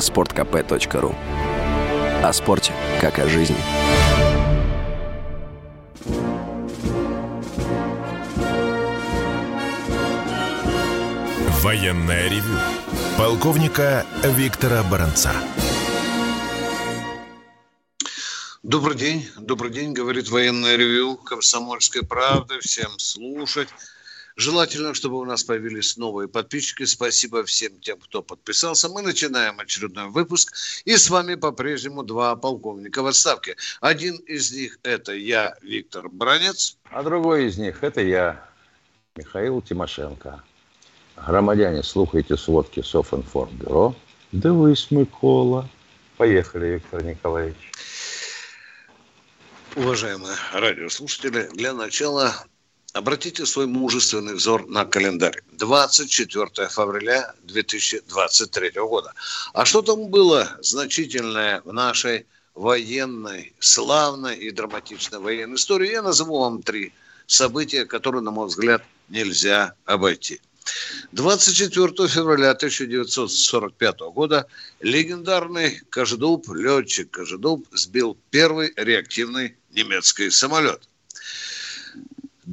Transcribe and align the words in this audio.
sportkp.ru 0.00 1.14
О 2.22 2.32
спорте, 2.32 2.72
как 3.00 3.18
о 3.18 3.28
жизни. 3.28 3.56
Военное 11.62 12.28
ревю 12.28 12.58
полковника 13.16 14.06
Виктора 14.24 14.82
Баранца. 14.82 15.32
Добрый 18.62 18.96
день, 18.96 19.28
добрый 19.36 19.70
день, 19.70 19.92
говорит 19.92 20.28
военное 20.28 20.76
ревю 20.76 21.16
Комсомольской 21.16 22.02
правды. 22.02 22.60
Всем 22.60 22.98
слушать. 22.98 23.68
Желательно, 24.40 24.94
чтобы 24.94 25.18
у 25.18 25.24
нас 25.26 25.44
появились 25.44 25.98
новые 25.98 26.26
подписчики. 26.26 26.84
Спасибо 26.84 27.44
всем 27.44 27.78
тем, 27.80 27.98
кто 27.98 28.22
подписался. 28.22 28.88
Мы 28.88 29.02
начинаем 29.02 29.60
очередной 29.60 30.08
выпуск. 30.08 30.54
И 30.86 30.96
с 30.96 31.10
вами 31.10 31.34
по-прежнему 31.34 32.04
два 32.04 32.34
полковника 32.36 33.02
в 33.02 33.06
отставке. 33.06 33.56
Один 33.82 34.16
из 34.16 34.50
них 34.50 34.78
это 34.82 35.12
я, 35.12 35.58
Виктор 35.60 36.08
Бранец. 36.08 36.78
А 36.84 37.02
другой 37.02 37.48
из 37.48 37.58
них 37.58 37.84
это 37.84 38.00
я, 38.00 38.48
Михаил 39.14 39.60
Тимошенко. 39.60 40.42
Громадяне, 41.16 41.82
слухайте 41.82 42.38
сводки 42.38 42.80
Софинформбюро. 42.80 43.94
Да 44.32 44.54
вы, 44.54 44.74
Микола. 44.88 45.68
Поехали, 46.16 46.66
Виктор 46.76 47.04
Николаевич. 47.04 47.70
Уважаемые 49.76 50.34
радиослушатели, 50.54 51.50
для 51.52 51.74
начала 51.74 52.34
обратите 52.92 53.46
свой 53.46 53.66
мужественный 53.66 54.34
взор 54.34 54.66
на 54.68 54.84
календарь. 54.84 55.42
24 55.52 56.68
февраля 56.68 57.34
2023 57.42 58.72
года. 58.76 59.12
А 59.52 59.64
что 59.64 59.82
там 59.82 60.08
было 60.08 60.56
значительное 60.60 61.62
в 61.64 61.72
нашей 61.72 62.26
военной, 62.54 63.52
славной 63.60 64.36
и 64.36 64.50
драматичной 64.50 65.20
военной 65.20 65.56
истории? 65.56 65.92
Я 65.92 66.02
назову 66.02 66.40
вам 66.40 66.62
три 66.62 66.92
события, 67.26 67.84
которые, 67.84 68.22
на 68.22 68.30
мой 68.30 68.48
взгляд, 68.48 68.82
нельзя 69.08 69.74
обойти. 69.84 70.40
24 71.12 72.08
февраля 72.08 72.50
1945 72.50 74.00
года 74.12 74.46
легендарный 74.80 75.80
Кожедуб, 75.90 76.48
летчик 76.50 77.10
Кожедуб, 77.10 77.66
сбил 77.72 78.16
первый 78.30 78.72
реактивный 78.76 79.56
немецкий 79.72 80.30
самолет. 80.30 80.89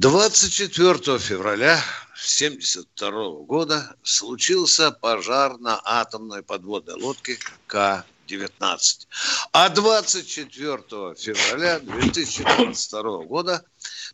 24 0.00 1.18
февраля 1.18 1.82
1972 2.12 3.44
года 3.46 3.96
случился 4.04 4.92
пожар 4.92 5.58
на 5.58 5.80
атомной 5.84 6.44
подводной 6.44 6.94
лодке 6.94 7.36
К-19. 7.66 8.78
А 9.50 9.68
24 9.68 10.82
февраля 11.16 11.80
2022 11.80 13.24
года 13.24 13.64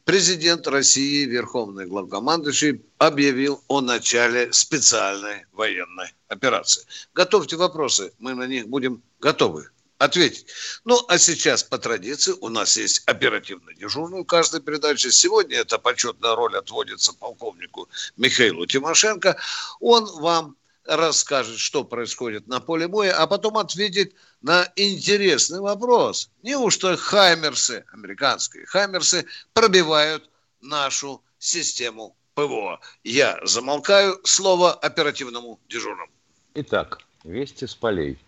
президент 0.07 0.67
России, 0.69 1.27
верховный 1.27 1.85
главкомандующий, 1.85 2.81
объявил 2.97 3.63
о 3.69 3.83
начале 3.83 4.55
специальной 4.55 5.45
военной 5.53 6.15
операции. 6.29 6.87
Готовьте 7.13 7.57
вопросы, 7.57 8.15
мы 8.19 8.35
на 8.35 8.47
них 8.47 8.69
будем 8.69 9.03
готовы 9.21 9.69
ответить. 10.05 10.47
Ну, 10.85 11.01
а 11.09 11.19
сейчас 11.19 11.63
по 11.63 11.79
традиции 11.79 12.35
у 12.41 12.49
нас 12.49 12.77
есть 12.77 13.03
оперативный 13.07 13.75
дежурный 13.75 14.23
в 14.23 14.25
каждой 14.25 14.61
передаче. 14.61 15.11
Сегодня 15.11 15.59
эта 15.59 15.79
почетная 15.79 16.35
роль 16.35 16.57
отводится 16.57 17.13
полковнику 17.13 17.89
Михаилу 18.17 18.67
Тимошенко. 18.67 19.37
Он 19.81 20.07
вам 20.21 20.57
расскажет, 20.85 21.59
что 21.59 21.85
происходит 21.85 22.47
на 22.47 22.61
поле 22.61 22.89
боя, 22.89 23.15
а 23.17 23.27
потом 23.27 23.59
ответит 23.59 24.15
на 24.43 24.71
интересный 24.77 25.61
вопрос. 25.61 26.31
Неужто 26.43 26.97
хаймерсы, 26.97 27.85
американские 27.93 28.67
хаймерсы, 28.67 29.27
пробивают 29.53 30.29
нашу 30.61 31.23
систему 31.39 32.17
ПВО? 32.35 32.81
Я 33.03 33.39
замолкаю. 33.45 34.21
Слово 34.25 34.73
оперативному 34.73 35.59
дежурному. 35.69 36.13
Итак, 36.55 37.01
вести 37.25 37.67
с 37.67 37.75
полей. 37.75 38.19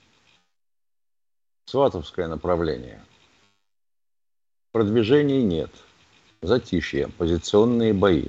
Сватовское 1.68 2.28
направление. 2.28 3.00
Продвижений 4.70 5.42
нет. 5.42 5.70
Затишье, 6.40 7.08
позиционные 7.18 7.92
бои. 7.92 8.26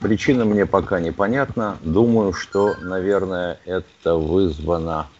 Причина 0.00 0.46
мне 0.46 0.64
пока 0.64 1.00
непонятна. 1.00 1.76
Думаю, 1.82 2.32
что, 2.32 2.76
наверное, 2.80 3.60
это 3.66 4.14
вызвано 4.14 5.10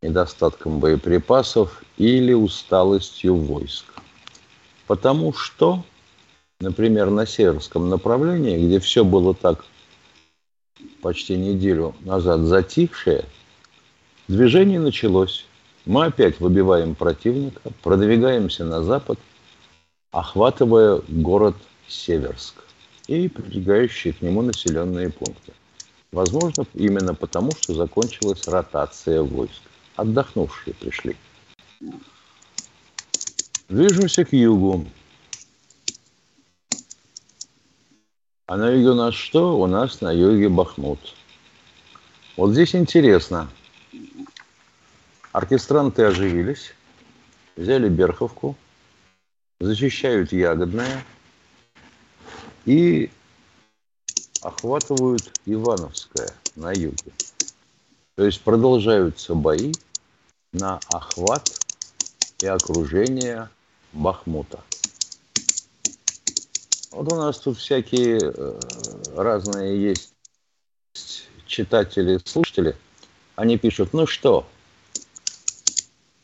недостатком 0.00 0.80
боеприпасов 0.80 1.82
или 1.98 2.32
усталостью 2.32 3.34
войск. 3.34 3.84
Потому 4.86 5.34
что, 5.34 5.84
например, 6.58 7.10
на 7.10 7.26
северском 7.26 7.90
направлении, 7.90 8.64
где 8.66 8.80
все 8.80 9.04
было 9.04 9.34
так 9.34 9.62
почти 11.02 11.36
неделю 11.36 11.94
назад 12.00 12.40
затихшее, 12.40 13.26
движение 14.26 14.80
началось. 14.80 15.44
Мы 15.88 16.04
опять 16.04 16.38
выбиваем 16.38 16.94
противника, 16.94 17.72
продвигаемся 17.82 18.62
на 18.66 18.82
запад, 18.82 19.18
охватывая 20.10 21.00
город 21.08 21.56
Северск 21.88 22.62
и 23.06 23.26
прилегающие 23.26 24.12
к 24.12 24.20
нему 24.20 24.42
населенные 24.42 25.08
пункты. 25.08 25.54
Возможно, 26.12 26.66
именно 26.74 27.14
потому, 27.14 27.52
что 27.52 27.72
закончилась 27.72 28.46
ротация 28.46 29.22
войск. 29.22 29.62
Отдохнувшие 29.96 30.74
пришли. 30.74 31.16
Движемся 33.70 34.26
к 34.26 34.34
югу. 34.34 34.84
А 38.44 38.58
на 38.58 38.68
юге 38.68 38.90
у 38.90 38.94
нас 38.94 39.14
что? 39.14 39.58
У 39.58 39.66
нас 39.66 40.02
на 40.02 40.12
юге 40.12 40.50
Бахмут. 40.50 41.00
Вот 42.36 42.52
здесь 42.52 42.74
интересно. 42.74 43.48
Оркестранты 45.32 46.04
оживились, 46.04 46.74
взяли 47.56 47.88
Берховку, 47.88 48.56
защищают 49.60 50.32
Ягодное 50.32 51.04
и 52.64 53.10
охватывают 54.40 55.32
Ивановское 55.44 56.30
на 56.56 56.72
юге. 56.72 57.12
То 58.14 58.24
есть 58.24 58.40
продолжаются 58.40 59.34
бои 59.34 59.72
на 60.52 60.80
охват 60.90 61.50
и 62.40 62.46
окружение 62.46 63.48
Бахмута. 63.92 64.62
Вот 66.90 67.12
у 67.12 67.16
нас 67.16 67.38
тут 67.38 67.58
всякие 67.58 68.18
э, 68.22 68.60
разные 69.14 69.90
есть 69.90 70.14
читатели, 71.46 72.18
слушатели. 72.24 72.76
Они 73.36 73.58
пишут, 73.58 73.92
ну 73.92 74.06
что, 74.06 74.48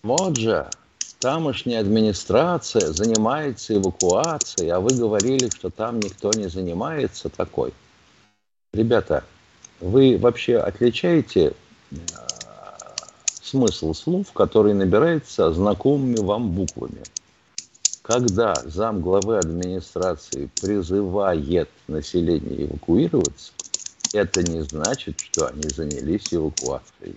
вот 0.04 0.36
же, 0.36 0.68
тамошняя 1.18 1.80
администрация 1.80 2.92
занимается 2.92 3.74
эвакуацией, 3.74 4.70
а 4.70 4.78
вы 4.78 4.94
говорили, 4.94 5.48
что 5.48 5.70
там 5.70 5.98
никто 5.98 6.30
не 6.32 6.48
занимается 6.48 7.30
такой. 7.30 7.72
Ребята, 8.74 9.24
вы 9.80 10.18
вообще 10.18 10.58
отличаете 10.58 11.54
э, 11.90 11.96
смысл 13.42 13.94
слов, 13.94 14.30
который 14.32 14.74
набирается 14.74 15.50
знакомыми 15.52 16.16
вам 16.16 16.50
буквами? 16.50 17.02
Когда 18.02 18.54
зам 18.66 19.00
главы 19.00 19.38
администрации 19.38 20.50
призывает 20.60 21.70
население 21.88 22.66
эвакуироваться, 22.66 23.52
это 24.12 24.42
не 24.42 24.60
значит, 24.60 25.18
что 25.20 25.46
они 25.48 25.62
занялись 25.70 26.34
эвакуацией. 26.34 27.16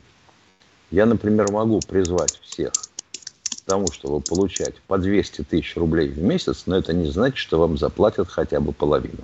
Я, 0.90 1.06
например, 1.06 1.52
могу 1.52 1.80
призвать 1.81 2.39
всех 2.39 2.72
к 2.72 3.62
тому, 3.66 3.92
чтобы 3.92 4.22
получать 4.22 4.75
по 4.88 4.98
200 4.98 5.44
тысяч 5.44 5.75
рублей 5.75 6.07
в 6.07 6.19
месяц, 6.19 6.63
но 6.66 6.78
это 6.78 6.94
не 6.94 7.10
значит, 7.10 7.38
что 7.38 7.60
вам 7.60 7.78
заплатят 7.78 8.30
хотя 8.30 8.62
бы 8.62 8.72
половину. 8.72 9.24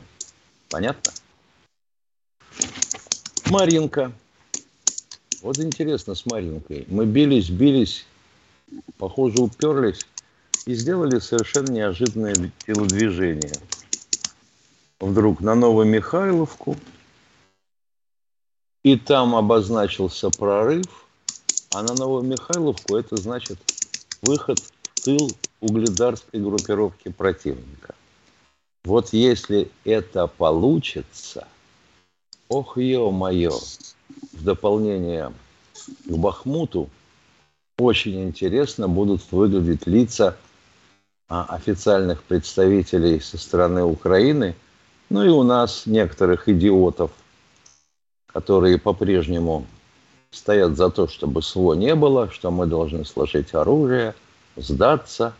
Понятно? 0.69 1.13
Маринка. 3.49 4.11
Вот 5.41 5.57
интересно 5.59 6.15
с 6.15 6.25
Маринкой. 6.25 6.85
Мы 6.89 7.05
бились, 7.05 7.49
бились, 7.49 8.05
похоже, 8.97 9.41
уперлись 9.41 10.05
и 10.65 10.73
сделали 10.73 11.19
совершенно 11.19 11.71
неожиданное 11.71 12.51
телодвижение. 12.65 13.53
Вдруг 14.99 15.41
на 15.41 15.55
Новомихайловку, 15.55 16.77
и 18.83 18.97
там 18.97 19.35
обозначился 19.35 20.29
прорыв– 20.29 20.85
а 21.73 21.81
на 21.81 21.95
Новомихайловку 21.95 22.95
это 22.95 23.17
значит 23.17 23.57
выход 24.21 24.59
в 24.59 25.01
тыл 25.01 25.33
угледарской 25.59 26.39
группировки 26.39 27.09
противника. 27.09 27.95
Вот 28.83 29.11
если 29.11 29.71
это 29.83 30.27
получится, 30.27 31.47
ох, 32.47 32.77
ё-моё, 32.77 33.59
в 34.33 34.43
дополнение 34.43 35.33
к 36.05 36.11
Бахмуту 36.11 36.89
очень 37.79 38.23
интересно 38.23 38.87
будут 38.87 39.23
выглядеть 39.31 39.87
лица 39.87 40.37
а, 41.27 41.45
официальных 41.45 42.21
представителей 42.21 43.19
со 43.19 43.39
стороны 43.39 43.83
Украины, 43.83 44.55
ну 45.09 45.23
и 45.23 45.29
у 45.29 45.41
нас 45.41 45.87
некоторых 45.87 46.47
идиотов, 46.47 47.09
которые 48.27 48.77
по-прежнему 48.77 49.65
стоят 50.33 50.75
за 50.75 50.89
то, 50.89 51.07
чтобы 51.07 51.41
СВО 51.41 51.73
не 51.73 51.95
было, 51.95 52.29
что 52.31 52.51
мы 52.51 52.65
должны 52.65 53.05
сложить 53.05 53.53
оружие, 53.53 54.15
сдаться, 54.55 55.33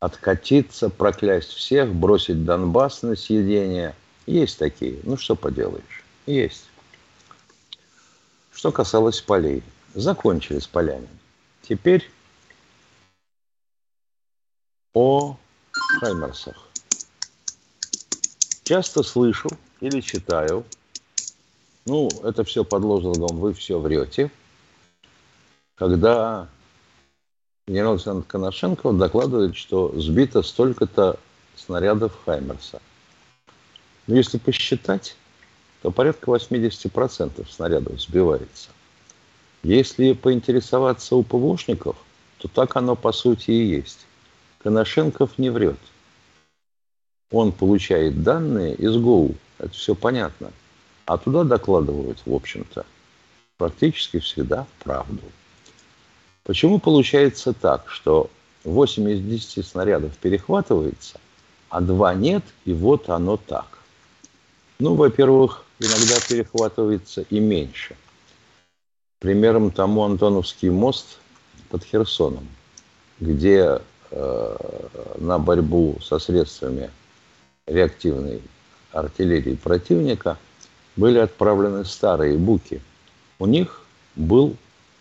откатиться, 0.00 0.88
проклясть 0.88 1.50
всех, 1.50 1.92
бросить 1.92 2.44
Донбасс 2.44 3.02
на 3.02 3.16
съедение. 3.16 3.94
Есть 4.26 4.58
такие. 4.58 5.00
Ну, 5.02 5.16
что 5.16 5.34
поделаешь. 5.34 6.04
Есть. 6.26 6.68
Что 8.52 8.70
касалось 8.70 9.20
полей. 9.20 9.62
Закончили 9.94 10.60
с 10.60 10.66
полями. 10.66 11.08
Теперь 11.62 12.08
о 14.94 15.36
Хаймерсах. 15.72 16.56
Часто 18.62 19.02
слышу 19.02 19.48
или 19.80 20.00
читаю, 20.00 20.64
ну, 21.84 22.08
это 22.24 22.44
все 22.44 22.64
под 22.64 22.82
лозунгом 22.84 23.38
«Вы 23.38 23.54
все 23.54 23.78
врете», 23.78 24.30
когда 25.74 26.48
генерал-лейтенант 27.66 28.26
Коношенков 28.26 28.96
докладывает, 28.98 29.56
что 29.56 29.92
сбито 29.98 30.42
столько-то 30.42 31.18
снарядов 31.56 32.12
Хаймерса. 32.24 32.80
Но 34.06 34.16
если 34.16 34.38
посчитать, 34.38 35.16
то 35.82 35.90
порядка 35.90 36.30
80% 36.30 37.48
снарядов 37.50 38.00
сбивается. 38.00 38.70
Если 39.62 40.12
поинтересоваться 40.12 41.16
у 41.16 41.22
ПВОшников, 41.22 41.96
то 42.38 42.48
так 42.48 42.76
оно 42.76 42.96
по 42.96 43.12
сути 43.12 43.50
и 43.50 43.64
есть. 43.64 44.06
Коношенков 44.62 45.38
не 45.38 45.50
врет. 45.50 45.78
Он 47.30 47.52
получает 47.52 48.22
данные 48.22 48.74
из 48.74 48.96
ГОУ, 48.96 49.34
это 49.58 49.70
все 49.70 49.94
понятно. 49.94 50.52
А 51.04 51.18
туда 51.18 51.44
докладывают, 51.44 52.18
в 52.24 52.34
общем-то, 52.34 52.86
практически 53.56 54.18
всегда 54.18 54.66
правду. 54.82 55.22
Почему 56.44 56.78
получается 56.78 57.52
так, 57.52 57.88
что 57.88 58.30
8 58.64 59.10
из 59.10 59.20
10 59.20 59.66
снарядов 59.66 60.16
перехватывается, 60.18 61.20
а 61.68 61.80
2 61.80 62.14
нет, 62.14 62.44
и 62.64 62.72
вот 62.72 63.08
оно 63.08 63.36
так? 63.36 63.78
Ну, 64.78 64.94
во-первых, 64.94 65.64
иногда 65.78 66.16
перехватывается 66.28 67.24
и 67.30 67.38
меньше. 67.40 67.96
Примером 69.20 69.70
тому 69.70 70.02
Антоновский 70.02 70.70
мост 70.70 71.18
под 71.68 71.84
Херсоном, 71.84 72.48
где 73.20 73.80
э, 74.10 74.56
на 75.18 75.38
борьбу 75.38 75.98
со 76.02 76.18
средствами 76.18 76.90
реактивной 77.66 78.42
артиллерии 78.90 79.54
противника 79.54 80.36
были 80.96 81.18
отправлены 81.18 81.84
старые 81.84 82.36
буки. 82.36 82.80
У 83.38 83.46
них 83.46 83.82
был 84.16 84.56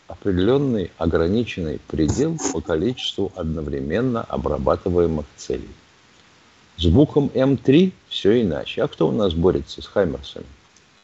определенный 0.07 0.91
ограниченный 0.97 1.79
предел 1.87 2.37
по 2.51 2.61
количеству 2.61 3.31
одновременно 3.35 4.23
обрабатываемых 4.23 5.25
целей. 5.37 5.69
С 6.77 6.85
буком 6.85 7.31
М3 7.33 7.91
все 8.07 8.41
иначе. 8.41 8.83
А 8.83 8.87
кто 8.87 9.07
у 9.07 9.11
нас 9.11 9.33
борется 9.33 9.81
с 9.81 9.85
Хаймерсами? 9.85 10.45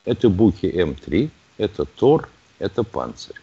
Это 0.05 0.29
буки 0.29 0.65
М3, 0.65 1.29
это 1.57 1.85
Тор, 1.85 2.29
это 2.59 2.83
панцирь. 2.83 3.35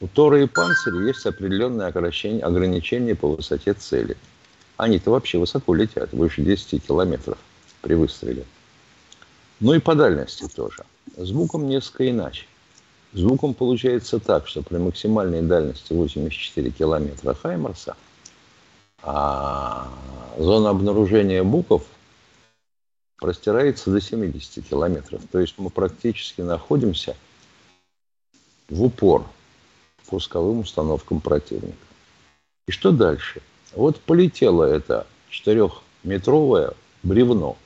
У 0.00 0.08
Тора 0.08 0.42
и 0.42 0.46
панциря 0.46 1.06
есть 1.06 1.24
определенные 1.24 1.88
ограничения 1.88 3.14
по 3.14 3.28
высоте 3.28 3.72
цели. 3.72 4.16
Они-то 4.76 5.10
вообще 5.10 5.38
высоко 5.38 5.74
летят, 5.74 6.12
выше 6.12 6.42
10 6.42 6.84
километров 6.86 7.38
при 7.80 7.94
выстреле. 7.94 8.44
Ну 9.60 9.74
и 9.74 9.78
по 9.78 9.94
дальности 9.94 10.46
тоже. 10.48 10.84
Звуком 11.16 11.66
несколько 11.66 12.10
иначе. 12.10 12.46
Звуком 13.12 13.54
получается 13.54 14.18
так, 14.18 14.46
что 14.46 14.62
при 14.62 14.76
максимальной 14.76 15.42
дальности 15.42 15.92
84 15.92 16.70
километра 16.70 17.34
Хаймерса 17.34 17.96
а 19.02 19.88
зона 20.36 20.70
обнаружения 20.70 21.44
буков 21.44 21.84
простирается 23.18 23.90
до 23.90 24.00
70 24.00 24.66
километров. 24.68 25.22
То 25.30 25.38
есть 25.38 25.54
мы 25.58 25.70
практически 25.70 26.40
находимся 26.40 27.16
в 28.68 28.82
упор 28.82 29.24
пусковым 30.06 30.60
установкам 30.60 31.20
противника. 31.20 31.76
И 32.66 32.72
что 32.72 32.90
дальше? 32.90 33.42
Вот 33.74 34.00
полетело 34.00 34.64
это 34.64 35.06
четырехметровое 35.30 36.72
бревно. 37.02 37.56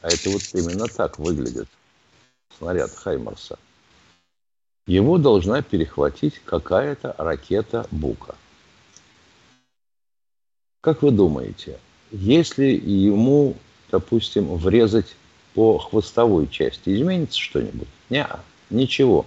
А 0.00 0.08
это 0.08 0.30
вот 0.30 0.42
именно 0.54 0.86
так 0.86 1.18
выглядит 1.18 1.68
снаряд 2.56 2.90
Хаймарса. 2.94 3.58
Его 4.86 5.18
должна 5.18 5.62
перехватить 5.62 6.40
какая-то 6.44 7.14
ракета 7.18 7.86
Бука. 7.90 8.34
Как 10.80 11.02
вы 11.02 11.10
думаете, 11.10 11.78
если 12.10 12.66
ему, 12.66 13.56
допустим, 13.90 14.56
врезать 14.56 15.16
по 15.54 15.78
хвостовой 15.78 16.48
части, 16.48 16.94
изменится 16.94 17.38
что-нибудь? 17.38 17.88
Нет, 18.08 18.30
ничего. 18.70 19.26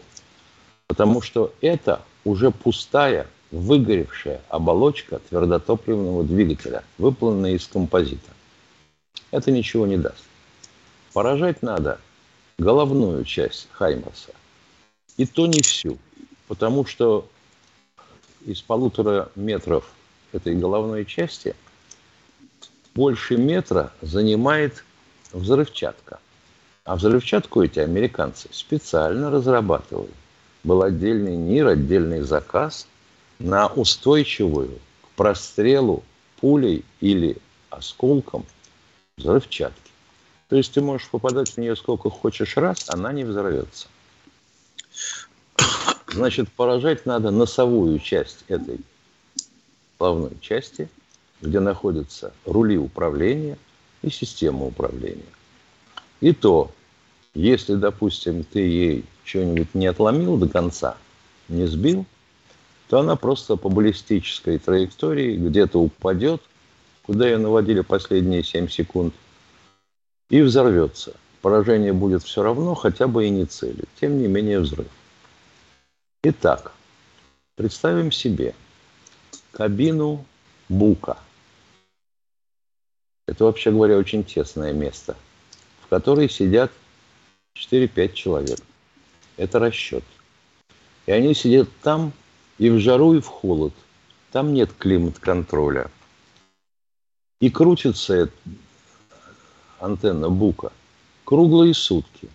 Потому 0.88 1.22
что 1.22 1.54
это 1.62 2.02
уже 2.24 2.52
пустая, 2.52 3.28
выгоревшая 3.52 4.42
оболочка 4.50 5.20
твердотопливного 5.30 6.24
двигателя, 6.24 6.84
выполненная 6.98 7.52
из 7.52 7.68
композита. 7.68 8.32
Это 9.30 9.52
ничего 9.52 9.86
не 9.86 9.98
даст. 9.98 10.24
Поражать 11.14 11.62
надо 11.62 12.00
головную 12.58 13.26
часть 13.26 13.68
Хаймерса. 13.72 14.34
И 15.18 15.26
то 15.26 15.46
не 15.48 15.62
всю. 15.62 15.98
Потому 16.48 16.86
что 16.86 17.28
из 18.46 18.62
полутора 18.62 19.30
метров 19.36 19.92
этой 20.32 20.56
головной 20.56 21.06
части 21.06 21.56
больше 22.94 23.38
метра 23.38 23.92
занимает 24.02 24.84
взрывчатка. 25.34 26.20
А 26.84 26.96
взрывчатку 26.96 27.62
эти 27.62 27.80
американцы 27.80 28.48
специально 28.52 29.30
разрабатывают. 29.30 30.12
Был 30.64 30.82
отдельный 30.84 31.36
НИР, 31.36 31.68
отдельный 31.68 32.22
заказ 32.22 32.88
на 33.40 33.68
устойчивую 33.68 34.80
к 35.02 35.08
прострелу 35.16 36.04
пулей 36.40 36.86
или 37.00 37.38
осколком 37.70 38.46
взрывчатки. 39.18 39.81
То 40.52 40.58
есть 40.58 40.74
ты 40.74 40.82
можешь 40.82 41.08
попадать 41.08 41.50
в 41.50 41.58
нее 41.58 41.78
сколько 41.78 42.10
хочешь 42.10 42.58
раз, 42.58 42.90
она 42.90 43.14
не 43.14 43.24
взорвется. 43.24 43.88
Значит, 46.10 46.52
поражать 46.52 47.06
надо 47.06 47.32
носовую 47.32 48.00
часть 48.00 48.44
этой 48.50 48.82
главной 49.98 50.38
части, 50.42 50.90
где 51.40 51.62
находятся 51.62 52.34
рули 52.44 52.78
управления 52.78 53.58
и 54.02 54.10
система 54.10 54.66
управления. 54.66 55.24
И 56.20 56.34
то, 56.34 56.70
если, 57.34 57.76
допустим, 57.76 58.44
ты 58.44 58.60
ей 58.60 59.06
что-нибудь 59.24 59.74
не 59.74 59.88
отломил 59.88 60.36
до 60.36 60.50
конца, 60.50 60.98
не 61.48 61.66
сбил, 61.66 62.06
то 62.90 63.00
она 63.00 63.16
просто 63.16 63.56
по 63.56 63.70
баллистической 63.70 64.58
траектории 64.58 65.38
где-то 65.38 65.80
упадет, 65.80 66.42
куда 67.04 67.26
ее 67.26 67.38
наводили 67.38 67.80
последние 67.80 68.44
7 68.44 68.68
секунд, 68.68 69.14
и 70.32 70.42
взорвется. 70.42 71.14
Поражение 71.42 71.92
будет 71.92 72.24
все 72.24 72.42
равно, 72.42 72.74
хотя 72.74 73.08
бы 73.08 73.28
и 73.28 73.30
не 73.30 73.46
цели. 73.46 73.84
Тем 74.00 74.18
не 74.20 74.28
менее 74.28 74.60
взрыв. 74.60 74.88
Итак, 76.24 76.72
представим 77.56 78.12
себе– 78.12 78.56
кабину 79.52 80.26
Бука. 80.70 81.18
Это, 83.28 83.44
вообще 83.44 83.72
говоря, 83.72 83.98
очень 83.98 84.24
тесное 84.24 84.72
место, 84.72 85.18
в 85.84 85.88
которой 85.88 86.30
сидят 86.30 86.72
4-5 87.58 88.14
человек. 88.14 88.60
Это 89.36 89.60
расчет. 89.60 90.04
И 91.08 91.12
они 91.12 91.34
сидят 91.34 91.68
там 91.82 92.14
и 92.58 92.70
в 92.70 92.80
жару, 92.80 93.16
и 93.16 93.20
в 93.20 93.28
холод. 93.28 93.74
Там 94.32 94.54
нет 94.54 94.72
климат-контроля. 94.78 95.92
И 97.42 97.50
крутится 97.50 98.30
антенна 99.82 100.30
Бука 100.30 100.72
круглые 101.26 101.74
сутки, 101.74 102.30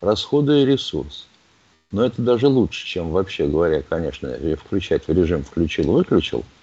расходуя 0.00 0.64
ресурс. 0.64 1.26
Но 1.92 2.04
это 2.04 2.20
даже 2.20 2.48
лучше, 2.48 2.86
чем 2.86 3.10
вообще 3.10 3.46
говоря, 3.46 3.82
конечно, 3.82 4.36
включать 4.56 5.06
в 5.06 5.12
режим 5.12 5.44
включил-выключил– 5.44 6.44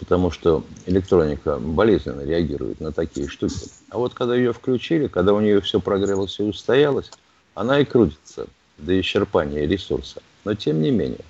потому 0.00 0.30
что 0.30 0.64
электроника 0.86 1.58
болезненно 1.58 2.22
реагирует 2.22 2.80
на 2.80 2.90
такие 2.90 3.28
штуки. 3.28 3.68
А 3.90 3.98
вот 3.98 4.14
когда 4.14 4.34
ее 4.34 4.52
включили, 4.52 5.06
когда 5.06 5.34
у 5.34 5.40
нее 5.40 5.60
все 5.60 5.78
прогрелось 5.78 6.40
и 6.40 6.42
устоялось, 6.42 7.10
она 7.54 7.78
и 7.78 7.84
крутится 7.84 8.46
до 8.78 8.98
исчерпания 8.98 9.66
ресурса. 9.66 10.22
Но 10.44 10.54
тем 10.54 10.80
не 10.80 10.90
менее. 10.90 11.24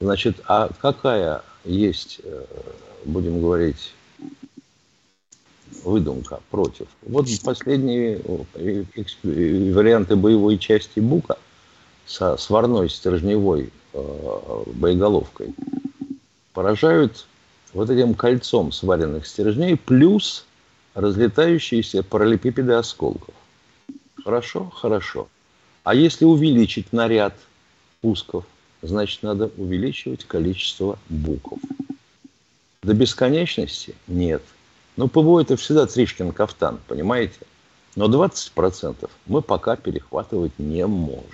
Значит, 0.00 0.40
а 0.46 0.70
какая 0.80 1.42
есть, 1.64 2.20
э, 2.24 2.44
будем 3.04 3.42
говорить, 3.42 3.92
выдумка 5.86 6.40
против? 6.50 6.88
Вот 7.02 7.28
последние 7.44 8.20
варианты 9.22 10.16
боевой 10.16 10.58
части 10.58 11.00
Бука 11.00 11.38
со 12.06 12.36
сварной 12.36 12.90
стержневой 12.90 13.70
э, 13.92 14.62
боеголовкой 14.74 15.54
поражают 16.52 17.26
вот 17.72 17.90
этим 17.90 18.14
кольцом 18.14 18.72
сваренных 18.72 19.26
стержней 19.26 19.76
плюс 19.76 20.44
разлетающиеся 20.94 22.02
параллелепипеды 22.02 22.72
осколков. 22.72 23.34
Хорошо? 24.24 24.70
Хорошо. 24.74 25.28
А 25.84 25.94
если 25.94 26.24
увеличить 26.24 26.92
наряд 26.92 27.34
пусков, 28.00 28.44
значит, 28.82 29.22
надо 29.22 29.50
увеличивать 29.56 30.24
количество 30.24 30.98
букв. 31.08 31.58
До 32.82 32.94
бесконечности? 32.94 33.94
Нет. 34.06 34.42
Но 34.96 35.08
ПВО 35.08 35.40
это 35.40 35.56
всегда 35.56 35.86
Тришкин 35.86 36.32
кафтан, 36.32 36.80
понимаете? 36.86 37.38
Но 37.94 38.06
20% 38.06 39.08
мы 39.26 39.42
пока 39.42 39.76
перехватывать 39.76 40.58
не 40.58 40.86
можем 40.86 41.24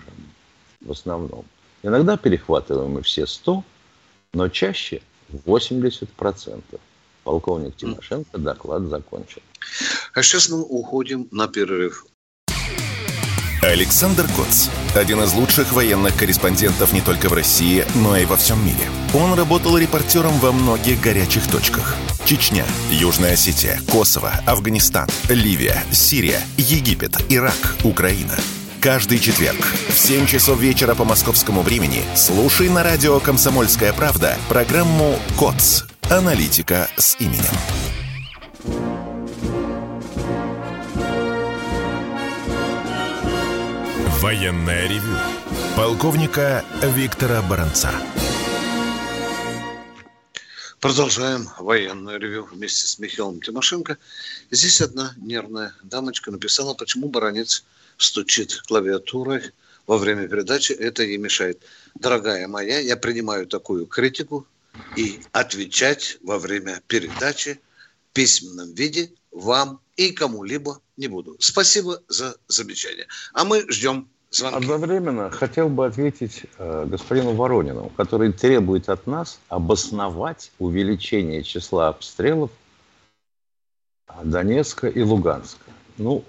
в 0.81 0.91
основном. 0.91 1.45
Иногда 1.83 2.17
перехватываем 2.17 2.99
и 2.99 3.03
все 3.03 3.27
100, 3.27 3.65
но 4.35 4.49
чаще 4.49 5.03
80%. 5.33 6.63
Полковник 7.25 7.77
Тимошенко 7.77 8.39
доклад 8.39 8.83
закончил. 8.83 9.43
А 10.15 10.23
сейчас 10.23 10.49
мы 10.49 10.63
уходим 10.63 11.29
на 11.31 11.47
перерыв. 11.47 12.07
Александр 13.63 14.27
Коц. 14.37 14.69
Один 14.97 15.21
из 15.21 15.33
лучших 15.35 15.73
военных 15.73 16.17
корреспондентов 16.17 16.93
не 16.93 17.01
только 17.01 17.29
в 17.29 17.33
России, 17.33 17.85
но 17.95 18.17
и 18.17 18.25
во 18.25 18.37
всем 18.37 18.59
мире. 18.65 18.91
Он 19.15 19.35
работал 19.35 19.79
репортером 19.79 20.33
во 20.41 20.51
многих 20.51 21.01
горячих 21.01 21.49
точках. 21.49 21.97
Чечня, 22.33 22.65
Южная 22.91 23.35
Осетия, 23.35 23.79
Косово, 23.91 24.33
Афганистан, 24.47 25.07
Ливия, 25.29 25.85
Сирия, 25.93 26.41
Египет, 26.57 27.15
Ирак, 27.29 27.77
Украина. 27.85 28.33
Каждый 28.81 29.19
четверг 29.19 29.59
в 29.91 29.99
7 29.99 30.25
часов 30.25 30.59
вечера 30.59 30.95
по 30.95 31.05
московскому 31.05 31.61
времени 31.61 32.03
слушай 32.15 32.71
на 32.71 32.83
радио 32.83 33.21
«Комсомольская 33.21 33.93
правда» 33.93 34.39
программу 34.49 35.19
«КОЦ. 35.39 35.85
Аналитика 36.09 36.89
с 36.97 37.21
именем». 37.21 37.45
Военное 44.23 44.89
ревю 44.89 45.19
полковника 45.77 46.65
Виктора 46.83 47.43
Баранца. 47.43 47.91
Продолжаем 50.83 51.49
военное 51.61 52.19
ревю 52.19 52.43
вместе 52.43 52.89
с 52.89 52.99
Михаилом 52.99 53.41
Тимошенко. 53.41 53.99
Здесь 54.51 54.81
одна 54.81 55.15
нервная 55.17 55.77
дамочка 55.85 56.33
написала, 56.33 56.75
почему 56.75 57.09
баронец 57.09 57.63
стучит 57.99 58.63
клавиатурой 58.67 59.53
во 59.87 59.97
время 59.97 60.27
передачи. 60.27 60.73
Это 60.73 61.05
ей 61.05 61.19
мешает. 61.19 61.63
Дорогая 61.95 62.49
моя, 62.49 62.81
я 62.81 62.97
принимаю 62.97 63.47
такую 63.47 63.87
критику 63.87 64.45
и 64.97 65.21
отвечать 65.31 66.19
во 66.21 66.41
время 66.41 66.83
передачи 66.89 67.61
в 68.11 68.15
письменном 68.15 68.75
виде 68.75 69.13
вам 69.31 69.81
и 69.95 70.11
кому-либо 70.11 70.81
не 70.97 71.07
буду. 71.07 71.37
Спасибо 71.39 72.03
за 72.09 72.37
замечание. 72.49 73.07
А 73.35 73.45
мы 73.45 73.65
ждем 73.71 74.09
звонки. 74.33 74.57
Одновременно 74.57 75.31
хотел 75.31 75.69
бы 75.69 75.87
ответить 75.87 76.43
э, 76.59 76.87
господину 76.87 77.33
Воронину, 77.33 77.91
который 77.97 78.33
требует 78.33 78.89
от 78.89 79.07
нас 79.07 79.39
обосновать 79.49 80.51
увеличение 80.59 81.43
числа 81.43 81.89
обстрелов 81.89 82.51
Донецка 84.23 84.89
и 84.89 85.03
Луганска. 85.03 85.71
Ну, 85.99 86.25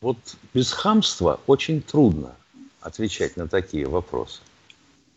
вот 0.00 0.18
без 0.54 0.72
хамства 0.72 1.40
очень 1.46 1.82
трудно 1.82 2.34
отвечать 2.80 3.36
на 3.36 3.48
такие 3.48 3.86
вопросы. 3.86 4.40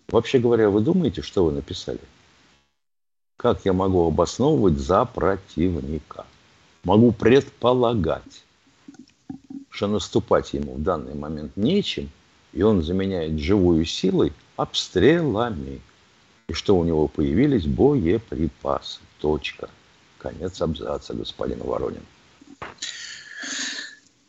Вообще 0.10 0.40
говоря, 0.40 0.70
вы 0.70 0.82
думаете, 0.82 1.22
что 1.22 1.46
вы 1.46 1.52
написали? 1.52 2.00
Как 3.38 3.66
я 3.66 3.74
могу 3.74 4.08
обосновывать 4.08 4.78
за 4.78 5.06
противника? 5.06 6.26
Могу 6.84 7.12
предполагать, 7.12 8.44
что 9.74 9.88
наступать 9.88 10.54
ему 10.54 10.76
в 10.76 10.84
данный 10.84 11.16
момент 11.16 11.58
нечем, 11.58 12.12
и 12.54 12.62
он 12.62 12.84
заменяет 12.84 13.40
живую 13.40 13.86
силой 13.86 14.32
обстрелами. 14.56 15.82
И 16.48 16.54
что 16.54 16.78
у 16.78 16.84
него 16.84 17.08
появились 17.08 17.66
боеприпасы. 17.66 19.00
Точка. 19.20 19.70
Конец 20.20 20.62
абзаца, 20.62 21.16
господин 21.16 21.60
Воронин. 21.64 22.04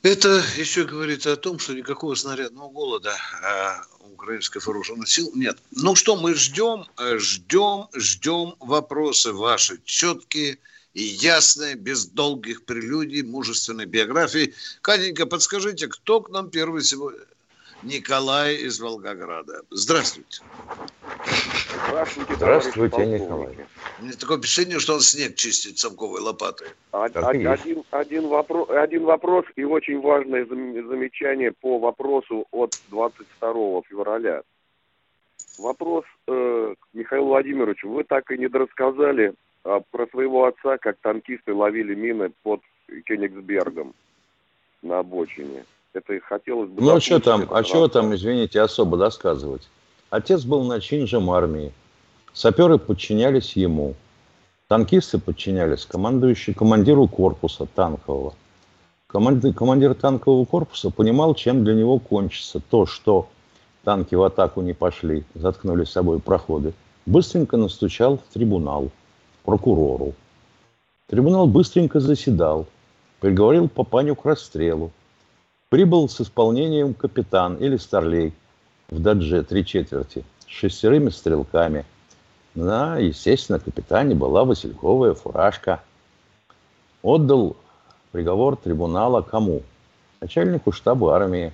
Это 0.03 0.43
еще 0.57 0.85
говорит 0.85 1.27
о 1.27 1.37
том, 1.37 1.59
что 1.59 1.75
никакого 1.75 2.15
снарядного 2.15 2.71
голода 2.71 3.15
а, 3.43 3.83
украинских 4.13 4.67
вооруженных 4.67 5.09
сил 5.09 5.31
нет. 5.35 5.59
Ну 5.73 5.95
что, 5.95 6.17
мы 6.17 6.35
ждем, 6.35 6.87
ждем, 7.19 7.89
ждем 7.93 8.55
вопросы 8.61 9.33
ваши 9.33 9.79
четкие, 9.85 10.59
и 10.95 11.03
ясной, 11.03 11.75
без 11.75 12.07
долгих 12.07 12.65
прелюдий, 12.65 13.23
мужественной 13.23 13.85
биографии. 13.85 14.55
Катенька, 14.81 15.27
подскажите, 15.27 15.89
кто 15.89 16.21
к 16.21 16.31
нам 16.31 16.51
первый 16.51 16.83
сегодня? 16.83 17.21
Николай 17.83 18.55
из 18.55 18.81
Волгограда. 18.81 19.61
Здравствуйте. 19.71 20.41
Здравствуйте, 21.89 22.35
Здравствуйте 22.37 23.07
Николай. 23.07 23.59
У 24.01 24.05
меня 24.05 24.15
такое 24.19 24.39
впечатление, 24.39 24.79
что 24.79 24.95
он 24.95 25.01
снег 25.01 25.35
чистит 25.35 25.79
цомковой 25.79 26.21
лопатой. 26.21 26.69
Один, 26.93 27.85
один, 27.91 28.29
вопрос, 28.29 28.71
один 28.71 29.05
вопрос 29.05 29.45
и 29.57 29.65
очень 29.65 30.01
важное 30.01 30.47
замечание 30.47 31.53
по 31.53 31.79
вопросу 31.79 32.47
от 32.53 32.81
22 32.89 33.83
февраля. 33.89 34.43
Вопрос 35.59 36.05
э, 36.27 36.75
к 36.79 36.87
Михаилу 36.95 37.29
Владимировичу. 37.29 37.91
Вы 37.91 38.05
так 38.05 38.31
и 38.31 38.39
не 38.39 38.49
дорассказали 38.49 39.35
про 39.65 40.07
своего 40.11 40.45
отца, 40.45 40.79
как 40.79 40.99
танкисты 41.01 41.55
ловили 41.55 41.95
мины 41.95 42.31
под 42.43 42.61
Кёнигсбергом 43.07 43.95
на 44.83 44.99
обочине. 44.99 45.65
Это 45.95 46.15
и 46.15 46.19
хотелось 46.19 46.69
бы... 46.69 46.83
Ну, 46.83 46.95
а 46.95 47.01
что 47.01 47.19
там, 47.19 47.47
а 47.51 47.65
что 47.65 47.89
там, 47.89 48.15
извините, 48.15 48.61
особо 48.61 48.97
досказывать? 48.97 49.69
Отец 50.11 50.45
был 50.45 50.65
начинжем 50.65 51.31
армии. 51.31 51.73
Саперы 52.33 52.79
подчинялись 52.79 53.57
ему. 53.57 53.95
Танкисты 54.69 55.19
подчинялись 55.19 55.87
командующему, 55.87 56.57
командиру 56.57 57.07
корпуса 57.07 57.67
танкового. 57.67 58.35
Командир, 59.07 59.55
командир 59.55 59.95
танкового 59.95 60.45
корпуса 60.45 60.91
понимал, 60.91 61.35
чем 61.35 61.65
для 61.65 61.75
него 61.75 61.99
кончится 61.99 62.61
то, 62.61 62.87
что 62.87 63.29
танки 63.85 64.15
в 64.15 64.23
атаку 64.23 64.63
не 64.63 64.73
пошли, 64.73 65.25
заткнули 65.35 65.85
с 65.85 65.93
собой 65.93 66.19
проходы. 66.19 66.75
Быстренько 67.07 67.57
настучал 67.57 68.19
в 68.19 68.33
трибунал– 68.33 68.91
прокурору. 69.45 70.15
Трибунал 71.07 71.47
быстренько 71.47 72.01
заседал, 72.01 72.67
приговорил 73.21 73.69
Папаню 73.69 74.17
к 74.17 74.25
расстрелу. 74.25 74.91
Прибыл 75.69 76.09
с 76.09 76.21
исполнением 76.21 76.95
капитан 76.95 77.57
или 77.57 77.77
старлей 77.77 78.33
в 78.89 79.01
дадже 79.01 79.43
три 79.45 79.65
четверти 79.65 80.25
с 80.47 80.51
шестерыми 80.51 81.11
стрелками. 81.11 81.85
На, 82.55 82.99
естественно, 82.99 83.59
капитане 83.59 84.15
была 84.15 84.45
васильковая 84.45 85.15
фуражка. 85.15 85.83
Отдал 87.03 87.57
приговор 88.13 88.57
трибунала 88.57 89.23
кому? 89.23 89.63
Начальнику 90.21 90.71
штаба 90.73 91.17
армии. 91.17 91.53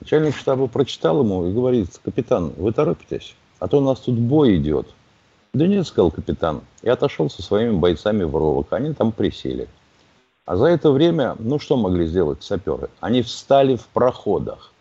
Начальник 0.00 0.36
штаба 0.36 0.68
прочитал 0.68 1.20
ему 1.20 1.46
и 1.46 1.52
говорит, 1.52 1.88
капитан, 2.04 2.52
вы 2.56 2.72
торопитесь, 2.72 3.34
а 3.58 3.68
то 3.68 3.78
у 3.78 3.80
нас 3.80 4.00
тут 4.00 4.14
бой 4.14 4.56
идет– 4.56 4.86
да 5.54 5.68
нет, 5.68 5.86
сказал 5.86 6.10
капитан, 6.10 6.62
и 6.82 6.88
отошел 6.88 7.30
со 7.30 7.40
своими 7.40 7.76
бойцами 7.76 8.24
в 8.24 8.36
ровок. 8.36 8.72
Они 8.72 8.92
там 8.92 9.12
присели. 9.12 9.68
А 10.46 10.56
за 10.56 10.66
это 10.66 10.90
время, 10.90 11.36
ну 11.38 11.60
что 11.60 11.76
могли 11.76 12.06
сделать 12.06 12.42
саперы? 12.42 12.90
Они 13.00 13.22
встали 13.22 13.76
в 13.76 13.86
проходах. 13.86 14.72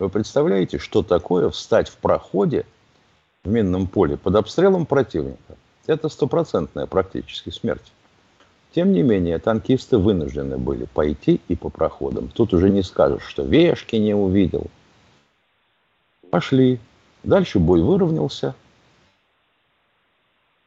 Вы 0.00 0.08
представляете, 0.08 0.78
что 0.78 1.02
такое 1.02 1.50
встать 1.50 1.88
в 1.88 1.96
проходе 1.98 2.66
в 3.44 3.48
минном 3.48 3.86
поле 3.86 4.16
под 4.16 4.34
обстрелом 4.34 4.86
противника? 4.86 5.56
Это 5.86 6.08
стопроцентная 6.08 6.86
практически 6.86 7.50
смерть. 7.50 7.92
Тем 8.74 8.92
не 8.92 9.02
менее, 9.02 9.38
танкисты 9.38 9.98
вынуждены 9.98 10.58
были 10.58 10.84
пойти 10.84 11.40
и 11.46 11.54
по 11.54 11.70
проходам. 11.70 12.28
Тут 12.28 12.52
уже 12.52 12.70
не 12.70 12.82
скажешь, 12.82 13.22
что 13.22 13.44
вешки 13.44 13.94
не 13.94 14.14
увидел. 14.14 14.66
Пошли. 16.28 16.80
Дальше 17.22 17.60
бой 17.60 17.80
выровнялся– 17.82 18.56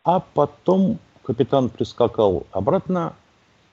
а 0.03 0.19
потом 0.19 0.99
капитан 1.23 1.69
прискакал 1.69 2.45
обратно, 2.51 3.15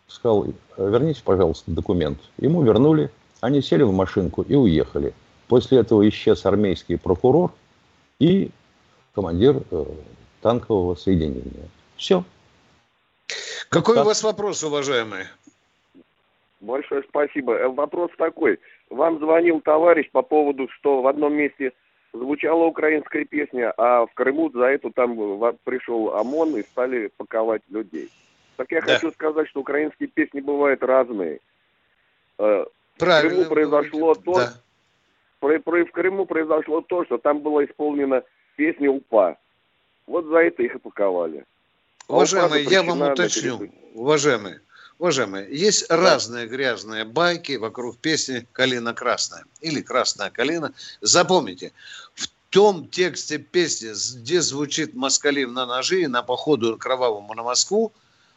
сказал, 0.06 0.46
верните, 0.76 1.22
пожалуйста, 1.24 1.70
документ. 1.70 2.18
Ему 2.38 2.62
вернули, 2.62 3.10
они 3.40 3.62
сели 3.62 3.82
в 3.82 3.92
машинку 3.92 4.42
и 4.42 4.54
уехали. 4.54 5.14
После 5.48 5.78
этого 5.78 6.06
исчез 6.08 6.44
армейский 6.44 6.96
прокурор 6.96 7.52
и 8.18 8.50
командир 9.14 9.62
э, 9.70 9.84
танкового 10.42 10.94
соединения. 10.96 11.68
Все. 11.96 12.24
Какой 13.68 14.00
у 14.00 14.04
вас 14.04 14.22
вопрос, 14.22 14.62
уважаемый? 14.64 15.24
Большое 16.60 17.02
спасибо. 17.08 17.54
Э, 17.54 17.68
Вопрос 17.68 18.10
такой. 18.18 18.58
Вам 18.90 19.18
звонил 19.18 19.60
товарищ 19.60 20.10
по 20.10 20.22
поводу, 20.22 20.68
что 20.78 21.02
в 21.02 21.06
одном 21.06 21.34
месте 21.34 21.72
звучала 22.18 22.64
украинская 22.64 23.24
песня, 23.24 23.72
а 23.76 24.06
в 24.06 24.14
Крыму 24.14 24.50
за 24.50 24.64
это 24.66 24.90
там 24.90 25.16
в- 25.16 25.56
пришел 25.64 26.10
ОМОН 26.14 26.56
и 26.56 26.62
стали 26.62 27.10
паковать 27.16 27.62
людей. 27.70 28.10
Так 28.56 28.70
я 28.72 28.80
Да. 28.80 28.94
хочу 28.94 29.10
сказать, 29.12 29.48
что 29.48 29.60
украинские 29.60 30.08
песни 30.08 30.40
бывают 30.40 30.82
разные. 30.82 31.40
Э, 32.38 32.64
Правильно. 32.98 33.44
Крыму 33.44 33.50
произошло 33.50 34.14
то- 34.14 34.34
Да. 34.34 34.52
про- 35.40 35.58
про- 35.60 35.84
в 35.84 35.90
Крыму 35.90 36.26
произошло 36.26 36.80
то, 36.80 37.04
что 37.04 37.18
там 37.18 37.40
была 37.40 37.64
исполнена 37.64 38.22
песня 38.56 38.90
УПА. 38.90 39.36
Вот 40.06 40.24
за 40.26 40.38
это 40.38 40.62
их 40.62 40.74
и 40.74 40.78
паковали. 40.78 41.44
А 42.08 42.12
Уважаемые, 42.14 42.62
УПА 42.64 42.72
я 42.72 42.82
вам 42.82 43.02
уточню. 43.02 43.68
Уважаемые, 43.94 44.60
уважаемые, 44.98 45.48
есть 45.50 45.86
разные 45.90 46.46
грязные 46.46 47.04
байки 47.04 47.56
вокруг 47.56 47.98
песни 47.98 48.46
«Калина 48.52 48.94
красная» 48.94 49.44
или 49.60 49.80
«Красная 49.80 50.30
калина». 50.30 50.72
Запомните, 51.00 51.72
в 52.14 52.28
том 52.50 52.88
тексте 52.88 53.38
песни, 53.38 53.92
где 54.18 54.40
звучит 54.40 54.94
«Москалив 54.94 55.50
на 55.50 55.66
ножи» 55.66 56.02
и 56.02 56.06
на 56.06 56.22
походу 56.22 56.76
кровавому 56.76 57.34
на 57.34 57.42
Москву, 57.42 57.92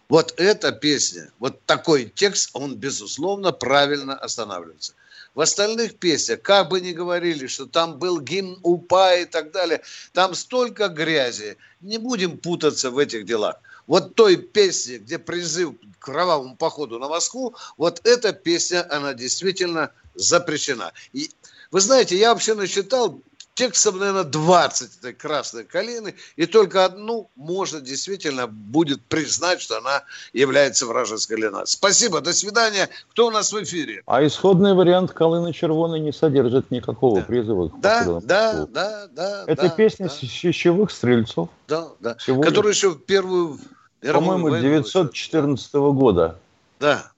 вот 0.10 0.34
эта 0.38 0.72
песня, 0.72 1.32
вот 1.38 1.64
такой 1.66 2.06
текст, 2.06 2.50
он, 2.54 2.76
безусловно, 2.76 3.52
правильно 3.52 4.16
останавливается. 4.16 4.94
В 5.36 5.42
остальных 5.42 6.00
песнях, 6.00 6.42
как 6.42 6.70
бы 6.70 6.82
ни 6.82 6.92
говорили, 6.92 7.46
что 7.46 7.68
там 7.68 8.00
был 8.00 8.20
гимн 8.20 8.60
УПА 8.64 9.18
и 9.18 9.26
так 9.26 9.52
далее, 9.52 9.82
там 10.12 10.34
столько 10.34 10.88
грязи. 10.88 11.58
Не 11.82 12.00
будем 12.00 12.40
путаться 12.40 12.90
в 12.90 12.98
этих 12.98 13.26
делах. 13.26 13.58
Вот 13.90 14.14
той 14.14 14.38
песне, 14.38 15.00
где 15.00 15.18
призыв 15.18 15.74
к 15.98 16.06
кровавому 16.06 16.56
походу 16.56 17.00
на 17.00 17.10
Москву, 17.10 17.56
вот 17.76 18.00
эта 18.04 18.34
песня, 18.34 18.86
она 18.96 19.16
действительно 19.16 19.92
запрещена. 20.14 20.94
И 21.12 21.32
вы 21.72 21.82
знаете, 21.82 22.16
я 22.16 22.32
вообще 22.32 22.54
насчитал 22.54 23.20
текстов, 23.56 23.96
наверное, 23.96 24.26
20 24.26 25.00
этой 25.00 25.14
красной 25.14 25.64
калины, 25.64 26.14
и 26.36 26.46
только 26.46 26.86
одну 26.86 27.32
можно 27.36 27.82
действительно 27.82 28.46
будет 28.46 29.04
признать, 29.06 29.60
что 29.60 29.80
она 29.80 30.04
является 30.34 30.86
вражеской 30.86 31.38
линой. 31.38 31.64
Спасибо, 31.66 32.22
до 32.22 32.32
свидания. 32.32 32.90
Кто 33.10 33.26
у 33.28 33.32
нас 33.32 33.52
в 33.52 33.62
эфире? 33.64 34.04
А 34.06 34.24
исходный 34.24 34.76
вариант 34.76 35.14
«Калына 35.14 35.52
червоной» 35.52 36.00
не 36.00 36.14
содержит 36.14 36.70
никакого 36.70 37.22
Да. 37.22 37.26
призыва 37.26 37.70
к 37.70 37.80
Да, 37.82 38.06
да, 38.06 38.54
Москву. 38.54 38.68
да, 38.72 39.08
да. 39.08 39.44
Это 39.48 39.64
да, 39.64 39.70
песня 39.70 40.08
да, 40.10 40.14
сечевых 40.14 40.92
стрельцов, 40.92 41.50
да, 41.68 41.88
да. 42.00 42.16
всего 42.18 42.44
Которая 42.44 42.72
еще 42.72 42.92
в 42.92 43.00
первую 43.00 43.60
по-моему, 44.02 44.50
войну 44.50 44.62
914 44.62 45.74
года. 45.74 46.40
Да. 46.80 47.12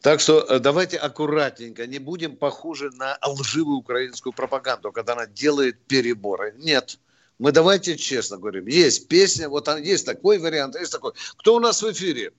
Так 0.00 0.20
что 0.20 0.40
э, 0.40 0.58
давайте 0.60 0.96
аккуратненько, 0.96 1.86
не 1.86 1.98
будем 1.98 2.36
похожи 2.36 2.90
на 2.92 3.18
лживую 3.26 3.78
украинскую 3.78 4.32
пропаганду, 4.32 4.92
когда 4.92 5.14
она 5.14 5.26
делает 5.26 5.78
переборы. 5.86 6.54
Нет. 6.56 6.98
Мы 7.38 7.52
давайте 7.52 7.96
честно 7.96 8.36
говорим. 8.36 8.66
Есть 8.66 9.08
песня, 9.08 9.48
вот 9.48 9.68
он, 9.68 9.82
есть 9.82 10.06
такой 10.06 10.38
вариант, 10.38 10.76
есть 10.76 10.92
такой. 10.92 11.12
Кто 11.36 11.56
у 11.56 11.60
нас 11.60 11.82
в 11.82 11.90
эфире? 11.90 12.32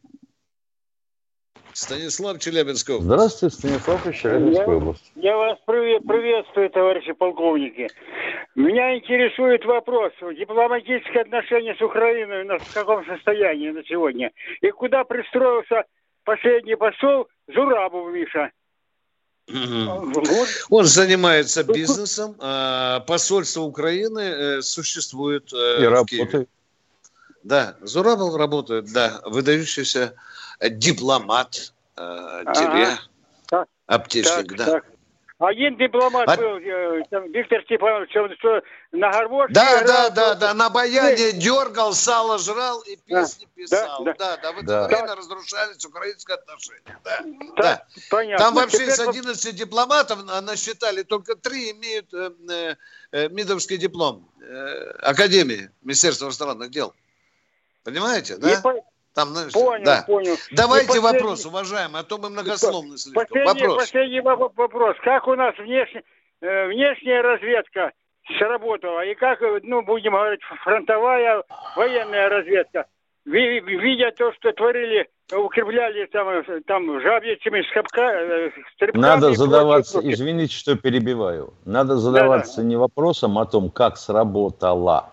Станислав 1.79 2.39
Челябинская 2.39 2.97
область. 2.97 3.13
Здравствуйте, 3.13 3.55
Станислав 3.55 4.05
из 4.05 4.15
Челябинской 4.15 4.75
области. 4.75 5.11
Я 5.15 5.37
вас 5.37 5.57
привет, 5.65 6.05
приветствую, 6.05 6.69
товарищи 6.71 7.13
полковники. 7.13 7.87
Меня 8.55 8.97
интересует 8.97 9.63
вопрос. 9.63 10.11
Дипломатические 10.37 11.21
отношения 11.21 11.75
с 11.75 11.81
Украиной 11.81 12.43
на 12.43 12.57
в 12.57 12.73
каком 12.73 13.05
состоянии 13.05 13.71
на 13.71 13.81
сегодня? 13.85 14.31
И 14.59 14.69
куда 14.71 15.05
пристроился 15.05 15.83
последний 16.25 16.75
посол 16.75 17.29
Зурабов 17.47 18.11
Миша? 18.11 18.51
Он 20.69 20.83
занимается 20.83 21.63
бизнесом, 21.63 22.35
а 22.39 22.99
посольство 23.07 23.61
Украины 23.61 24.19
э, 24.19 24.61
существует 24.61 25.53
э, 25.53 25.83
И 25.83 25.87
в 25.87 26.05
Киеве. 26.05 26.23
работает. 26.25 26.49
Да, 27.43 27.77
Зурабов 27.81 28.35
работает, 28.35 28.91
да, 28.91 29.21
выдающийся 29.25 30.13
дипломат, 30.61 31.73
э, 31.99 32.43
тире, 32.55 32.87
Так, 33.47 33.67
аптечник, 33.87 34.47
Так, 34.47 34.57
да. 34.57 34.65
так. 34.65 34.85
Один 35.41 35.77
дипломат 35.77 36.27
А- 36.27 36.35
был, 36.35 36.59
там, 37.09 37.31
Виктор 37.31 37.63
Степанович, 37.63 38.13
он 38.17 38.35
что, 38.39 38.61
на 38.91 39.09
гармошке 39.09 39.53
Да, 39.53 39.81
играл, 39.81 39.85
да, 39.85 40.09
да, 40.09 40.33
то- 40.33 40.39
да, 40.41 40.53
на 40.53 40.69
баяне 40.69 41.31
дергал, 41.31 41.93
сало 41.93 42.37
жрал 42.37 42.81
и 42.81 42.97
песни 42.97 43.47
писал. 43.55 44.03
да. 44.03 44.13
Да, 44.19 44.37
да, 44.37 44.51
в 44.51 44.57
это 44.57 44.65
Да. 44.65 44.87
время 44.87 45.15
разрушались 45.15 45.85
украинские 45.85 46.35
отношения. 46.35 46.99
Да, 47.05 47.17
Так, 47.19 47.25
да. 47.55 47.85
понятно. 48.09 48.45
Там 48.45 48.55
вообще 48.55 48.79
Теперь 48.79 48.89
из 48.89 48.99
11 48.99 49.55
дипломатов 49.55 50.19
а, 50.29 50.41
насчитали, 50.41 51.03
только 51.03 51.35
три 51.35 51.71
имеют 51.71 52.13
э, 52.13 52.31
э, 52.49 52.75
э, 53.13 53.29
МИДовский 53.29 53.77
диплом 53.77 54.29
э, 54.41 54.89
Академии 55.03 55.71
Министерства 55.83 56.25
иностранных 56.25 56.69
дел. 56.69 56.93
Понимаете, 57.85 58.33
не 58.35 58.41
да? 58.41 58.59
по- 58.61 58.73
Там, 59.19 59.27
знаешь, 59.29 59.53
Понял, 59.53 59.83
да. 59.85 60.03
понял. 60.07 60.35
Давайте 60.51 60.85
И 60.85 60.87
последний- 60.87 61.19
вопрос, 61.19 61.45
уважаемый, 61.45 62.01
а 62.01 62.03
то 62.03 62.17
мы 62.17 62.29
многословны 62.29 62.97
слишком. 62.97 63.25
Последний, 63.25 63.67
Вопрос. 63.67 63.77
последний 63.83 64.19
воп- 64.21 64.51
вопрос. 64.55 64.95
Как 65.03 65.27
у 65.27 65.35
нас 65.35 65.53
внешне- 65.59 66.03
э, 66.41 66.67
внешняя 66.67 67.21
разведка 67.21 67.91
сработала? 68.37 69.03
И 69.05 69.15
как, 69.15 69.39
ну, 69.63 69.81
будем 69.81 70.13
говорить, 70.13 70.39
фронтовая 70.63 71.43
военная 71.75 72.29
разведка? 72.29 72.85
Ви- 73.25 73.59
Видя 73.59 74.11
то, 74.11 74.31
что 74.33 74.51
творили, 74.53 75.07
укрепляли 75.33 76.05
там, 76.05 76.43
там 76.65 77.01
жабьями, 77.01 77.61
скобка, 77.69 78.01
э, 78.01 78.51
стрибками 78.75 79.01
Надо 79.01 79.33
задаваться, 79.33 79.93
прочее, 79.99 80.13
извините, 80.13 80.55
что 80.55 80.75
перебиваю, 80.75 81.53
надо 81.65 81.97
задаваться 81.97 82.63
не 82.63 82.77
вопросом 82.77 83.37
о 83.37 83.45
том, 83.45 83.69
как 83.69 83.97
сработала, 83.97 85.11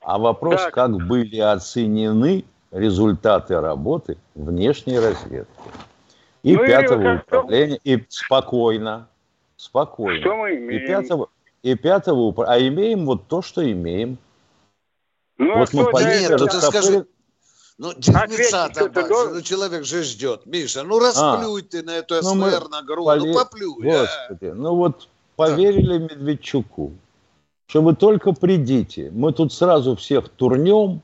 а 0.00 0.18
вопрос, 0.18 0.62
Так. 0.64 0.74
как 0.74 0.90
были 1.06 1.38
оценены 1.38 2.44
результаты 2.74 3.60
работы 3.60 4.18
внешней 4.34 4.98
разведки. 4.98 5.48
И 6.42 6.56
Ну, 6.56 6.66
пятого 6.66 7.16
управления, 7.16 7.80
и 7.84 8.04
спокойно, 8.08 9.08
спокойно. 9.56 10.20
Что 10.20 10.34
мы 10.34 10.52
И 10.52 10.56
имеем? 10.58 10.86
пятого, 10.86 11.28
и 11.62 11.74
пятого 11.76 12.30
упра- 12.32 12.44
а 12.48 12.58
имеем 12.58 13.06
вот 13.06 13.28
то, 13.28 13.40
что 13.40 13.62
имеем. 13.70 14.18
Ну, 15.38 15.56
вот 15.58 15.70
а 15.72 15.76
мы 15.76 15.90
поехали, 15.90 16.34
растопырили- 16.34 16.70
скажи- 16.70 17.06
Ну, 17.78 17.92
дерьмеца 17.96 18.68
там, 18.74 18.92
ну, 19.08 19.40
человек 19.40 19.84
же 19.84 20.02
ждет. 20.04 20.46
Миша, 20.46 20.82
ну 20.84 20.98
расплюй 21.00 21.62
ты 21.62 21.82
на 21.82 21.92
эту 21.96 22.22
ну, 22.22 22.34
мы 22.34 22.50
СВР 22.50 22.68
на 22.68 22.82
грудь, 22.82 23.06
пове- 23.06 23.32
ну 23.32 23.34
поплюй. 23.34 23.90
а. 23.90 24.00
Господи, 24.28 24.52
ну 24.52 24.74
вот 24.76 25.08
поверили 25.36 25.98
Медведчуку, 25.98 26.92
что 27.66 27.82
вы 27.82 27.96
только 27.96 28.32
придите, 28.32 29.10
мы 29.12 29.32
тут 29.32 29.52
сразу 29.52 29.96
всех 29.96 30.28
турнем 30.28 31.00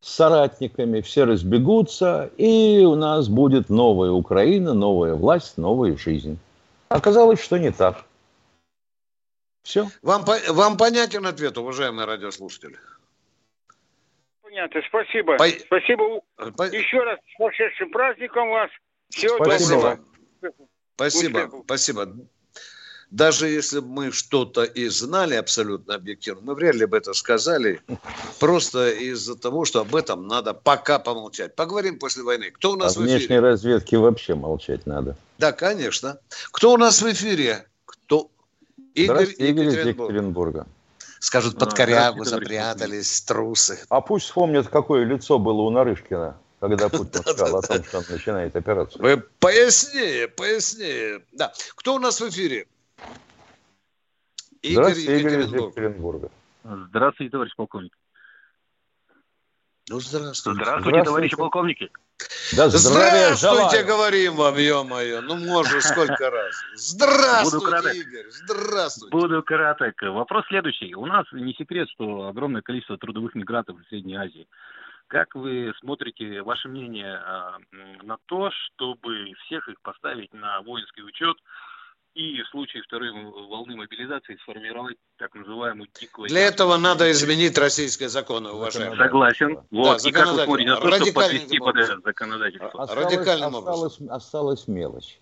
с 0.00 0.14
соратниками, 0.14 1.00
все 1.00 1.24
разбегутся, 1.24 2.30
и 2.36 2.84
у 2.84 2.94
нас 2.94 3.28
будет 3.28 3.68
новая 3.68 4.10
Украина, 4.10 4.74
новая 4.74 5.14
власть, 5.14 5.58
новая 5.58 5.96
жизнь. 5.96 6.38
Оказалось, 6.88 7.40
что 7.40 7.58
не 7.58 7.70
так. 7.72 8.04
Все. 9.64 9.88
Вам, 10.02 10.24
по- 10.24 10.52
вам 10.52 10.76
понятен 10.76 11.26
ответ, 11.26 11.58
уважаемые 11.58 12.06
радиослушатели? 12.06 12.78
Понятно, 14.42 14.80
спасибо. 14.88 15.36
Пой- 15.36 15.60
Спасибо. 15.66 16.20
По- 16.56 16.62
Еще 16.64 17.02
раз 17.02 17.18
с 17.18 17.36
прошедшим 17.36 17.90
праздником 17.90 18.48
вас. 18.50 18.70
Всего 19.10 19.36
Спасибо. 19.36 19.98
доброго. 20.40 20.60
Спасибо, 20.94 21.38
Успехов. 21.38 21.64
спасибо. 21.64 22.16
Даже 23.10 23.48
если 23.48 23.80
бы 23.80 23.88
мы 23.88 24.12
что-то 24.12 24.64
и 24.64 24.88
знали 24.88 25.34
абсолютно 25.34 25.94
объективно, 25.94 26.42
мы 26.42 26.54
вряд 26.54 26.74
ли 26.74 26.84
бы 26.84 26.98
это 26.98 27.14
сказали, 27.14 27.80
просто 28.38 28.90
из-за 28.90 29.34
того, 29.34 29.64
что 29.64 29.80
об 29.80 29.96
этом 29.96 30.28
надо 30.28 30.52
пока 30.52 30.98
помолчать. 30.98 31.56
Поговорим 31.56 31.98
после 31.98 32.22
войны. 32.22 32.50
Кто 32.50 32.72
у 32.72 32.76
нас 32.76 32.96
в 32.96 33.00
внешней 33.00 33.26
эфире? 33.26 33.40
разведке 33.40 33.96
вообще 33.96 34.34
молчать 34.34 34.86
надо. 34.86 35.16
Да, 35.38 35.52
конечно. 35.52 36.18
Кто 36.50 36.74
у 36.74 36.76
нас 36.76 37.00
в 37.00 37.10
эфире? 37.10 37.66
Кто? 37.86 38.30
Игорь 38.94 39.34
Игорь 39.38 39.68
из 39.68 39.72
Екатеринбург. 39.74 40.10
Екатеринбурга. 40.10 40.66
Скажут, 41.20 41.58
под 41.58 41.72
А, 41.72 41.76
корягу 41.76 42.24
здравствуйте, 42.24 42.30
товарищ 42.30 42.76
запрятались, 42.76 43.20
трусы. 43.22 43.78
А 43.88 44.00
пусть 44.02 44.26
вспомнят, 44.26 44.68
какое 44.68 45.04
лицо 45.04 45.38
было 45.38 45.62
у 45.62 45.70
Нарышкина, 45.70 46.36
когда 46.60 46.88
Путин 46.90 47.22
сказал 47.22 47.56
о 47.56 47.62
том, 47.62 47.82
что 47.84 47.98
он 47.98 48.04
начинает 48.10 48.54
операцию. 48.54 49.02
Вы 49.02 49.16
пояснее, 49.40 50.28
пояснее. 50.28 51.22
Да. 51.32 51.52
Кто 51.74 51.94
у 51.94 51.98
нас 51.98 52.20
в 52.20 52.28
эфире? 52.28 52.66
Игорь 54.62 54.92
Здравствуйте, 54.92 55.20
Игорь 55.20 55.32
из 55.40 55.46
Екатеринбург. 55.46 55.76
Екатеринбурга. 55.76 56.30
Здравствуйте, 56.64 57.30
товарищ 57.30 57.52
полковник. 57.56 57.96
Ну, 59.90 60.00
здравствуйте. 60.00 60.54
Здравствуйте, 60.54 60.64
Здравствуйте. 60.64 61.04
товарищи 61.04 61.36
полковники. 61.36 61.90
Да 62.56 62.68
здравия 62.68 63.34
Здравствуйте, 63.34 63.84
желаю. 63.84 63.86
говорим 63.86 64.34
вам, 64.34 64.56
ё-моё. 64.56 65.20
Ну, 65.22 65.36
можно 65.36 65.80
сколько 65.80 66.30
раз. 66.30 66.54
Здравствуйте, 66.74 67.56
Буду 67.56 67.70
краток. 67.70 67.94
Игорь. 67.94 68.26
Здравствуйте. 68.30 69.16
Буду 69.16 69.42
краток. 69.42 70.02
Вопрос 70.02 70.44
следующий. 70.48 70.94
У 70.94 71.06
нас 71.06 71.24
не 71.32 71.54
секрет, 71.54 71.88
что 71.90 72.26
огромное 72.26 72.60
количество 72.62 72.98
трудовых 72.98 73.34
мигрантов 73.34 73.78
в 73.78 73.88
Средней 73.88 74.16
Азии. 74.16 74.46
Как 75.06 75.34
вы 75.34 75.72
смотрите, 75.80 76.42
ваше 76.42 76.68
мнение 76.68 77.18
э, 77.24 78.02
на 78.02 78.18
то, 78.26 78.50
чтобы 78.50 79.32
всех 79.46 79.68
их 79.68 79.80
поставить 79.80 80.34
на 80.34 80.60
воинский 80.62 81.02
учет 81.02 81.36
и 82.18 82.42
в 82.42 82.48
случае 82.48 82.82
второй 82.82 83.12
волны 83.12 83.76
мобилизации 83.76 84.36
сформировать 84.42 84.96
так 85.18 85.32
называемую 85.36 85.88
дикую... 86.00 86.28
Для 86.28 86.40
этого 86.40 86.76
надо 86.76 87.08
изменить 87.12 87.56
российские 87.56 88.08
законы, 88.08 88.50
уважаемые. 88.50 88.98
Согласен. 88.98 89.60
Вот. 89.70 90.02
Да, 90.02 90.08
и 90.08 90.12
как 90.12 90.32
вы 90.32 90.44
смотрите 90.44 90.70
на 90.70 90.76
то, 90.80 90.90
чтобы 90.90 91.12
подвести 91.12 91.58
под 91.60 91.76
это 91.76 92.00
законодательство? 92.04 92.82
Осталось, 92.82 93.04
Радикальным 93.04 93.56
осталось, 93.56 93.98
осталась 94.10 94.68
мелочь. 94.68 95.20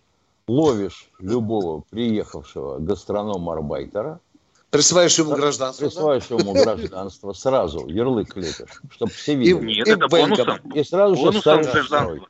Ловишь 0.48 1.08
любого 1.18 1.82
приехавшего 1.90 2.78
гастронома-арбайтера, 2.78 4.20
Присваиваешь 4.70 5.18
ему 5.18 5.36
гражданство. 5.36 5.86
Присваиваешь 5.86 6.26
да? 6.28 6.36
ему 6.36 6.52
гражданство 6.54 7.32
сразу, 7.34 7.86
ярлык 7.88 8.34
лепишь, 8.36 8.80
чтобы 8.90 9.12
все 9.12 9.34
видели. 9.34 9.64
Нет, 9.64 9.86
и 9.86 9.90
это 9.90 10.08
бонусом. 10.08 10.58
И 10.72 10.82
сразу 10.82 11.14
бонусом 11.14 11.62
же 11.62 11.70
гражданство. 11.70 12.28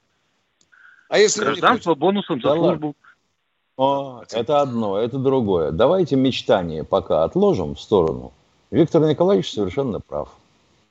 А 1.09 1.19
если 1.19 1.45
гражданство 1.45 1.95
бонусом 1.95 2.41
за 2.41 2.49
да 2.49 2.55
службу. 2.55 2.97
О, 3.77 4.23
это 4.33 4.61
одно, 4.61 4.99
это 4.99 5.19
другое. 5.19 5.71
Давайте 5.71 6.17
мечтание 6.17 6.83
пока 6.83 7.25
отложим 7.25 7.75
в 7.75 7.81
сторону. 7.81 8.33
Виктор 8.71 9.03
Николаевич 9.03 9.53
совершенно 9.53 10.01
прав. 10.01 10.31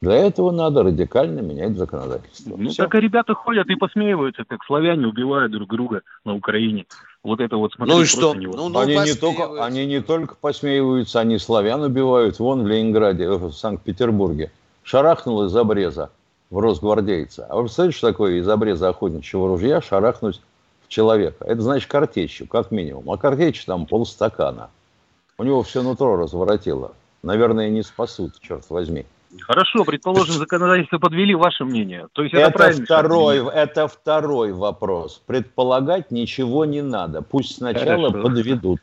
Для 0.02 0.16
этого 0.18 0.52
надо 0.52 0.84
радикально 0.84 1.40
менять 1.40 1.78
законодательство. 1.78 2.56
Ну, 2.58 2.70
Все. 2.70 2.84
так 2.84 2.94
и 2.96 3.00
ребята 3.00 3.34
ходят 3.34 3.68
и 3.70 3.76
посмеиваются, 3.76 4.44
как 4.48 4.64
славяне 4.64 5.08
убивают 5.08 5.52
друг 5.52 5.70
друга 5.70 6.02
на 6.26 6.36
Украине. 6.36 6.86
Вот 7.24 7.40
это 7.40 7.58
вот 7.58 7.74
смотрите. 7.74 7.98
Ну 7.98 8.04
и 8.04 8.06
что? 8.06 8.34
Ну, 8.36 8.70
ну, 8.70 8.80
они, 8.80 8.96
не 8.98 9.16
только, 9.16 9.66
они 9.66 9.86
не 9.88 10.02
только 10.02 10.36
посмеиваются, 10.36 11.22
они 11.22 11.40
славян 11.40 11.82
убивают. 11.82 12.38
Вон 12.38 12.64
в 12.64 12.68
Ленинграде, 12.68 13.30
в 13.30 13.52
Санкт-Петербурге. 13.52 14.52
Шарахнул 14.84 15.44
из 15.46 15.56
обреза 15.56 16.12
в 16.52 16.60
Росгвардейца. 16.60 17.48
А 17.50 17.56
вы 17.56 17.64
представляете, 17.64 17.98
что 17.98 18.08
такое 18.10 18.34
из 18.36 18.48
обреза 18.48 18.90
охотничьего 18.90 19.48
ружья 19.48 19.82
шарахнуть 19.82 20.40
человека. 20.88 21.46
Это 21.46 21.62
значит 21.62 21.90
картечью, 21.90 22.48
как 22.48 22.72
минимум. 22.72 23.10
А 23.12 23.18
картечь 23.18 23.66
там 23.66 23.86
полстакана. 23.86 24.70
У 25.38 25.44
него 25.44 25.64
все 25.64 25.82
нутро 25.82 26.16
разворотило. 26.16 26.94
Наверное, 27.24 27.70
не 27.70 27.84
спасут, 27.84 28.40
черт 28.42 28.66
возьми. 28.70 29.06
Хорошо, 29.42 29.84
предположим, 29.84 30.36
законодательство 30.36 30.98
подвели 30.98 31.36
ваше 31.36 31.66
мнение. 31.66 32.08
То 32.14 32.24
есть 32.24 32.34
это, 32.34 32.64
это 32.64 32.84
второй, 32.84 33.46
это 33.54 33.88
второй 33.88 34.54
вопрос. 34.54 35.22
Предполагать 35.26 36.12
ничего 36.12 36.66
не 36.66 36.82
надо. 36.82 37.22
Пусть 37.22 37.58
сначала 37.58 38.10
Хорошо. 38.10 38.24
подведут. 38.24 38.80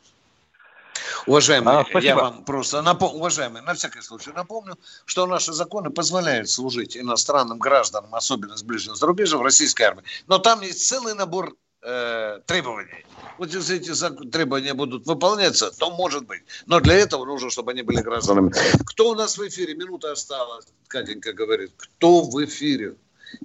Уважаемые, 1.26 1.84
а, 1.92 2.00
я 2.00 2.16
вам 2.16 2.44
просто 2.44 2.82
напомню, 2.82 3.16
уважаемые, 3.16 3.62
на 3.62 3.74
всякий 3.74 4.00
случай 4.00 4.30
напомню, 4.32 4.76
что 5.04 5.26
наши 5.26 5.52
законы 5.52 5.90
позволяют 5.90 6.48
служить 6.48 6.96
иностранным 6.96 7.58
гражданам, 7.58 8.14
особенно 8.14 8.56
с 8.56 8.62
ближнего 8.62 8.96
зарубежья, 8.96 9.36
в 9.36 9.42
российской 9.42 9.82
армии. 9.82 10.02
Но 10.26 10.38
там 10.38 10.60
есть 10.62 10.86
целый 10.86 11.14
набор 11.14 11.54
э, 11.82 12.40
требований. 12.46 13.04
Вот 13.38 13.52
если 13.52 13.76
эти 13.76 13.92
требования 14.30 14.74
будут 14.74 15.06
выполняться, 15.06 15.70
то 15.76 15.90
может 15.90 16.26
быть. 16.26 16.42
Но 16.66 16.80
для 16.80 16.94
этого 16.94 17.24
нужно, 17.24 17.50
чтобы 17.50 17.72
они 17.72 17.82
были 17.82 18.00
гражданами. 18.00 18.52
Кто 18.86 19.10
у 19.10 19.14
нас 19.14 19.36
в 19.38 19.46
эфире? 19.48 19.74
Минута 19.74 20.12
осталась, 20.12 20.66
Катенька 20.88 21.32
говорит. 21.32 21.72
Кто 21.76 22.22
в 22.22 22.44
эфире? 22.44 22.94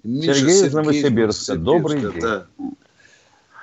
Миша 0.03 0.33
Сергей 0.33 0.67
из 0.67 0.73
Новосибирска. 0.73 1.55
Добрый 1.55 2.01
день. 2.01 2.19
Да. 2.19 2.47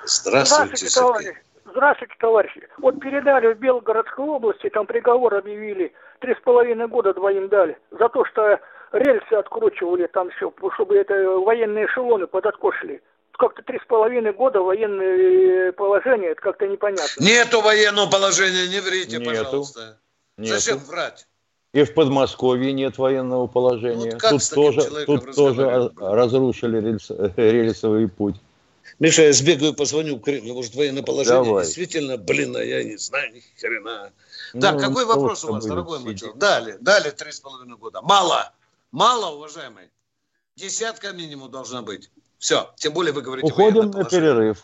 Здравствуйте, 0.05 0.87
Здравствуйте 0.87 0.95
товарищи. 0.95 1.37
Здравствуйте, 1.71 2.15
товарищи. 2.19 2.67
Вот 2.77 2.99
передали 2.99 3.53
в 3.53 3.59
Белгородской 3.59 4.25
области, 4.25 4.69
там 4.69 4.85
приговор 4.85 5.35
объявили, 5.35 5.93
три 6.19 6.33
с 6.33 6.39
половиной 6.39 6.87
года 6.87 7.13
двоим 7.13 7.49
дали, 7.49 7.77
за 7.91 8.07
то, 8.09 8.23
что 8.25 8.59
рельсы 8.91 9.33
откручивали 9.33 10.07
там 10.07 10.29
все, 10.31 10.53
чтобы 10.75 10.95
это 10.95 11.13
военные 11.39 11.87
эшелоны 11.87 12.27
под 12.27 12.45
откос 12.45 12.75
шли 12.75 13.01
как-то 13.37 13.61
три 13.63 13.79
с 13.79 13.87
половиной 13.87 14.33
года 14.33 14.61
военное 14.61 15.71
положение, 15.71 16.31
это 16.31 16.41
как-то 16.41 16.67
непонятно. 16.67 17.23
Нету 17.23 17.61
военного 17.61 18.09
положения, 18.09 18.67
не 18.67 18.79
врите, 18.79 19.17
Нету. 19.17 19.25
пожалуйста. 19.25 19.99
Нету. 20.37 20.53
Зачем 20.53 20.79
врать? 20.79 21.27
И 21.73 21.83
в 21.83 21.93
Подмосковье 21.93 22.71
нет 22.71 22.97
военного 22.97 23.47
положения. 23.47 24.17
Ну, 24.21 24.29
вот 24.29 24.29
тут 24.29 24.49
тоже, 24.49 25.05
тут 25.05 25.35
тоже 25.35 25.91
разрушили 25.97 26.79
рельс, 26.79 27.11
рельсовый 27.35 28.07
путь. 28.07 28.35
Миша, 28.99 29.23
я 29.23 29.33
сбегаю, 29.33 29.73
позвоню 29.73 30.15
в 30.15 30.21
Кремль. 30.21 30.53
Может, 30.53 30.75
военное 30.75 31.03
положение 31.03 31.43
Давай. 31.43 31.65
действительно, 31.65 32.17
блин, 32.17 32.55
а 32.55 32.63
я 32.63 32.83
не 32.83 32.95
знаю 32.97 33.33
ни 33.33 33.43
хрена. 33.59 34.13
Ну, 34.53 34.61
так, 34.61 34.79
какой 34.79 35.05
вопрос 35.05 35.43
у 35.43 35.51
вас, 35.51 35.65
дорогой 35.65 35.99
мой 35.99 36.15
человек? 36.15 36.37
Дали, 36.37 36.77
дали 36.79 37.09
три 37.09 37.31
с 37.31 37.41
половиной 37.41 37.77
года. 37.77 38.01
Мало, 38.01 38.53
мало, 38.91 39.35
уважаемый. 39.35 39.89
Десятка 40.55 41.11
минимум 41.11 41.51
должна 41.51 41.81
быть. 41.81 42.09
Все, 42.37 42.73
тем 42.77 42.93
более 42.93 43.13
вы 43.13 43.21
говорите... 43.21 43.47
Уходим 43.47 43.91
на 43.91 44.03
перерыв. 44.03 44.63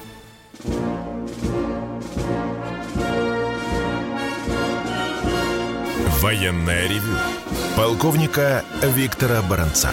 Военное 6.21 6.87
ревю 6.87 7.17
полковника 7.75 8.63
Виктора 8.95 9.41
Баранца. 9.41 9.89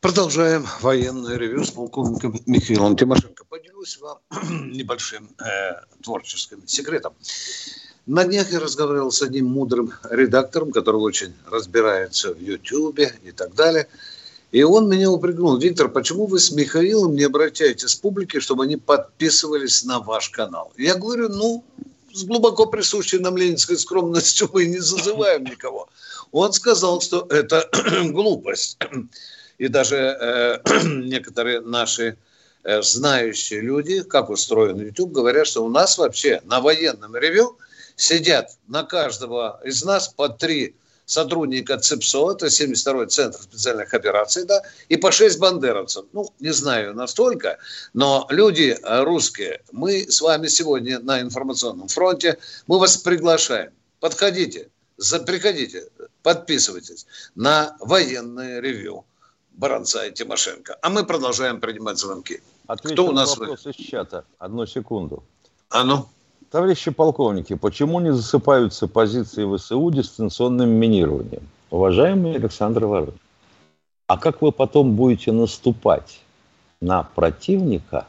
Продолжаем 0.00 0.64
военное 0.80 1.36
ревю 1.36 1.64
с 1.64 1.72
полковником 1.72 2.40
Михаилом 2.46 2.96
Тимошенко. 2.96 3.42
Поделюсь 3.48 3.98
вам 3.98 4.18
небольшим 4.70 5.28
э, 5.40 5.72
творческим 6.04 6.68
секретом. 6.68 7.14
На 8.06 8.24
днях 8.24 8.52
я 8.52 8.60
разговаривал 8.60 9.10
с 9.10 9.22
одним 9.22 9.46
мудрым 9.46 9.92
редактором, 10.08 10.70
который 10.70 11.00
очень 11.00 11.34
разбирается 11.50 12.32
в 12.32 12.40
Ютьюбе 12.40 13.12
и 13.24 13.32
так 13.32 13.56
далее. 13.56 13.88
И 14.52 14.62
он 14.62 14.88
меня 14.88 15.10
упрекнул. 15.10 15.56
Виктор, 15.56 15.88
почему 15.88 16.26
вы 16.26 16.38
с 16.38 16.52
Михаилом 16.52 17.16
не 17.16 17.24
обращаетесь 17.24 17.90
с 17.90 17.96
публикой, 17.96 18.40
чтобы 18.40 18.62
они 18.62 18.76
подписывались 18.76 19.82
на 19.82 19.98
ваш 19.98 20.28
канал? 20.28 20.72
Я 20.76 20.94
говорю, 20.94 21.28
ну, 21.28 21.64
с 22.12 22.24
глубоко 22.24 22.66
присущей 22.66 23.18
нам 23.18 23.36
ленинской 23.36 23.76
скромностью 23.76 24.50
мы 24.52 24.66
не 24.66 24.78
зазываем 24.78 25.44
никого. 25.44 25.88
Он 26.32 26.52
сказал, 26.52 27.00
что 27.00 27.26
это 27.30 27.68
глупость. 28.10 28.78
И 29.58 29.68
даже 29.68 29.96
э, 29.96 30.58
некоторые 30.84 31.60
наши 31.60 32.16
э, 32.64 32.82
знающие 32.82 33.60
люди, 33.60 34.02
как 34.02 34.30
устроен 34.30 34.78
YouTube, 34.78 35.12
говорят, 35.12 35.46
что 35.46 35.64
у 35.64 35.68
нас 35.68 35.98
вообще 35.98 36.40
на 36.44 36.60
военном 36.60 37.16
ревю 37.16 37.58
сидят 37.96 38.56
на 38.68 38.84
каждого 38.84 39.60
из 39.64 39.82
нас 39.84 40.08
по 40.08 40.28
три 40.28 40.76
сотрудника 41.08 41.78
ЦИПСО, 41.78 42.32
это 42.32 42.46
72-й 42.46 43.06
Центр 43.06 43.38
специальных 43.40 43.94
операций, 43.94 44.44
да, 44.44 44.62
и 44.90 44.96
по 44.96 45.10
6 45.10 45.38
бандеровцев. 45.38 46.04
Ну, 46.12 46.28
не 46.38 46.52
знаю 46.52 46.94
настолько, 46.94 47.58
но 47.94 48.26
люди 48.28 48.76
э, 48.80 49.02
русские, 49.04 49.62
мы 49.72 50.06
с 50.10 50.20
вами 50.20 50.48
сегодня 50.48 51.00
на 51.00 51.20
информационном 51.20 51.88
фронте, 51.88 52.36
мы 52.66 52.78
вас 52.78 52.98
приглашаем. 52.98 53.72
Подходите, 54.00 54.68
за, 54.98 55.20
приходите, 55.20 55.88
подписывайтесь 56.22 57.06
на 57.34 57.76
военное 57.80 58.60
ревю 58.60 59.06
Баранца 59.52 60.04
и 60.04 60.12
Тимошенко. 60.12 60.76
А 60.82 60.90
мы 60.90 61.06
продолжаем 61.06 61.58
принимать 61.58 61.98
звонки. 61.98 62.42
Отвечу 62.66 62.94
Кто 62.94 63.06
у 63.06 63.12
нас? 63.12 63.34
вопрос 63.34 63.66
из 63.66 63.76
чата. 63.76 64.26
Одну 64.38 64.66
секунду. 64.66 65.24
А 65.70 65.84
ну? 65.84 66.06
Товарищи 66.50 66.90
полковники, 66.90 67.54
почему 67.54 68.00
не 68.00 68.14
засыпаются 68.14 68.88
позиции 68.88 69.44
ВСУ 69.44 69.90
дистанционным 69.90 70.70
минированием? 70.70 71.42
Уважаемый 71.70 72.36
Александр 72.36 72.86
Ворон, 72.86 73.14
а 74.06 74.16
как 74.16 74.40
вы 74.40 74.50
потом 74.50 74.96
будете 74.96 75.30
наступать 75.30 76.20
на 76.80 77.02
противника, 77.02 78.06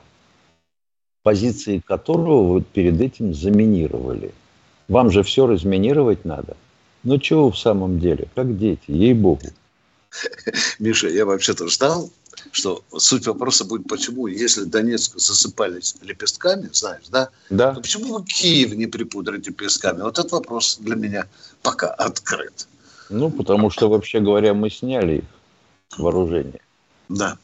позиции 1.21 1.79
которого 1.79 2.53
вы 2.53 2.61
перед 2.61 3.01
этим 3.01 3.33
заминировали? 3.33 4.33
Вам 4.87 5.11
же 5.11 5.23
все 5.23 5.45
разминировать 5.45 6.23
надо. 6.23 6.55
Ну 7.03 7.17
чего 7.17 7.51
в 7.51 7.59
самом 7.59 7.99
деле, 7.99 8.29
как 8.35 8.57
дети, 8.57 8.85
ей-богу. 8.87 9.47
Миша, 10.79 11.09
я 11.09 11.25
вообще-то 11.25 11.67
ждал, 11.67 12.09
что 12.51 12.83
суть 12.97 13.27
вопроса 13.27 13.65
будет, 13.65 13.87
почему, 13.87 14.27
если 14.27 14.63
Донецк 14.63 15.17
засыпались 15.17 15.95
лепестками, 16.01 16.69
знаешь, 16.71 17.07
да? 17.09 17.29
Да. 17.49 17.73
То 17.73 17.81
почему 17.81 18.17
вы 18.17 18.25
Киев 18.25 18.73
не 18.73 18.87
припудрите 18.87 19.51
лепестками? 19.51 20.01
Вот 20.01 20.19
этот 20.19 20.31
вопрос 20.31 20.77
для 20.79 20.95
меня 20.95 21.27
пока 21.61 21.87
открыт. 21.87 22.67
Ну, 23.09 23.29
потому 23.31 23.69
что, 23.69 23.89
вообще 23.89 24.19
говоря, 24.19 24.53
мы 24.53 24.69
сняли 24.69 25.17
их 25.17 25.23
с 25.89 25.97
вооружения. 25.97 26.61
Да. 27.09 27.37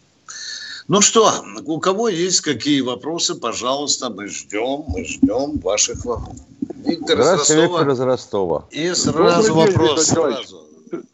Ну 0.88 1.02
что, 1.02 1.34
у 1.66 1.80
кого 1.80 2.10
есть 2.10 2.42
какие 2.42 2.82
вопросы, 2.82 3.34
пожалуйста, 3.34 4.12
мы 4.12 4.28
ждем, 4.28 4.84
мы 4.88 5.04
ждем 5.04 5.58
ваших 5.60 6.06
вопросов. 6.06 6.46
Виктор 6.86 7.22
Здравствуйте, 7.22 7.64
из 7.64 7.70
Виктор 7.70 7.90
из 7.90 8.00
Ростова. 8.00 8.66
И 8.70 8.94
сразу 8.94 9.48
Добрый 9.48 9.74
вопрос. 9.74 10.06
День, 10.06 10.16
сразу. 10.16 10.68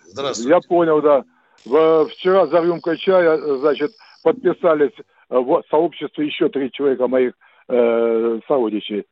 Здравствуйте. 0.08 0.50
Я 0.50 0.60
понял, 0.60 1.02
да. 1.02 1.24
Вчера 1.64 2.48
за 2.48 2.62
рюмкой 2.62 2.98
чая, 2.98 3.38
значит, 3.58 3.92
подписались 4.24 4.94
в 5.30 5.64
сообществе 5.70 6.28
еще 6.28 6.50
три 6.50 6.72
человека 6.72 7.08
моих 7.08 7.34
э, 7.70 8.40
сородичей. 8.48 9.06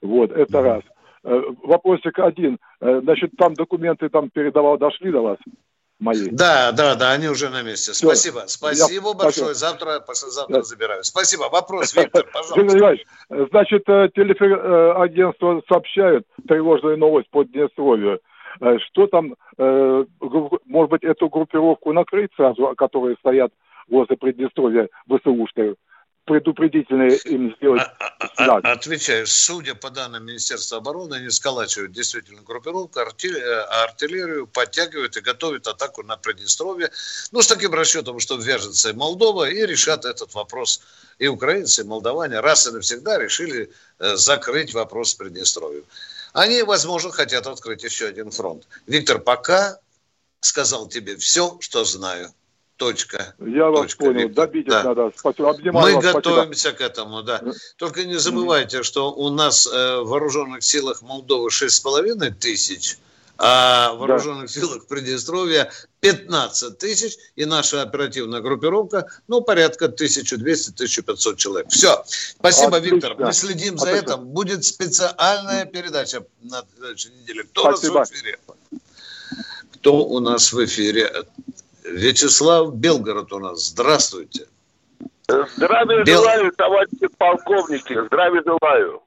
Вот, 0.00 0.32
это 0.32 0.62
раз. 0.62 0.82
Э, 1.22 1.42
вопросик 1.62 2.18
один. 2.18 2.58
Э, 2.80 3.00
значит, 3.02 3.32
там 3.36 3.54
документы 3.54 4.08
там 4.08 4.30
передавал, 4.30 4.78
дошли 4.78 5.12
до 5.12 5.20
вас? 5.20 5.38
Мои. 5.98 6.28
Да, 6.30 6.72
да, 6.72 6.94
да, 6.94 7.12
они 7.12 7.28
уже 7.28 7.48
на 7.48 7.62
месте. 7.62 7.92
Все. 7.92 8.06
Спасибо, 8.06 8.44
спасибо 8.48 9.08
Я, 9.08 9.14
большое. 9.14 9.54
Завтра, 9.54 10.00
послезавтра 10.00 10.56
да. 10.56 10.62
забираю. 10.62 11.02
Спасибо. 11.04 11.48
Вопрос, 11.50 11.96
Виктор, 11.96 12.26
пожалуйста. 12.32 12.96
Значит, 13.30 13.84
телеагентство 13.86 15.62
сообщают 15.66 16.26
тревожную 16.46 16.98
новость 16.98 17.30
по 17.30 17.44
Днестровью. 17.44 18.20
Что 18.58 19.06
там, 19.06 19.34
может 19.58 20.90
быть, 20.90 21.04
эту 21.04 21.28
группировку 21.28 21.92
накрыть 21.92 22.30
сразу, 22.36 22.74
которые 22.76 23.16
стоят 23.16 23.52
возле 23.88 24.16
Приднестровья 24.16 24.88
ВСУшные? 25.08 25.76
предупредительные 26.26 27.16
им 27.18 27.54
сделать. 27.56 27.82
А, 28.00 28.16
а, 28.36 28.56
а, 28.56 28.72
отвечаю, 28.72 29.26
судя 29.26 29.74
по 29.74 29.90
данным 29.90 30.26
Министерства 30.26 30.78
обороны, 30.78 31.14
они 31.14 31.30
сколачивают 31.30 31.92
действительно 31.92 32.42
группировку, 32.42 32.98
артиллерию, 32.98 33.84
артиллерию 33.84 34.46
подтягивают 34.48 35.16
и 35.16 35.20
готовят 35.20 35.68
атаку 35.68 36.02
на 36.02 36.16
Приднестровье. 36.16 36.90
Ну, 37.30 37.42
с 37.42 37.46
таким 37.46 37.72
расчетом, 37.72 38.18
что 38.18 38.36
вяжется 38.36 38.90
и 38.90 38.92
Молдова, 38.92 39.48
и 39.48 39.64
решат 39.64 40.04
этот 40.04 40.34
вопрос 40.34 40.82
и 41.18 41.28
украинцы, 41.28 41.82
и 41.82 41.86
молдаване 41.86 42.40
раз 42.40 42.66
и 42.66 42.72
навсегда 42.72 43.18
решили 43.18 43.70
э, 44.00 44.16
закрыть 44.16 44.74
вопрос 44.74 45.10
с 45.10 45.14
Приднестровьем. 45.14 45.84
Они, 46.36 46.62
возможно, 46.62 47.10
хотят 47.12 47.46
открыть 47.46 47.82
еще 47.82 48.08
один 48.08 48.30
фронт. 48.30 48.68
Виктор, 48.86 49.18
пока 49.18 49.80
сказал 50.40 50.86
тебе 50.86 51.16
все, 51.16 51.56
что 51.60 51.82
знаю. 51.84 52.28
Точка. 52.76 53.34
Я 53.38 53.70
вас 53.70 53.80
Точка, 53.80 54.04
понял. 54.04 54.28
Виктор. 54.28 54.46
Добить 54.46 54.66
да. 54.66 54.82
надо. 54.82 55.10
Спасибо. 55.16 55.48
Обнимаю 55.48 55.96
Мы 55.96 56.02
вас. 56.02 56.12
готовимся 56.12 56.60
Спасибо. 56.68 56.76
к 56.76 56.80
этому, 56.82 57.22
да. 57.22 57.42
Только 57.78 58.04
не 58.04 58.16
забывайте, 58.16 58.82
что 58.82 59.14
у 59.14 59.30
нас 59.30 59.66
э, 59.66 60.00
в 60.00 60.08
вооруженных 60.08 60.62
силах 60.62 61.00
Молдовы 61.00 61.48
6,5 61.48 62.30
тысяч, 62.32 62.98
а 63.38 63.92
в 63.92 63.98
вооруженных 63.98 64.46
да. 64.46 64.60
силах 64.60 64.86
Приднестровья 64.86 65.70
15 66.00 66.78
тысяч, 66.78 67.16
и 67.34 67.44
наша 67.44 67.82
оперативная 67.82 68.40
группировка, 68.40 69.06
ну, 69.28 69.40
порядка 69.40 69.86
1200-1500 69.86 71.36
человек. 71.36 71.70
Все. 71.70 72.02
Спасибо, 72.06 72.76
Отлично. 72.76 72.94
Виктор. 72.94 73.16
Мы 73.18 73.32
следим 73.32 73.74
Отлично. 73.74 73.86
за 73.86 73.90
этим. 73.90 74.24
Будет 74.26 74.64
специальная 74.64 75.66
передача 75.66 76.24
на 76.42 76.64
следующей 76.76 77.10
неделе. 77.10 77.44
Кто 77.44 77.72
Спасибо. 77.72 77.92
у 77.92 77.98
нас 77.98 78.10
в 78.10 78.14
эфире? 78.14 78.38
Кто 79.74 80.04
у 80.04 80.20
нас 80.20 80.52
в 80.52 80.64
эфире? 80.64 81.12
Вячеслав 81.84 82.74
Белгород 82.74 83.32
у 83.32 83.38
нас. 83.38 83.66
Здравствуйте. 83.66 84.46
Здравия 85.28 86.04
Бел... 86.04 86.20
желаю, 86.22 86.52
товарищи 86.52 87.08
полковники. 87.18 88.06
Здравия 88.06 88.42
желаю. 88.44 89.02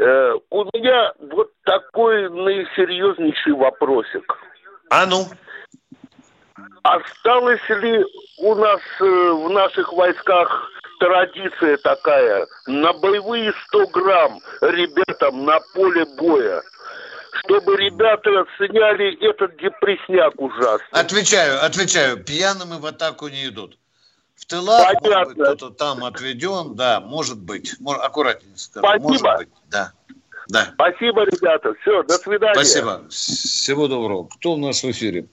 Э, 0.00 0.34
у 0.48 0.64
меня 0.72 1.12
вот 1.18 1.50
такой 1.64 2.30
наисерьезнейший 2.30 3.52
вопросик. 3.52 4.34
А 4.88 5.04
ну? 5.04 5.26
Осталась 6.82 7.68
ли 7.68 8.02
у 8.38 8.54
нас 8.54 8.80
э, 9.00 9.04
в 9.04 9.50
наших 9.50 9.92
войсках 9.92 10.70
традиция 11.00 11.76
такая 11.78 12.46
на 12.66 12.94
боевые 12.94 13.52
100 13.68 13.86
грамм 13.88 14.40
ребятам 14.62 15.44
на 15.44 15.60
поле 15.74 16.06
боя 16.16 16.62
чтобы 17.44 17.76
ребята 17.76 18.44
сняли 18.58 19.16
этот 19.26 19.56
депресняк 19.56 20.34
ужасный. 20.38 20.88
Отвечаю, 20.90 21.64
отвечаю. 21.64 22.22
Пьяными 22.22 22.78
в 22.78 22.84
атаку 22.84 23.28
не 23.28 23.46
идут. 23.46 23.78
В 24.40 24.46
тылах 24.46 24.94
кто-то 25.32 25.70
там 25.70 26.02
отведен, 26.04 26.74
да, 26.74 27.00
может 27.00 27.38
быть. 27.38 27.76
Аккуратнее 27.86 28.56
скажу. 28.56 28.86
Спасибо. 28.86 29.08
Может 29.08 29.38
быть, 29.38 29.48
да. 29.70 29.92
Да. 30.48 30.70
Спасибо, 30.74 31.24
ребята. 31.24 31.74
Все, 31.80 32.02
до 32.02 32.14
свидания. 32.14 32.54
Спасибо. 32.54 33.02
Всего 33.10 33.86
доброго. 33.86 34.28
Кто 34.28 34.52
у 34.52 34.56
нас 34.56 34.82
в 34.82 34.90
эфире? 34.90 35.26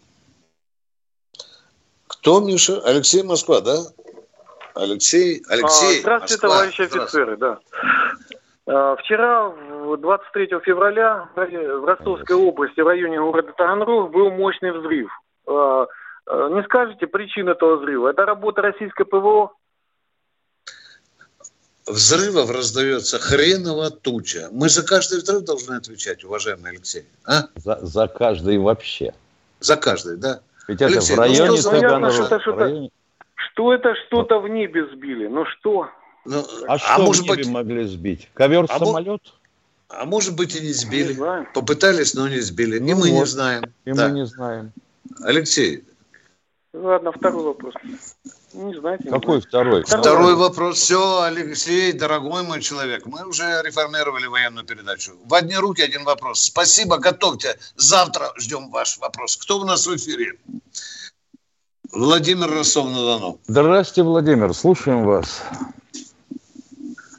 Кто, 2.08 2.42
Миша? 2.42 2.82
Алексей 2.82 3.24
Москва, 3.24 3.62
да? 3.62 3.78
Алексей, 4.76 5.42
Алексей. 5.50 6.00
А, 6.00 6.02
здравствуйте, 6.02 6.34
Москва. 6.34 6.50
товарищи 6.50 6.82
офицеры, 6.82 7.38
да. 7.38 7.60
А, 8.68 8.96
вчера, 8.98 9.54
23 9.98 10.48
февраля, 10.64 11.30
в 11.36 11.86
Ростовской 11.86 12.36
области, 12.36 12.82
в 12.82 12.88
районе 12.88 13.20
города 13.20 13.54
Таганрог, 13.54 14.12
был 14.12 14.30
мощный 14.32 14.78
взрыв. 14.78 15.10
А, 16.28 16.50
не 16.50 16.64
скажете 16.64 17.08
причину 17.08 17.52
этого 17.52 17.78
взрыва? 17.78 18.10
Это 18.10 18.26
работа 18.26 18.62
российской 18.62 19.06
ПВО? 19.06 19.54
Взрывов 21.86 22.52
раздается 22.52 23.18
хреново 23.18 23.90
туча. 23.90 24.50
Мы 24.52 24.68
за 24.68 24.86
каждый 24.86 25.20
взрыв 25.20 25.46
должны 25.46 25.76
отвечать, 25.76 26.24
уважаемый 26.26 26.72
Алексей. 26.72 27.06
А? 27.26 27.44
За, 27.56 27.80
за 27.82 28.08
каждый 28.10 28.58
вообще. 28.58 29.14
За 29.62 29.78
каждый, 29.78 30.18
да. 30.18 30.42
Ведь 30.68 30.82
Алексей, 30.82 31.14
это 31.14 31.16
в 31.16 31.20
районе 31.20 31.52
ну, 31.52 31.58
что, 31.58 31.70
Таганрога. 31.72 32.26
Что, 32.26 32.40
что, 32.42 32.56
районе... 32.56 32.90
что 33.36 33.74
это 33.74 33.96
что-то 34.06 34.42
в 34.42 34.50
небе 34.50 34.86
сбили? 34.94 35.28
Ну 35.28 35.46
что? 35.46 35.88
Ну, 36.26 36.44
а, 36.68 36.74
а 36.74 36.78
что 36.78 37.04
может 37.04 37.26
быть 37.26 37.48
могли 37.48 37.86
сбить? 37.86 38.30
Ковер 38.34 38.66
а 38.68 38.80
самолет? 38.80 39.22
А 39.88 40.04
может 40.04 40.36
быть 40.36 40.58
и 40.58 40.60
не 40.60 40.74
сбили. 40.74 41.14
Не 41.14 41.46
Попытались, 41.54 42.14
но 42.14 42.28
не 42.28 42.42
сбили. 42.42 42.80
Не 42.80 42.96
ну 42.96 43.00
мы 43.00 43.12
вот. 43.12 43.20
не 43.20 43.26
знаем. 43.26 43.64
И 43.86 43.94
да. 43.94 44.10
мы 44.10 44.16
не 44.16 44.26
знаем. 44.26 44.74
Алексей. 45.24 45.86
Ладно, 46.82 47.12
второй 47.12 47.44
вопрос. 47.44 47.74
Не 48.54 48.76
знаете. 48.80 49.10
Какой 49.10 49.36
не 49.36 49.42
второй? 49.42 49.84
Второй, 49.84 50.04
второй 50.04 50.36
вопрос. 50.36 50.78
Все, 50.78 51.22
Алексей, 51.24 51.92
дорогой 51.92 52.44
мой 52.44 52.62
человек, 52.62 53.06
мы 53.06 53.26
уже 53.26 53.44
реформировали 53.64 54.28
военную 54.28 54.66
передачу. 54.66 55.14
В 55.26 55.34
одни 55.34 55.56
руки 55.56 55.82
один 55.82 56.04
вопрос. 56.04 56.44
Спасибо, 56.44 56.98
готовьте. 56.98 57.58
Завтра 57.76 58.32
ждем 58.38 58.70
ваш 58.70 58.98
вопрос. 59.00 59.38
Кто 59.38 59.60
у 59.60 59.66
нас 59.66 59.88
в 59.88 59.96
эфире? 59.96 60.38
Владимир 61.92 62.50
Ростов-на-Дону. 62.50 63.40
Здравствуйте, 63.48 64.04
Владимир. 64.04 64.54
Слушаем 64.54 65.04
вас. 65.04 65.44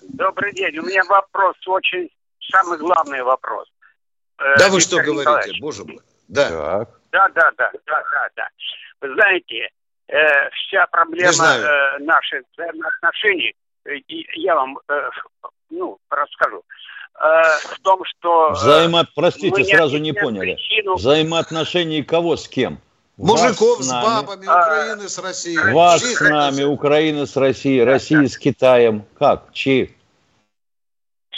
Добрый 0.03 0.53
день. 0.53 0.79
У 0.79 0.83
меня 0.83 1.03
вопрос 1.05 1.57
очень 1.67 2.11
самый 2.51 2.79
главный 2.79 3.23
вопрос. 3.23 3.69
Э, 4.39 4.57
да 4.59 4.69
вы 4.69 4.81
что 4.81 5.03
говорите, 5.03 5.61
боже 5.61 5.85
мой. 5.85 6.01
Да. 6.29 6.49
Так. 6.49 7.01
Да, 7.11 7.29
да, 7.29 7.51
да, 7.57 7.71
да, 7.87 8.03
да, 8.13 8.29
да. 8.37 8.49
Вы 9.01 9.15
знаете, 9.15 9.69
э, 10.09 10.51
вся 10.51 10.87
проблема 10.87 11.45
э, 11.45 11.99
наших 12.01 12.43
взаимоотношений, 12.53 13.55
э, 13.85 13.99
я 14.35 14.55
вам 14.55 14.79
э, 14.89 15.11
ну, 15.71 15.99
расскажу, 16.11 16.63
э, 17.15 17.43
в 17.75 17.81
том, 17.83 18.05
что... 18.05 18.49
Э, 18.49 18.53
Взаимо... 18.53 19.07
Простите, 19.15 19.65
сразу 19.65 19.99
не 19.99 20.13
поняли. 20.13 20.55
Причину... 20.55 20.95
Взаимоотношений 20.97 22.03
кого 22.03 22.37
с 22.37 22.49
кем? 22.49 22.81
Мужиков 23.17 23.83
с, 23.83 23.89
с 23.89 23.93
бабами, 23.93 24.47
а, 24.47 24.63
Украины 24.63 25.09
с 25.09 25.19
Россией. 25.19 25.73
Вас 25.73 26.03
с 26.03 26.21
нами, 26.21 26.63
Украина 26.63 27.27
с 27.27 27.37
Россией, 27.37 27.83
Россия 27.83 28.27
с 28.27 28.39
Китаем. 28.39 29.05
Как? 29.19 29.53
Чьи? 29.53 29.95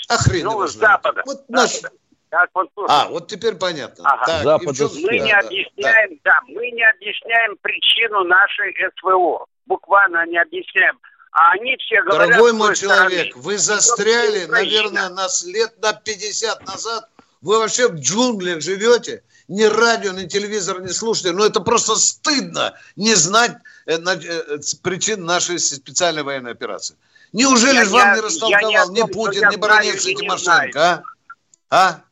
А 0.08 0.16
хрен 0.18 0.44
ну, 0.44 0.66
с 0.66 0.72
Запада. 0.72 1.22
Вот 1.24 1.48
наш... 1.48 1.80
Так, 2.30 2.48
вот, 2.54 2.70
а, 2.88 3.08
вот 3.08 3.26
теперь 3.26 3.56
понятно. 3.56 4.04
Ага. 4.08 4.24
Так, 4.24 4.42
Запада... 4.44 4.74
чем... 4.74 4.88
Мы 5.02 5.18
да, 5.18 5.24
не 5.24 5.32
объясняем, 5.32 6.20
да, 6.22 6.30
да, 6.30 6.40
мы 6.46 6.70
не 6.70 6.88
объясняем 6.88 7.56
причину 7.60 8.22
нашей 8.22 8.72
СВО. 8.98 9.46
Буквально 9.66 10.24
не 10.26 10.38
объясняем. 10.38 10.98
А 11.32 11.52
они 11.52 11.76
все 11.76 12.02
говорят... 12.02 12.28
Дорогой 12.28 12.52
мой 12.52 12.76
человек, 12.76 13.30
стороны, 13.30 13.44
вы 13.44 13.58
застряли, 13.58 14.44
наверное, 14.46 15.08
нас 15.08 15.44
лет 15.44 15.74
на 15.82 15.92
50 15.92 16.66
назад. 16.66 17.08
Вы 17.40 17.58
вообще 17.58 17.88
в 17.88 17.94
джунглях 17.94 18.60
живете? 18.60 19.24
Ни 19.48 19.64
радио, 19.64 20.12
ни 20.12 20.26
телевизор 20.26 20.80
не 20.80 20.92
слушаете. 20.92 21.32
Но 21.32 21.44
это 21.44 21.60
просто 21.60 21.96
стыдно 21.96 22.74
не 22.94 23.14
знать 23.14 23.56
э, 23.86 23.96
э, 23.96 24.58
причин 24.84 25.24
нашей 25.24 25.58
специальной 25.58 26.22
военной 26.22 26.52
операции. 26.52 26.96
Неужели 27.32 27.76
я, 27.76 27.84
же 27.84 27.90
вам 27.90 28.08
я, 28.08 28.14
не 28.14 28.20
растолковал 28.20 28.70
я 28.70 28.86
ни 28.86 29.12
Путин, 29.12 29.48
ни 29.48 29.56
Баранец, 29.56 30.04
ни 30.04 30.14
Тимошенко, 30.14 30.80
а? 30.80 31.02
А? 31.70 32.04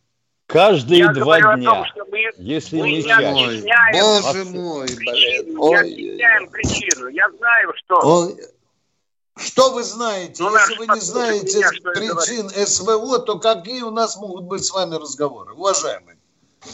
Каждые 0.49 1.01
Я 1.01 1.09
два 1.13 1.39
говорю 1.41 1.59
дня, 1.61 1.71
о 1.71 1.75
том, 1.75 1.85
что 1.85 2.05
мы, 2.11 2.19
если 2.39 2.81
мы 2.81 2.89
не 2.91 3.03
чаще. 3.03 3.27
объясняем 3.29 3.93
Боже 4.23 4.45
мой, 4.47 4.87
причину, 4.87 5.45
блин. 5.45 5.51
не 5.51 5.57
Ой, 5.59 5.81
объясняем 5.81 6.51
причину. 6.51 7.09
Я 7.09 7.31
знаю, 7.37 7.73
что... 7.77 8.01
Ой. 8.03 8.37
Что 9.37 9.71
вы 9.73 9.85
знаете? 9.85 10.43
Ну, 10.43 10.51
Если 10.57 10.77
вы 10.79 10.87
не 10.87 11.01
знаете 11.01 11.59
меня, 11.59 11.69
я 11.69 11.93
причин 11.93 12.49
СВО, 12.67 13.19
то 13.21 13.39
какие 13.39 13.83
у 13.83 13.91
нас 13.91 14.17
могут 14.17 14.45
быть 14.45 14.65
с 14.65 14.73
вами 14.73 14.95
разговоры? 14.95 15.53
Уважаемые. 15.53 16.17
Я 16.65 16.73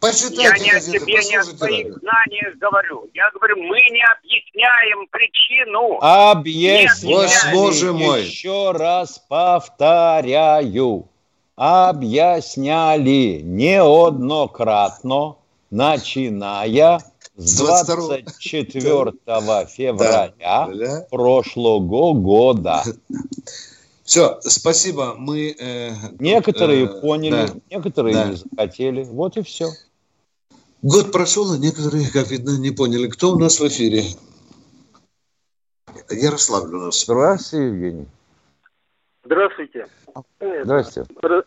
Почитайте 0.00 0.64
не 0.64 0.70
о 0.72 0.80
себе, 0.80 1.14
не 1.14 1.36
о 1.36 1.44
своих 1.44 1.86
радио. 1.86 1.98
знаниях 2.00 2.56
говорю. 2.58 3.08
Я 3.14 3.30
говорю, 3.30 3.56
мы 3.62 3.78
не 3.90 4.04
объясняем 4.04 5.06
причину. 5.10 5.98
Объясняли, 6.02 7.54
Боже 7.54 7.92
мой. 7.92 8.24
еще 8.24 8.72
раз 8.72 9.24
повторяю, 9.28 11.08
объясняли 11.56 13.40
неоднократно, 13.42 15.36
начиная 15.70 17.00
с 17.36 17.56
22 17.56 18.18
24 18.18 19.12
февраля 19.68 21.06
прошлого 21.10 22.12
года. 22.14 22.82
Все, 24.04 24.38
спасибо. 24.42 25.14
Мы 25.16 25.56
э, 25.58 25.92
Некоторые 26.18 26.84
э, 26.84 27.00
поняли, 27.00 27.46
да. 27.46 27.54
некоторые 27.70 28.14
Да. 28.14 28.24
не 28.26 28.36
захотели. 28.36 29.02
Вот 29.04 29.38
и 29.38 29.42
все. 29.42 29.70
Год 30.82 31.10
прошел, 31.10 31.50
а 31.52 31.56
некоторые, 31.56 32.10
как 32.10 32.30
видно, 32.30 32.58
не 32.58 32.70
поняли. 32.70 33.08
Кто 33.08 33.32
у 33.32 33.38
нас 33.38 33.58
в 33.58 33.66
эфире? 33.66 34.04
Ярославль 36.10 36.74
у 36.74 36.80
нас. 36.82 37.02
Здравствуйте, 37.02 37.66
Евгений. 37.66 38.06
Здравствуйте. 39.24 39.86
Э, 40.40 40.64
р- 40.64 41.44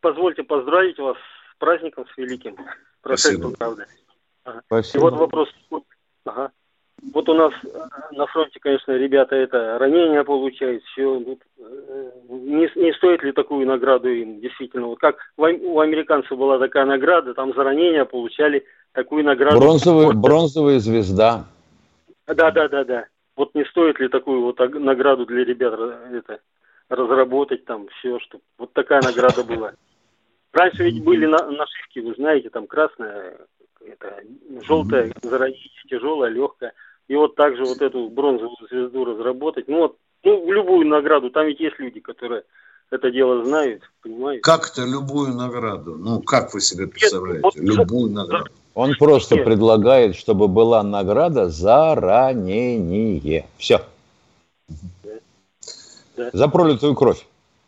Позвольте 0.00 0.44
поздравить 0.44 0.98
вас 0.98 1.16
с 1.16 1.58
праздником, 1.58 2.06
с 2.14 2.16
великим. 2.18 2.56
Прошедшим, 3.02 3.40
Спасибо. 3.40 3.56
правда. 3.58 3.86
Ага. 4.44 4.58
И 4.58 4.62
Спасибо. 4.66 5.02
вот 5.02 5.14
вопрос. 5.14 5.48
Ага. 6.24 6.50
Вот 7.12 7.28
у 7.28 7.34
нас 7.34 7.52
э, 7.64 7.68
на 8.12 8.26
фронте, 8.26 8.58
конечно, 8.60 8.92
ребята 8.92 9.34
это 9.36 9.78
ранения 9.78 10.22
получают, 10.24 10.82
все. 10.84 11.16
Не, 11.18 12.70
не 12.76 12.92
стоит 12.94 13.22
ли 13.22 13.32
такую 13.32 13.66
награду 13.66 14.08
им, 14.08 14.40
действительно? 14.40 14.86
Вот 14.86 14.98
как 15.00 15.16
у 15.36 15.80
американцев 15.80 16.36
была 16.38 16.58
такая 16.58 16.84
награда, 16.84 17.34
там 17.34 17.52
за 17.54 17.62
ранения 17.64 18.04
получали 18.04 18.64
такую 18.92 19.24
награду. 19.24 19.58
Бронзовая, 19.60 20.12
бронзовая 20.12 20.78
звезда. 20.78 21.44
Да, 22.26 22.50
да, 22.50 22.68
да, 22.68 22.84
да. 22.84 23.06
Вот 23.36 23.54
не 23.54 23.64
стоит 23.66 23.98
ли 24.00 24.08
такую 24.08 24.42
вот 24.42 24.60
аг- 24.60 24.74
награду 24.78 25.24
для 25.26 25.44
ребят 25.44 25.74
ра- 25.74 26.16
это, 26.18 26.40
разработать 26.88 27.64
там 27.64 27.86
все, 27.98 28.18
чтобы 28.20 28.42
вот 28.58 28.72
такая 28.72 29.02
награда 29.02 29.44
была. 29.44 29.72
Раньше 30.52 30.84
ведь 30.84 31.04
были 31.04 31.26
на- 31.26 31.50
нашивки, 31.50 31.98
вы 32.00 32.14
знаете, 32.14 32.48
там 32.50 32.66
красная, 32.66 33.36
это, 33.84 34.22
желтая, 34.66 35.12
заранее 35.22 35.58
тяжелая, 35.88 36.30
легкая. 36.30 36.72
И 37.08 37.14
вот 37.14 37.34
также 37.36 37.64
вот 37.64 37.80
эту 37.80 38.08
бронзовую 38.08 38.56
звезду 38.70 39.04
разработать. 39.04 39.68
Ну 39.68 39.78
вот, 39.78 39.96
ну, 40.24 40.50
любую 40.50 40.86
награду, 40.86 41.30
там 41.30 41.46
ведь 41.46 41.60
есть 41.60 41.78
люди, 41.78 42.00
которые 42.00 42.42
это 42.90 43.10
дело 43.10 43.44
знают, 43.44 43.82
понимаете? 44.02 44.40
Как 44.40 44.70
это 44.70 44.84
любую 44.84 45.34
награду? 45.34 45.96
Ну, 45.96 46.20
как 46.22 46.54
вы 46.54 46.60
себе 46.60 46.86
представляете? 46.86 47.42
вот- 47.42 47.56
Любую 47.56 48.10
награду. 48.10 48.50
Он 48.74 48.94
просто 48.98 49.34
Нет. 49.34 49.44
предлагает, 49.44 50.16
чтобы 50.16 50.48
была 50.48 50.82
награда 50.82 51.48
за 51.48 51.94
ранение. 51.94 53.46
Все. 53.58 53.80
Да. 56.18 56.30
За 56.32 56.48
пролитую 56.48 56.94
кровь. 56.96 57.24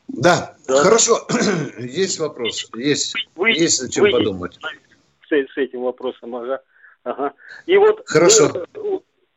Да, 0.09 0.57
Да. 0.67 0.83
хорошо. 0.83 1.27
Есть 1.79 2.19
вопрос. 2.19 2.69
Есть. 2.75 3.15
Вы- 3.37 3.53
Есть 3.53 3.81
над 3.83 3.93
чем 3.93 4.05
вы- 4.05 4.11
подумать. 4.11 4.59
с, 5.29 5.29
с 5.33 5.57
этим 5.57 5.83
вопросом, 5.83 6.35
ага. 6.35 6.61
ага. 7.05 7.33
И 7.67 7.77
вот, 7.77 8.03
Хорошо. 8.07 8.51
э, 8.75 8.81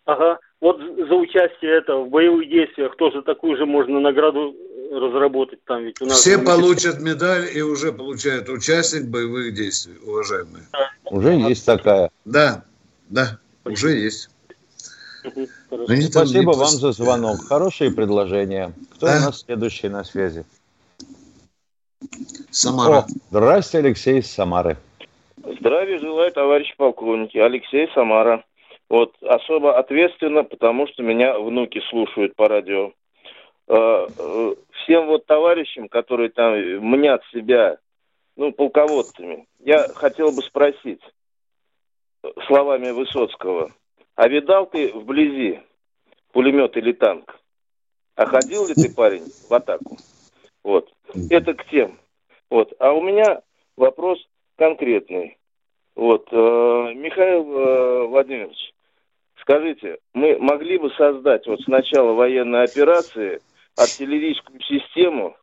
ага, 0.06 0.39
вот 0.60 0.80
за 0.80 1.13
участие 1.13 1.78
это 1.78 1.95
в 1.97 2.10
боевых 2.10 2.49
действиях 2.49 2.95
тоже 2.97 3.21
такую 3.21 3.56
же 3.58 3.65
можно 3.67 3.99
награду 3.99 4.56
разработать 4.91 5.63
там 5.65 5.84
ведь 5.84 6.02
у 6.02 6.06
нас. 6.06 6.19
Все 6.19 6.39
получат 6.39 6.99
медаль 6.99 7.49
и 7.54 7.62
уже 7.62 7.93
получают 7.93 8.49
участник 8.49 9.06
боевых 9.06 9.54
действий, 9.54 9.95
уважаемые. 10.04 10.65
Уже 11.06 11.34
есть 11.36 11.65
такая. 11.67 12.10
Да, 12.26 12.63
да, 13.10 13.38
уже 13.65 13.91
есть. 13.91 14.30
Хорошо. 15.77 16.01
Спасибо 16.12 16.51
вам 16.51 16.67
за 16.67 16.91
звонок. 16.91 17.38
Хорошие 17.47 17.91
предложения. 17.91 18.73
Кто 18.95 19.07
Да. 19.07 19.17
у 19.17 19.25
нас 19.25 19.41
следующий 19.41 19.89
на 19.89 20.03
связи? 20.03 20.45
Самара. 22.51 22.99
О, 22.99 23.05
здрасте, 23.31 23.79
Алексей 23.79 24.19
из 24.19 24.31
Самары. 24.31 24.77
Здравия 25.59 25.97
желаю, 25.99 26.31
товарищи 26.31 26.73
полковники. 26.77 27.38
Алексей 27.38 27.89
Самара. 27.95 28.43
Вот 28.89 29.15
особо 29.23 29.77
ответственно, 29.79 30.43
потому 30.43 30.88
что 30.88 31.01
меня 31.01 31.39
внуки 31.39 31.81
слушают 31.89 32.36
по 32.36 32.47
радио. 32.47 32.91
Э, 33.67 34.07
э, 34.17 34.55
Всем 34.83 35.07
вот 35.07 35.25
товарищам, 35.25 35.88
которые 35.88 36.29
там 36.29 36.53
мнят 36.81 37.23
себя, 37.31 37.77
ну, 38.36 38.51
полководцами, 38.51 39.47
я 39.59 39.88
хотел 39.95 40.31
бы 40.33 40.43
спросить 40.43 41.01
э, 42.23 42.27
словами 42.47 42.91
Высоцкого. 42.91 43.71
А 44.15 44.28
видал 44.28 44.67
ты 44.67 44.91
вблизи 44.93 45.62
пулемет 46.32 46.78
или 46.78 46.93
танк? 46.93 47.39
А 48.15 48.26
ходил 48.26 48.67
ли 48.67 48.76
ты, 48.76 48.93
парень, 48.93 49.23
в 49.49 49.54
атаку? 49.54 49.97
Вот. 50.63 50.91
Это 51.30 51.54
к 51.54 51.65
тем. 51.69 51.99
Вот. 52.49 52.73
А 52.80 52.91
у 52.91 53.02
меня 53.02 53.41
вопрос 53.76 54.19
конкретный. 54.58 55.38
Вот, 55.95 56.28
э, 56.32 56.36
Михаил 56.36 57.43
э, 57.43 58.08
Владимирович, 58.08 58.73
скажите, 59.41 59.99
мы 60.13 60.39
могли 60.39 60.80
бы 60.80 60.89
создать 60.91 61.45
вот 61.45 61.62
с 61.62 61.67
начала 61.67 62.13
военной 62.13 62.63
операции 62.63 63.41
артиллерийскую 63.78 64.60
систему, 64.62 65.38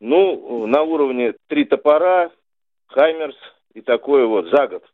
ну, 0.00 0.66
на 0.66 0.82
уровне 0.82 1.34
три 1.48 1.64
топора, 1.64 2.30
Хаймерс 2.86 3.36
и 3.74 3.82
такое 3.82 4.26
вот 4.26 4.46
за 4.46 4.66
год. 4.68 4.84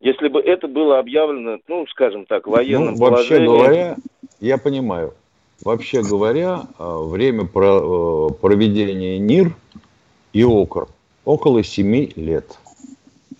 Если 0.00 0.28
бы 0.28 0.40
это 0.40 0.66
было 0.66 0.98
объявлено, 0.98 1.58
ну, 1.68 1.86
скажем 1.88 2.24
так, 2.24 2.46
военным 2.46 2.94
Ну, 2.94 3.00
вообще 3.00 3.44
положением. 3.44 3.52
говоря, 3.52 3.96
я 4.40 4.56
понимаю. 4.58 5.14
Вообще 5.62 6.02
говоря, 6.02 6.62
а, 6.78 7.00
время 7.00 7.44
э, 7.44 8.28
проведения 8.40 9.18
НИР 9.18 9.54
и 10.32 10.42
ОКР 10.42 10.88
около 11.26 11.62
7 11.62 12.12
лет. 12.16 12.58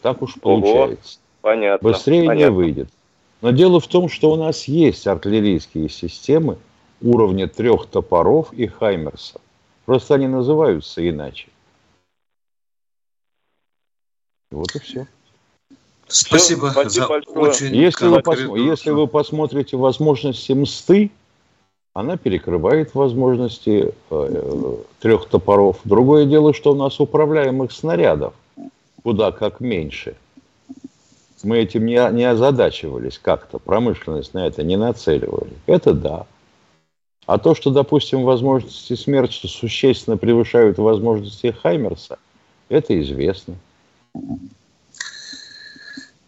Так 0.03 0.20
уж 0.20 0.33
Ого. 0.42 0.61
получается. 0.61 1.18
Понятно. 1.40 1.88
Быстрее 1.88 2.20
не 2.23 2.27
понятно. 2.27 2.55
выйдет. 2.55 2.88
Но 3.40 3.53
дело 3.53 3.81
в 3.81 3.87
том, 3.87 4.11
что 4.11 4.31
у 4.31 4.37
нас 4.37 4.64
есть 4.64 5.07
артиллерийские 5.07 5.88
системы 5.88 6.59
уровня 7.01 7.49
трех 7.49 7.87
топоров 7.87 8.53
и 8.53 8.66
Хаймерса. 8.66 9.40
Просто 9.87 10.16
они 10.16 10.29
называются 10.29 11.09
иначе. 11.09 11.49
Вот 14.51 14.75
и 14.75 14.79
все. 14.79 15.07
Спасибо, 16.11 16.68
спасибо 16.73 16.90
за 16.90 17.09
большое. 17.09 17.51
очень 17.51 17.75
Если 17.75 18.07
вы, 18.07 18.18
пос- 18.18 18.59
если 18.59 18.90
вы 18.90 19.07
посмотрите 19.07 19.77
возможности 19.77 20.53
МСТы, 20.53 21.11
она 21.94 22.16
перекрывает 22.16 22.94
возможности 22.94 23.92
э, 24.11 24.77
трех 25.01 25.27
топоров. 25.27 25.79
Другое 25.85 26.25
дело, 26.27 26.55
что 26.55 26.73
у 26.73 26.75
нас 26.77 27.01
управляемых 27.01 27.73
снарядов 27.73 28.35
куда 29.03 29.33
как 29.33 29.61
меньше. 29.61 30.14
Мы 31.42 31.59
этим 31.59 31.87
не, 31.87 31.94
не 32.12 32.25
озадачивались 32.25 33.18
как-то, 33.18 33.59
промышленность 33.59 34.35
на 34.35 34.46
это 34.46 34.62
не 34.62 34.77
нацеливали. 34.77 35.53
Это 35.66 35.94
да. 35.94 36.27
А 37.27 37.38
то, 37.38 37.55
что, 37.55 37.70
допустим, 37.70 38.25
возможности 38.25 38.94
смерти 38.94 39.46
существенно 39.46 40.16
превышают 40.16 40.79
возможности 40.79 41.53
Хаймерса, 41.53 42.18
это 42.68 43.01
известно. 43.01 43.55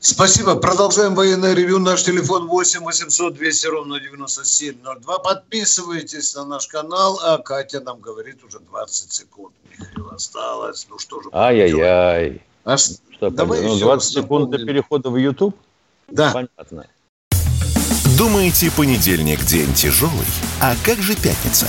Спасибо. 0.03 0.57
Продолжаем 0.57 1.15
военное 1.15 1.55
ревю. 1.55 1.79
Наш 1.79 2.03
телефон 2.03 2.49
8 2.49 2.81
800 2.81 3.35
200 3.35 3.67
ровно 3.69 4.01
9702. 4.01 5.19
Подписывайтесь 5.21 6.35
на 6.35 6.45
наш 6.45 6.67
канал. 6.67 7.21
А 7.23 7.39
Катя 7.39 7.81
нам 7.81 8.01
говорит 8.01 8.43
уже 8.43 8.59
20 8.59 9.13
секунд. 9.13 9.55
Михаил, 9.71 10.09
осталось. 10.11 10.89
Ну 10.91 10.99
что 10.99 11.23
же. 11.23 11.29
Ай-яй-яй. 11.33 12.43
А 12.65 12.77
Что, 12.77 13.31
Давай 13.31 13.63
ну, 13.63 13.77
еще 13.77 13.85
20 13.85 14.17
раз 14.17 14.25
секунд 14.25 14.51
до 14.51 14.59
перехода 14.59 15.09
в 15.09 15.17
YouTube? 15.17 15.57
Да. 16.09 16.33
Понятно. 16.33 16.89
Думаете, 18.19 18.73
понедельник 18.77 19.45
день 19.45 19.73
тяжелый? 19.73 20.27
А 20.61 20.75
как 20.85 20.99
же 20.99 21.15
пятница? 21.15 21.69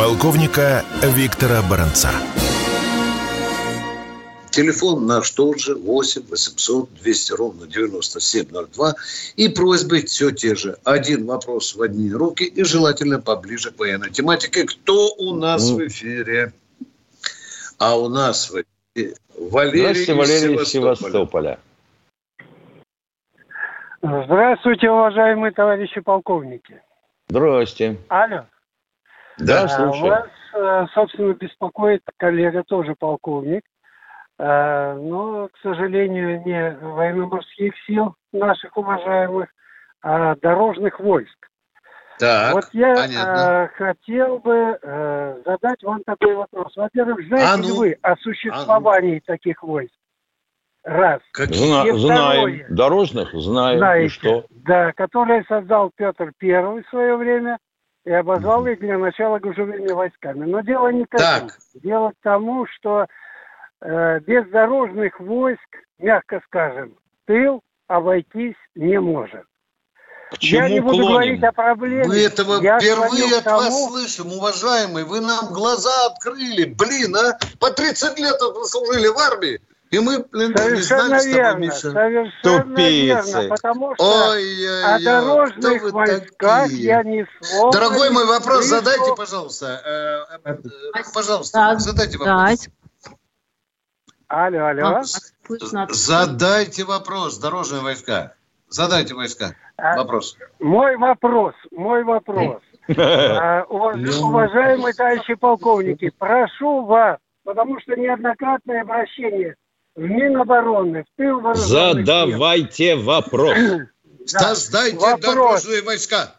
полковника 0.00 0.82
Виктора 1.02 1.60
Баранца. 1.68 2.08
Телефон 4.50 5.06
наш 5.06 5.30
тот 5.32 5.60
же 5.60 5.74
8 5.74 6.22
800 6.22 6.94
200 7.02 7.32
ровно 7.34 7.66
9702. 7.66 8.94
И 9.36 9.50
просьбы 9.50 10.00
все 10.00 10.30
те 10.30 10.54
же. 10.54 10.78
Один 10.84 11.26
вопрос 11.26 11.76
в 11.76 11.82
одни 11.82 12.10
руки 12.10 12.44
и 12.44 12.64
желательно 12.64 13.20
поближе 13.20 13.72
к 13.72 13.78
военной 13.78 14.08
тематике. 14.08 14.64
Кто 14.64 15.12
у 15.18 15.34
нас 15.34 15.68
в 15.68 15.86
эфире? 15.86 16.54
А 17.78 17.98
у 17.98 18.08
нас 18.08 18.50
в 18.50 18.54
эфире 18.54 19.16
Валерий, 19.36 20.04
Здравствуйте, 20.04 20.14
Валерий 20.14 20.62
из 20.62 20.68
Севастополя. 20.68 21.58
Здравствуйте, 24.00 24.90
уважаемые 24.90 25.52
товарищи 25.52 26.00
полковники. 26.00 26.80
Здрасте. 27.28 27.98
Алло. 28.08 28.46
Да, 29.40 29.64
А, 29.64 29.68
слушаю. 29.68 30.10
Вас, 30.10 30.28
э, 30.54 30.86
собственно, 30.94 31.32
беспокоит 31.34 32.02
коллега, 32.16 32.62
тоже 32.64 32.94
полковник, 32.98 33.62
э, 34.38 34.94
но, 34.94 35.48
к 35.48 35.56
сожалению, 35.62 36.42
не 36.44 36.70
военно-морских 36.80 37.72
сил 37.86 38.14
наших 38.32 38.76
уважаемых, 38.76 39.48
а 40.02 40.34
дорожных 40.36 40.98
войск. 41.00 41.36
Так, 42.18 42.52
вот 42.52 42.64
я 42.72 42.94
понятно. 42.94 43.64
э, 43.64 43.68
хотел 43.78 44.38
бы 44.40 44.78
э, 44.82 45.42
задать 45.44 45.82
вам 45.82 46.02
такой 46.04 46.34
вопрос. 46.34 46.76
Во-первых, 46.76 47.26
знаете 47.26 47.46
А 47.52 47.56
ли 47.56 47.68
ну. 47.68 47.76
вы 47.78 47.96
о 48.02 48.16
существовании 48.16 49.22
таких 49.24 49.62
войск? 49.62 49.94
Раз. 50.84 51.20
Зна- 51.34 51.86
И 51.86 51.92
знаем. 51.92 52.40
второе. 52.40 52.66
Дорожных 52.70 53.32
знаем. 53.34 53.76
И 53.76 53.78
Знаете, 53.78 54.08
что? 54.14 54.44
Да, 54.50 54.92
который 54.92 55.44
создал 55.46 55.90
Петр 55.94 56.32
Первый 56.38 56.82
в 56.82 56.88
свое 56.88 57.16
время 57.16 57.58
и 58.04 58.10
обозвал 58.10 58.66
их 58.66 58.80
для 58.80 58.98
начала 58.98 59.38
гужевыми 59.38 59.92
войсками. 59.92 60.44
Но 60.46 60.60
дело 60.60 60.88
не 60.88 61.04
к 61.04 61.14
этому. 61.14 61.48
Так. 61.50 61.58
Дело 61.74 62.10
к 62.10 62.22
тому, 62.22 62.66
что 62.66 63.06
э, 63.82 64.20
без 64.20 64.48
дорожных 64.50 65.20
войск, 65.20 65.76
мягко 65.98 66.40
скажем, 66.46 66.96
тыл 67.26 67.60
обойтись 67.88 68.56
не 68.74 68.98
может. 69.00 69.44
К 70.30 70.38
Я 70.42 70.60
чему 70.62 70.68
не 70.68 70.80
буду 70.80 70.96
клоним? 70.98 71.12
говорить 71.12 71.42
о 71.42 71.52
проблеме. 71.52 72.04
Мы 72.06 72.18
этого 72.20 72.62
Я 72.62 72.78
впервые 72.78 73.36
от 73.38 73.44
тому- 73.44 73.58
вас 73.58 73.88
слышим, 73.88 74.32
уважаемый. 74.32 75.04
Вы 75.04 75.20
нам 75.20 75.52
глаза 75.52 75.90
открыли. 76.06 76.72
Блин, 76.72 77.16
а? 77.16 77.36
По 77.58 77.70
30 77.70 78.16
лет 78.18 78.40
вы 78.40 78.64
служили 78.64 79.08
в 79.08 79.18
армии. 79.18 79.60
И 79.90 79.98
мы, 79.98 80.20
блин, 80.30 80.50
не 80.52 80.56
Совершенно 80.56 81.06
знали 81.06 81.18
с 81.20 81.24
тобой, 81.24 81.34
верно, 81.36 81.58
Миша. 81.58 81.90
совершенно 81.90 82.62
Тупицы. 82.62 83.40
верно, 83.40 83.48
потому 83.56 83.94
что 83.96 84.04
Ой-ой-ой, 84.30 84.84
о 84.84 84.98
дорожных 85.04 85.82
вы 85.82 85.90
войсках 85.90 86.36
такие? 86.68 86.84
я 86.84 87.02
ни 87.02 87.26
слова 87.42 87.72
Дорогой 87.72 88.08
не 88.08 88.14
мой 88.14 88.26
вопрос, 88.26 88.66
слышу. 88.66 88.84
задайте, 88.84 89.14
пожалуйста. 89.16 89.66
Э, 89.84 90.38
э, 90.48 90.54
э, 90.94 91.02
Пожалуйста, 91.12 91.74
задайте 91.78 92.18
вопрос. 92.18 92.68
Алло, 94.28 94.66
алло. 94.66 95.00
Задайте 95.88 96.84
вопрос, 96.84 97.38
дорожные 97.38 97.82
войска. 97.82 98.34
Задайте 98.68 99.14
войска. 99.14 99.56
А, 99.76 99.96
Вопрос. 99.96 100.36
Мой 100.60 100.96
вопрос, 100.98 101.54
мой 101.72 102.04
вопрос. 102.04 102.62
А, 102.96 103.64
уваж- 103.68 104.20
Уважаемые 104.22 104.94
товарищи 104.94 105.34
полковники, 105.34 106.12
прошу 106.16 106.84
вас, 106.84 107.18
потому 107.44 107.80
что 107.80 107.96
неоднократное 107.96 108.82
обращение 108.82 109.56
в 109.96 110.00
Минобороны, 110.00 111.04
в 111.04 111.16
тыл 111.16 111.40
вооруженных 111.40 112.06
сил. 112.06 112.06
Задавайте 112.06 112.96
вопрос. 112.96 113.56
Создайте 114.26 114.96
Вопрос. 114.96 115.20
дорожные 115.20 115.82
войска. 115.82 116.36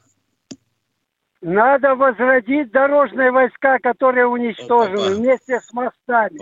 Надо 1.41 1.95
возродить 1.95 2.71
дорожные 2.71 3.31
войска, 3.31 3.79
которые 3.79 4.27
уничтожены 4.27 5.15
вместе 5.15 5.59
с 5.59 5.73
мостами, 5.73 6.39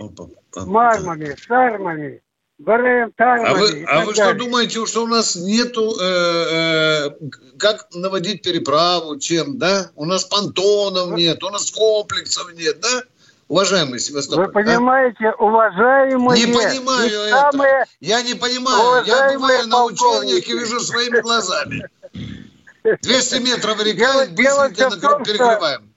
мармами, 0.66 1.34
сармами, 1.48 2.22
БРМ, 2.58 3.12
тармами 3.16 3.48
А 3.48 3.54
вы, 3.54 3.84
а 3.88 4.04
вы 4.04 4.12
что 4.12 4.34
думаете, 4.34 4.84
что 4.84 5.04
у 5.04 5.06
нас 5.06 5.34
нету, 5.36 5.94
э, 5.98 6.04
э, 6.04 7.10
как 7.58 7.88
наводить 7.94 8.42
переправу, 8.42 9.18
чем, 9.18 9.56
да? 9.58 9.90
У 9.96 10.04
нас 10.04 10.24
понтонов 10.24 11.16
нет, 11.16 11.42
у 11.42 11.48
нас 11.48 11.70
комплексов 11.70 12.52
нет, 12.54 12.80
да? 12.80 13.02
Уважаемый 13.50 13.98
Севастополь. 13.98 14.46
Вы 14.46 14.52
понимаете, 14.52 15.32
уважаемые... 15.32 16.46
Не 16.46 16.52
понимаю 16.52 17.10
это. 17.10 17.50
самые 17.50 17.84
Я 17.98 18.22
не 18.22 18.34
понимаю. 18.34 19.04
Я 19.04 19.32
бываю 19.32 19.66
на 19.66 19.86
учениях 19.86 20.46
и 20.46 20.52
вижу 20.52 20.78
своими 20.78 21.18
глазами. 21.18 21.84
200 22.84 23.42
метров 23.42 23.84
река, 23.84 24.26
быстренько 24.30 25.24
перекрываем. 25.24 25.92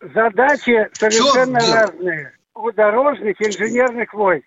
Задачи 0.00 0.90
совершенно 0.94 1.60
разные 1.60 2.32
у 2.56 2.72
дорожных 2.72 3.40
инженерных 3.40 4.12
войск. 4.12 4.46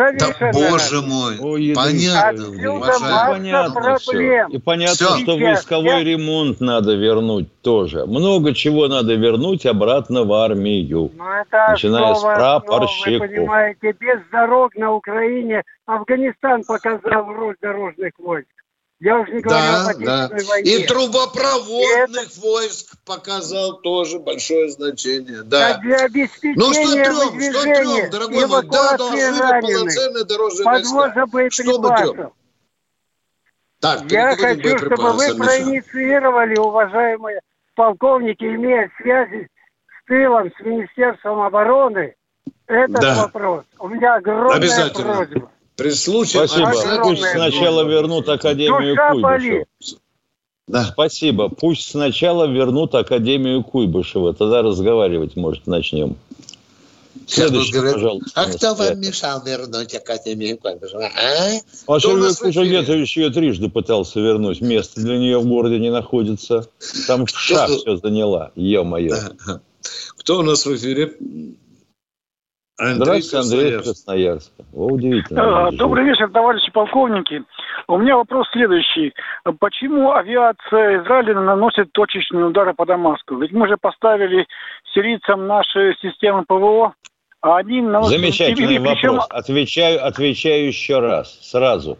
Да, 0.00 0.26
Совершенно 0.32 0.52
боже 0.52 0.94
разные. 0.94 1.02
мой, 1.02 1.38
Ой, 1.40 1.72
понятно, 1.74 2.44
Понятно 3.28 3.96
все. 3.98 4.46
И 4.48 4.58
понятно, 4.58 4.94
Всё. 4.94 5.18
что 5.18 5.36
войсковой 5.36 5.88
я- 5.98 6.04
ремонт 6.04 6.60
надо 6.60 6.94
вернуть 6.94 7.48
тоже. 7.60 8.06
Много 8.06 8.54
чего 8.54 8.88
надо 8.88 9.14
вернуть 9.14 9.66
обратно 9.66 10.24
в 10.24 10.32
армию. 10.32 11.10
Но 11.16 11.24
это 11.42 11.66
Начиная 11.72 12.14
с 12.14 12.18
основа, 12.18 12.34
прапорщиков. 12.34 13.06
основа, 13.06 13.18
Вы 13.20 13.28
понимаете, 13.28 13.92
без 14.00 14.18
дорог 14.32 14.74
на 14.76 14.92
Украине 14.94 15.62
Афганистан 15.86 16.64
показал 16.64 17.26
роль 17.26 17.56
дорожных 17.60 18.12
войск. 18.18 18.48
Я 19.00 19.18
уже 19.18 19.32
не 19.32 19.40
говорю 19.40 19.60
Да, 19.62 19.90
об 19.90 20.04
да. 20.04 20.30
Войне. 20.46 20.76
И 20.76 20.86
трубопроводных 20.86 22.36
войск 22.36 22.96
показал 23.06 23.80
тоже 23.80 24.18
большое 24.18 24.70
значение. 24.70 25.42
Да. 25.42 25.78
для 25.78 26.04
обеспечения 26.04 26.54
Ну 26.56 26.72
что 26.72 26.92
трем, 26.92 27.50
что 27.50 27.62
трем, 27.62 28.10
дорогой 28.10 28.46
мой? 28.46 28.62
Да, 28.66 28.96
должны 28.98 29.60
полноценные 29.62 30.24
дорожные 30.24 30.64
подвоза 30.64 31.26
войска. 31.26 31.62
Что 31.62 31.80
мы 31.80 31.96
трем? 31.96 32.32
Так, 33.80 34.02
Я 34.10 34.36
хочу, 34.36 34.76
чтобы 34.76 35.12
вы 35.12 35.34
проинициировали, 35.34 36.58
уважаемые 36.58 37.40
полковники, 37.74 38.44
имея 38.44 38.90
связи 39.00 39.48
с 39.88 40.06
тылом, 40.06 40.52
с 40.54 40.60
Министерством 40.62 41.40
обороны, 41.40 42.14
этот 42.66 43.00
Да. 43.00 43.22
вопрос. 43.22 43.64
У 43.78 43.88
меня 43.88 44.16
огромная 44.16 44.90
просьба. 44.90 45.50
При 45.80 45.92
случае 45.92 46.46
Спасибо. 46.46 46.68
обязательно 46.68 47.02
Пусть 47.04 47.22
сначала 47.22 47.84
вернут 47.84 48.28
Академию 48.28 48.94
Душа 48.94 49.12
Куйбышева. 49.12 49.64
Да. 50.68 50.84
Спасибо. 50.84 51.48
Пусть 51.48 51.90
сначала 51.90 52.44
вернут 52.44 52.94
Академию 52.94 53.64
Куйбышева. 53.64 54.34
Тогда 54.34 54.60
разговаривать, 54.60 55.36
может, 55.36 55.66
начнем. 55.66 56.16
Следующий, 57.26 57.72
будут 57.72 57.72
говорить, 57.72 57.94
пожалуйста. 57.94 58.30
а 58.34 58.52
кто 58.52 58.74
вам 58.74 59.00
мешал 59.00 59.42
вернуть 59.42 59.94
Академию 59.94 60.58
Куйбышева? 60.58 61.06
А? 61.06 61.60
А 61.86 62.00
Сергей? 62.00 62.34
Кужугетович 62.34 63.16
ее 63.16 63.30
трижды 63.30 63.70
пытался 63.70 64.20
вернуть. 64.20 64.60
Место 64.60 65.00
для 65.00 65.16
нее 65.16 65.38
в 65.38 65.46
городе 65.46 65.78
не 65.78 65.90
находится. 65.90 66.68
Там 67.06 67.26
ша 67.26 67.66
Что? 67.66 67.78
все 67.78 67.96
заняла. 67.96 68.50
Ё-моё. 68.54 69.16
Кто 70.18 70.40
у 70.40 70.42
нас 70.42 70.66
в 70.66 70.76
эфире? 70.76 71.16
Здравствуйте, 72.80 73.36
Андрей 73.38 73.76
из 73.78 73.82
Красноярска. 73.84 74.64
О, 74.74 74.86
удивительно. 74.86 75.66
А, 75.68 75.70
Добрый 75.72 76.04
вечер, 76.04 76.30
товарищи 76.30 76.70
полковники. 76.72 77.42
У 77.88 77.98
меня 77.98 78.16
вопрос 78.16 78.46
следующий. 78.52 79.12
Почему 79.58 80.12
авиация 80.12 81.02
Израиля 81.02 81.40
наносит 81.40 81.92
точечные 81.92 82.46
удары 82.46 82.72
по 82.74 82.86
Дамаску? 82.86 83.36
Ведь 83.38 83.52
мы 83.52 83.68
же 83.68 83.76
поставили 83.76 84.46
сирийцам 84.94 85.46
наши 85.46 85.94
системы 86.00 86.44
ПВО, 86.46 86.94
а 87.42 87.56
они 87.58 87.80
наносят... 87.82 88.18
Замечательный 88.18 88.74
и- 88.74 88.76
и 88.76 88.78
причем- 88.78 89.10
вопрос. 89.16 89.26
Отвечаю, 89.30 90.04
отвечаю 90.06 90.66
еще 90.66 91.00
раз, 91.00 91.38
сразу. 91.42 91.98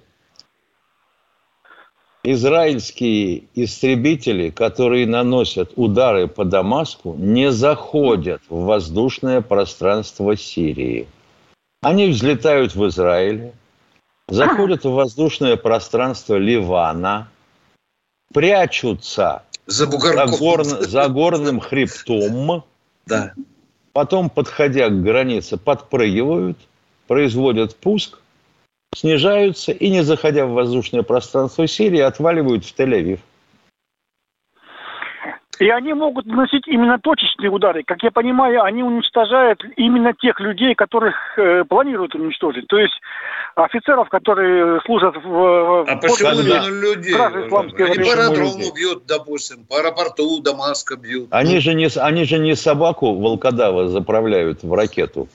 Израильские 2.23 3.45
истребители, 3.55 4.51
которые 4.51 5.07
наносят 5.07 5.73
удары 5.77 6.29
по 6.29 6.45
Дамаску, 6.45 7.15
не 7.15 7.51
заходят 7.51 8.43
в 8.51 8.65
воздушное 8.65 9.41
пространство 9.41 10.37
Сирии. 10.37 11.09
Они 11.83 12.09
взлетают 12.09 12.75
в 12.75 12.87
Израиле, 12.89 13.55
заходят 14.29 14.85
в 14.85 14.91
воздушное 14.91 15.57
пространство 15.57 16.37
Ливана, 16.37 17.29
прячутся 18.35 19.43
За 19.67 19.87
за, 19.87 19.91
горн- 20.25 20.87
за 20.87 21.09
горным 21.09 21.59
хребтом, 21.61 22.65
Да. 23.07 23.33
потом, 23.93 24.29
подходя 24.29 24.91
к 24.91 25.03
границе, 25.03 25.57
подпрыгивают, 25.57 26.59
производят 27.07 27.75
пуск, 27.77 28.20
снижаются 28.95 29.73
и, 29.73 29.91
не 29.91 30.03
заходя 30.03 30.47
в 30.47 30.51
воздушное 30.51 31.03
пространство 31.03 31.67
Сирии, 31.67 32.01
отваливают 32.01 32.65
в 32.65 32.79
Тель-Авив. 32.79 33.21
И 35.61 35.69
они 35.69 35.93
могут 35.93 36.25
наносить 36.25 36.67
именно 36.67 36.99
точечные 36.99 37.51
удары. 37.51 37.83
Как 37.85 38.03
я 38.03 38.11
понимаю, 38.11 38.63
они 38.63 38.83
уничтожают 38.83 39.63
именно 39.77 40.15
тех 40.15 40.41
людей, 40.41 40.75
которых 40.75 41.15
э, 41.37 41.65
планируют 41.65 42.15
уничтожить. 42.15 42.67
То 42.67 42.79
есть 42.79 42.95
офицеров, 43.57 44.09
которые 44.09 44.81
служат 44.87 45.17
в... 45.23 45.85
А 45.87 45.97
почему 45.97 46.31
именно 46.31 46.81
людей? 46.81 47.15
Они 47.15 47.49
по 47.49 47.61
аэродрому 47.61 48.75
бьют, 48.75 49.05
допустим, 49.07 49.67
по 49.67 49.81
аэропорту 49.81 50.41
Дамаска 50.41 50.97
бьют. 50.97 51.29
Они, 51.31 51.57
ну. 51.57 51.61
же 51.61 51.75
не, 51.75 51.89
они 51.95 52.25
же 52.25 52.39
не 52.39 52.57
собаку 52.57 53.15
волкодава 53.17 53.89
заправляют 53.89 54.63
в 54.63 54.73
ракету. 54.73 55.29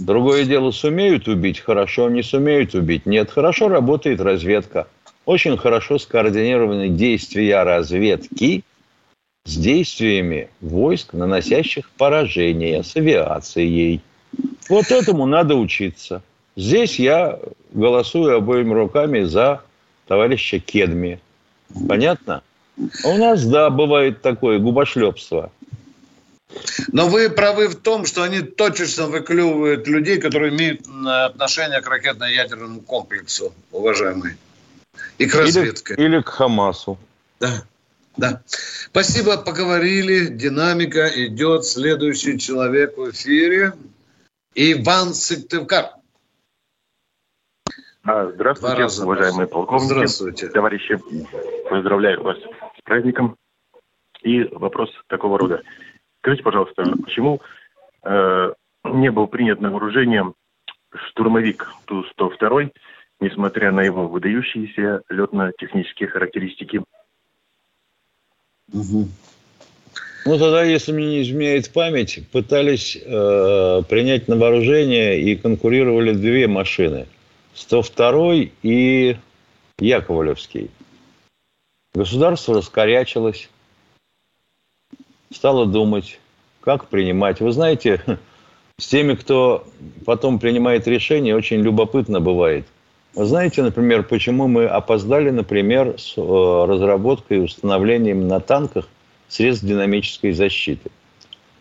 Другое 0.00 0.46
дело, 0.46 0.70
сумеют 0.70 1.28
убить, 1.28 1.60
хорошо, 1.60 2.08
не 2.08 2.22
сумеют 2.22 2.74
убить, 2.74 3.04
нет. 3.04 3.30
Хорошо 3.30 3.68
работает 3.68 4.22
разведка. 4.22 4.88
Очень 5.26 5.58
хорошо 5.58 5.98
скоординированы 5.98 6.88
действия 6.88 7.62
разведки 7.62 8.64
с 9.44 9.56
действиями 9.56 10.48
войск, 10.62 11.12
наносящих 11.12 11.90
поражение, 11.90 12.82
с 12.82 12.96
авиацией. 12.96 14.00
Вот 14.70 14.90
этому 14.90 15.26
надо 15.26 15.54
учиться. 15.54 16.22
Здесь 16.56 16.98
я 16.98 17.38
голосую 17.72 18.34
обоими 18.38 18.72
руками 18.72 19.24
за 19.24 19.60
товарища 20.06 20.60
Кедми. 20.60 21.20
Понятно? 21.86 22.42
А 23.04 23.08
у 23.08 23.18
нас, 23.18 23.44
да, 23.44 23.68
бывает 23.68 24.22
такое 24.22 24.58
губошлепство. 24.60 25.52
Но 26.92 27.08
вы 27.08 27.30
правы 27.30 27.68
в 27.68 27.76
том, 27.76 28.04
что 28.06 28.22
они 28.22 28.40
точечно 28.40 29.06
выклевывают 29.06 29.86
людей, 29.86 30.20
которые 30.20 30.54
имеют 30.54 30.80
отношение 31.06 31.80
к 31.80 31.88
ракетно-ядерному 31.88 32.80
комплексу, 32.80 33.52
уважаемые. 33.70 34.36
И 35.18 35.26
к 35.26 35.34
разведке. 35.34 35.94
Или, 35.94 36.04
или 36.04 36.22
к 36.22 36.28
Хамасу. 36.28 36.98
Да. 37.38 37.62
Да. 38.16 38.42
Спасибо, 38.46 39.38
поговорили. 39.38 40.26
Динамика 40.26 41.08
идет. 41.26 41.64
Следующий 41.64 42.38
человек 42.38 42.96
в 42.98 43.10
эфире. 43.10 43.72
Иван 44.54 45.14
Сыктывкар. 45.14 45.90
А, 48.02 48.30
здравствуйте, 48.32 49.02
уважаемые 49.02 49.46
полковники. 49.46 49.92
Здравствуйте. 49.92 50.48
Товарищи, 50.48 50.98
поздравляю 51.68 52.22
вас 52.22 52.36
с 52.38 52.82
праздником. 52.82 53.36
И 54.22 54.42
вопрос 54.44 54.90
такого 55.06 55.38
рода. 55.38 55.62
Скажите, 56.20 56.42
пожалуйста, 56.42 56.84
почему 57.02 57.40
э, 58.04 58.52
не 58.84 59.10
был 59.10 59.26
принят 59.26 59.60
на 59.60 59.70
вооружение 59.70 60.32
штурмовик 61.08 61.72
Ту-102, 61.86 62.72
несмотря 63.20 63.72
на 63.72 63.80
его 63.80 64.06
выдающиеся 64.06 65.02
летно-технические 65.08 66.08
характеристики? 66.08 66.82
Угу. 68.72 69.08
Ну, 70.26 70.38
тогда, 70.38 70.62
если 70.62 70.92
мне 70.92 71.06
не 71.06 71.22
изменяет 71.22 71.72
память, 71.72 72.28
пытались 72.30 72.96
э, 72.96 73.82
принять 73.88 74.28
на 74.28 74.36
вооружение 74.36 75.20
и 75.20 75.36
конкурировали 75.36 76.12
две 76.12 76.46
машины. 76.46 77.06
102 77.54 78.50
и 78.62 79.16
Яковлевский. 79.78 80.70
Государство 81.94 82.54
раскорячилось, 82.54 83.48
стало 85.32 85.66
думать, 85.66 86.18
как 86.60 86.88
принимать. 86.88 87.40
Вы 87.40 87.52
знаете, 87.52 88.02
с 88.78 88.86
теми, 88.86 89.14
кто 89.14 89.64
потом 90.06 90.38
принимает 90.38 90.86
решения, 90.86 91.34
очень 91.34 91.60
любопытно 91.60 92.20
бывает– 92.20 92.66
вы 93.14 93.26
знаете, 93.26 93.62
например, 93.62 94.04
почему 94.04 94.46
мы 94.46 94.66
опоздали, 94.66 95.30
например, 95.30 95.96
с 95.98 96.16
э, 96.16 96.20
разработкой 96.20 97.38
и 97.38 97.40
установлением 97.40 98.28
на 98.28 98.38
танках 98.38 98.86
средств 99.28 99.64
динамической 99.64 100.32
защиты? 100.32 100.90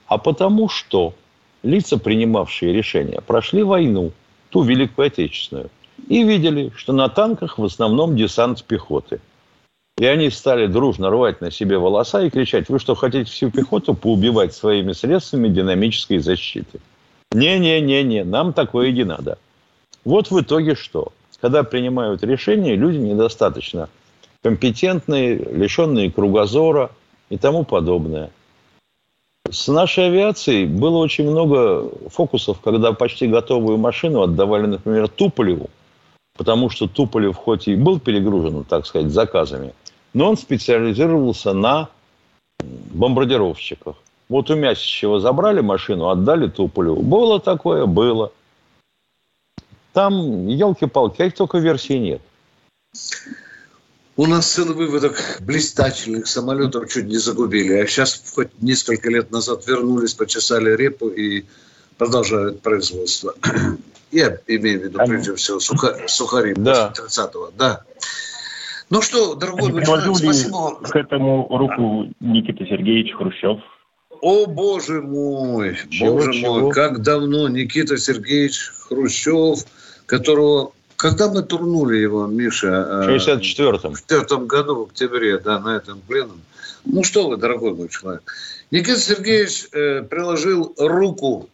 А 0.06 0.20
потому 0.20 0.70
что 0.70 1.16
лица, 1.64 1.98
принимавшие 1.98 2.72
решения, 2.72 3.22
прошли 3.22 3.64
войну, 3.64 4.12
ту 4.52 4.62
Великую 4.62 5.08
Отечественную, 5.08 5.72
и 6.08 6.24
видели, 6.24 6.72
что 6.76 6.94
на 6.94 7.10
танках 7.10 7.58
в 7.58 7.64
основном 7.64 8.16
десант 8.16 8.64
пехоты. 8.64 9.20
И 10.00 10.06
они 10.06 10.32
стали 10.32 10.66
дружно 10.66 11.12
рвать 11.12 11.42
на 11.42 11.52
себе 11.52 11.78
волоса 11.78 12.22
и 12.22 12.32
кричать, 12.32 12.70
вы 12.70 12.80
что, 12.80 12.96
хотите 12.96 13.30
всю 13.30 13.52
пехоту 13.52 13.94
поубивать 13.94 14.54
своими 14.54 14.94
средствами 14.94 15.50
динамической 15.50 16.18
защиты? 16.18 16.80
Не-не-не-не, 17.32 18.24
нам 18.24 18.54
такое 18.54 18.92
не 18.92 19.04
надо. 19.04 19.38
Вот 20.04 20.32
в 20.32 20.40
итоге 20.40 20.74
что? 20.76 21.12
когда 21.42 21.64
принимают 21.64 22.24
решения, 22.24 22.76
люди 22.76 22.98
недостаточно 22.98 23.90
компетентные, 24.44 25.36
лишенные 25.36 26.12
кругозора 26.12 26.92
и 27.30 27.38
тому 27.38 27.64
подобное. 27.64 28.32
С 29.50 29.68
нашей 29.68 30.08
авиацией 30.08 30.66
было 30.66 30.98
очень 30.98 31.30
много 31.30 31.90
фокусов, 32.10 32.60
когда 32.62 32.94
почти 32.94 33.28
готовую 33.28 33.78
машину 33.78 34.22
отдавали, 34.22 34.68
например, 34.68 35.08
Туполеву, 35.08 35.70
потому 36.38 36.70
что 36.70 36.88
Туполев 36.88 37.36
хоть 37.36 37.68
и 37.68 37.76
был 37.76 38.00
перегружен, 38.00 38.64
так 38.64 38.86
сказать, 38.86 39.12
заказами, 39.12 39.74
но 40.14 40.30
он 40.30 40.38
специализировался 40.38 41.54
на 41.54 41.90
бомбардировщиках. 42.60 43.96
Вот 44.28 44.50
у 44.50 44.56
Мясичева 44.56 45.20
забрали 45.20 45.62
машину, 45.62 46.10
отдали 46.10 46.48
Туполеву. 46.48 47.02
Было 47.02 47.40
такое? 47.40 47.86
Было. 47.86 48.32
Там, 49.94 50.48
елки-палки, 50.48 51.18
каких 51.18 51.36
только 51.36 51.58
версий 51.58 52.00
нет. 52.00 52.22
У 54.16 54.26
нас 54.26 54.52
целый 54.52 54.76
выводок 54.76 55.38
блистательных 55.40 56.28
самолетов 56.28 56.92
чуть 56.92 57.06
не 57.06 57.18
загубили. 57.18 57.74
А 57.74 57.88
сейчас 57.88 58.22
хоть 58.36 58.50
несколько 58.62 59.10
лет 59.10 59.32
назад 59.32 59.66
вернулись, 59.66 60.14
почесали 60.14 60.76
репу 60.76 61.08
и 61.08 61.46
продолжают 61.98 62.62
производство. 62.62 63.34
Я 64.12 64.38
имею 64.48 64.82
в 64.82 64.84
виду, 64.84 65.00
прежде 65.06 65.36
всего, 65.36 65.60
суха, 65.60 66.08
сухари 66.08 66.54
да. 66.56 66.94
30-го. 66.96 67.52
Да. 67.58 67.84
Ну 68.90 69.02
что, 69.02 69.36
дорогой 69.36 69.72
мой 69.72 69.86
человек, 69.86 70.18
спасибо 70.18 70.56
вам. 70.56 70.76
к 70.78 70.96
этому 70.96 71.48
руку 71.50 72.08
Никита 72.20 72.66
Сергеевич 72.66 73.14
Хрущев? 73.14 73.60
О, 74.22 74.48
боже 74.48 75.02
мой, 75.02 75.78
чего, 75.90 76.14
боже 76.14 76.34
чего? 76.34 76.60
мой, 76.60 76.72
как 76.74 77.02
давно 77.02 77.48
Никита 77.48 77.98
Сергеевич 77.98 78.72
Хрущев– 78.88 79.60
которого... 80.10 80.74
Когда 80.98 81.30
мы 81.30 81.44
турнули 81.44 81.98
его, 81.98 82.28
Миша? 82.28 83.06
В 83.08 83.10
64-м. 83.10 83.94
В 83.94 84.00
64 84.00 84.46
году, 84.46 84.76
в 84.76 84.82
октябре, 84.90 85.38
да, 85.38 85.58
на 85.60 85.78
этом 85.78 86.02
пленум. 86.02 86.42
Ну 86.84 87.06
что 87.06 87.30
вы, 87.30 87.38
дорогой 87.38 87.74
мой 87.74 87.88
человек. 87.88 88.24
Никита 88.70 89.00
Сергеевич 89.00 89.70
э, 89.72 90.04
приложил 90.04 90.76
руку 90.78 91.50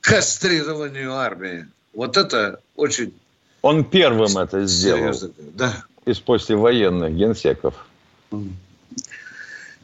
к 0.00 0.10
кастрированию 0.10 1.14
армии. 1.14 1.66
Вот 1.94 2.18
это 2.18 2.60
очень... 2.76 3.14
Он 3.62 3.82
первым 3.84 4.36
это 4.36 4.66
сделал. 4.66 5.14
Да. 5.54 5.72
Из 6.04 6.18
послевоенных 6.20 7.14
генсеков. 7.14 7.86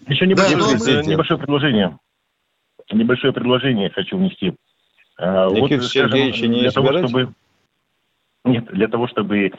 Еще 0.07 0.27
небольшое, 0.27 1.03
да, 1.03 1.03
небольшое 1.03 1.39
предложение. 1.39 1.99
Небольшое 2.91 3.33
предложение 3.33 3.91
хочу 3.91 4.16
внести. 4.16 4.55
А, 5.19 5.51
Никита 5.51 5.83
вот, 5.83 5.91
Сергеевич 5.91 6.41
не 6.43 6.61
для 6.61 6.71
того, 6.71 6.99
чтобы 6.99 7.35
нет, 8.45 8.66
для 8.73 8.89
того, 8.89 9.09
чтобы 9.09 9.51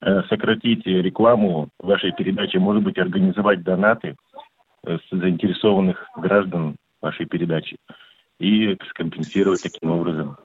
э, 0.00 0.22
сократить 0.28 0.86
рекламу 0.86 1.68
вашей 1.78 2.12
передачи, 2.12 2.58
может 2.58 2.82
быть, 2.82 2.98
организовать 2.98 3.62
донаты 3.64 4.14
э, 4.84 4.98
с 4.98 5.10
заинтересованных 5.10 6.06
граждан 6.16 6.76
вашей 7.00 7.26
передачи 7.26 7.76
и 8.38 8.76
скомпенсировать 8.90 9.62
таким 9.62 9.90
образом. 9.90 10.36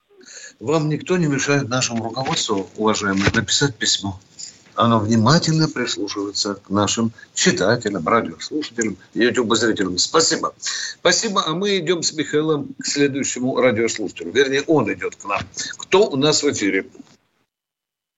Вам 0.59 0.89
никто 0.89 1.17
не 1.17 1.27
мешает 1.27 1.69
нашему 1.69 2.05
руководству, 2.05 2.67
уважаемые, 2.77 3.31
написать 3.35 3.75
письмо. 3.77 4.19
Оно 4.81 4.97
внимательно 4.99 5.67
прислушивается 5.67 6.55
к 6.55 6.71
нашим 6.71 7.11
читателям, 7.35 8.07
радиослушателям, 8.07 8.97
YouTube-зрителям. 9.13 9.99
Спасибо. 9.99 10.55
Спасибо. 10.99 11.43
А 11.45 11.53
мы 11.53 11.77
идем 11.77 12.01
с 12.01 12.13
Михаилом 12.13 12.73
к 12.79 12.87
следующему 12.87 13.55
радиослушателю. 13.61 14.31
Вернее, 14.31 14.63
он 14.65 14.91
идет 14.91 15.17
к 15.17 15.25
нам. 15.25 15.41
Кто 15.77 16.09
у 16.09 16.15
нас 16.15 16.41
в 16.41 16.49
эфире? 16.49 16.87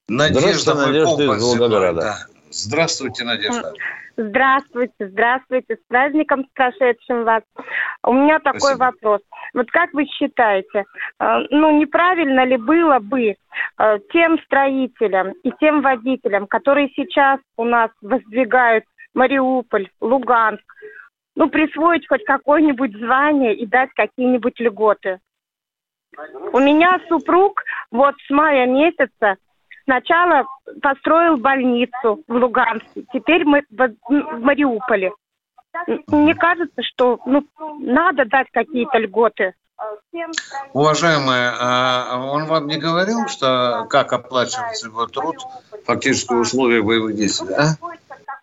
Надежда, 0.08 0.74
Надежда 0.76 1.36
из 1.36 1.42
Волгограда. 1.42 2.02
Да. 2.02 2.28
Здравствуйте, 2.54 3.24
Надежда. 3.24 3.74
Здравствуйте, 4.16 4.94
здравствуйте, 5.00 5.76
с 5.76 5.88
праздником, 5.88 6.46
с 6.46 6.54
прошедшим 6.54 7.24
вас. 7.24 7.42
У 8.04 8.14
меня 8.14 8.38
такой 8.40 8.60
Спасибо. 8.60 8.84
вопрос. 8.84 9.22
Вот 9.56 9.72
как 9.72 9.92
вы 9.94 10.06
считаете, 10.06 10.86
э, 11.20 11.40
ну 11.50 11.80
неправильно 11.80 12.46
ли 12.46 12.58
было 12.58 13.00
бы 13.00 13.32
э, 13.32 14.00
тем 14.12 14.38
строителям 14.46 15.32
и 15.44 15.52
тем 15.60 15.82
водителям, 15.82 16.46
которые 16.46 16.90
сейчас 16.96 17.40
у 17.58 17.64
нас 17.64 17.90
воздвигают 18.02 18.86
Мариуполь, 19.16 19.90
Луганск, 20.00 20.64
ну 21.36 21.50
присвоить 21.50 22.08
хоть 22.08 22.24
какое-нибудь 22.24 22.96
звание 22.96 23.56
и 23.56 23.66
дать 23.66 23.90
какие-нибудь 23.96 24.60
льготы? 24.60 25.20
У 26.52 26.60
меня 26.60 27.00
супруг 27.10 27.64
вот 27.90 28.14
с 28.28 28.30
мая 28.30 28.68
месяца 28.68 29.38
Сначала 29.86 30.46
построил 30.82 31.38
больницу 31.38 32.24
в 32.28 32.34
Луганске, 32.34 33.06
теперь 33.14 33.44
мы 33.46 33.64
в 33.70 34.40
Мариуполе. 34.40 35.12
Мне 36.08 36.36
кажется, 36.36 36.82
что 36.84 37.20
ну, 37.26 37.46
надо 37.80 38.26
дать 38.26 38.48
какие-то 38.52 38.98
льготы. 38.98 39.54
Уважаемая, 40.74 41.54
а 41.60 42.18
он 42.20 42.46
вам 42.46 42.68
не 42.68 42.78
говорил, 42.78 43.28
что 43.28 43.86
как 43.90 44.14
оплачивается 44.14 44.88
его 44.88 45.08
труд, 45.08 45.36
фактически 45.86 46.34
условия 46.34 46.82
боевых 46.82 47.16
действий, 47.16 47.54
а? 47.54 47.76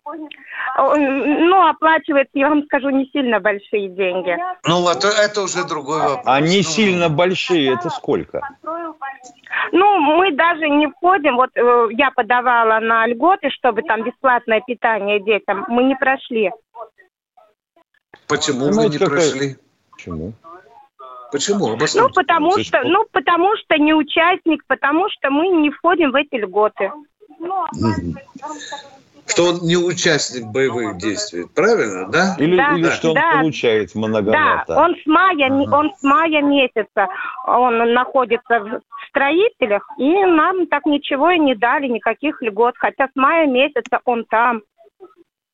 Ну, 0.05 1.67
оплачивает, 1.67 2.29
я 2.33 2.49
вам 2.49 2.63
скажу, 2.63 2.89
не 2.89 3.05
сильно 3.11 3.39
большие 3.39 3.89
деньги. 3.89 4.35
Ну, 4.65 4.81
вот 4.81 5.03
это 5.03 5.41
уже 5.43 5.63
другой 5.67 5.99
вопрос. 5.99 6.25
А 6.25 6.41
не 6.41 6.63
сильно 6.63 7.09
большие, 7.09 7.73
это 7.73 7.89
сколько? 7.89 8.41
Ну, 9.71 9.99
мы 9.99 10.31
даже 10.31 10.67
не 10.69 10.87
входим, 10.87 11.35
вот 11.35 11.49
э, 11.55 11.87
я 11.91 12.11
подавала 12.11 12.79
на 12.79 13.05
льготы, 13.05 13.49
чтобы 13.51 13.83
там 13.83 14.03
бесплатное 14.03 14.61
питание 14.65 15.19
детям, 15.19 15.65
мы 15.67 15.83
не 15.83 15.95
прошли. 15.95 16.51
Почему 18.27 18.71
вы 18.71 18.89
не 18.89 18.97
какая... 18.97 19.09
прошли? 19.09 19.57
Почему? 19.91 20.33
Почему? 21.31 21.77
Ну, 21.77 22.09
потому 22.13 22.57
что, 22.59 22.81
ну, 22.83 23.05
потому 23.11 23.55
что 23.57 23.77
не 23.77 23.93
участник, 23.93 24.65
потому 24.67 25.09
что 25.09 25.29
мы 25.29 25.47
не 25.47 25.69
входим 25.69 26.11
в 26.11 26.15
эти 26.15 26.35
льготы. 26.35 26.91
Что 29.31 29.45
он 29.45 29.59
не 29.61 29.77
участник 29.77 30.45
боевых 30.47 30.97
действий, 30.97 31.45
правильно, 31.55 32.09
да? 32.09 32.35
Или, 32.37 32.57
да, 32.57 32.75
или 32.75 32.89
что 32.89 33.13
да, 33.13 33.31
он 33.33 33.39
получает 33.41 33.95
многовато? 33.95 34.65
Да, 34.67 34.83
он 34.83 34.95
с 34.95 35.05
мая, 35.05 35.47
ага. 35.47 35.75
он 35.75 35.91
с 35.97 36.03
мая 36.03 36.41
месяца, 36.41 37.07
он 37.47 37.93
находится 37.93 38.59
в 38.59 38.81
строителях, 39.07 39.87
и 39.97 40.09
нам 40.25 40.67
так 40.67 40.85
ничего 40.85 41.31
и 41.31 41.39
не 41.39 41.55
дали, 41.55 41.87
никаких 41.87 42.41
льгот, 42.41 42.75
хотя 42.77 43.07
с 43.07 43.15
мая 43.15 43.47
месяца 43.47 43.99
он 44.05 44.25
там. 44.29 44.61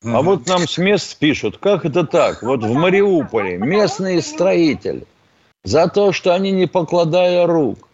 А 0.04 0.22
вот 0.22 0.46
нам 0.46 0.66
с 0.66 0.78
мест 0.78 1.18
пишут, 1.18 1.58
как 1.58 1.84
это 1.84 2.04
так? 2.04 2.42
Вот 2.42 2.62
в 2.62 2.72
Мариуполе 2.74 3.58
местные 3.58 4.22
строители 4.22 5.04
за 5.64 5.88
то, 5.88 6.12
что 6.12 6.34
они, 6.34 6.50
не 6.50 6.66
покладая 6.66 7.46
рук, 7.46 7.87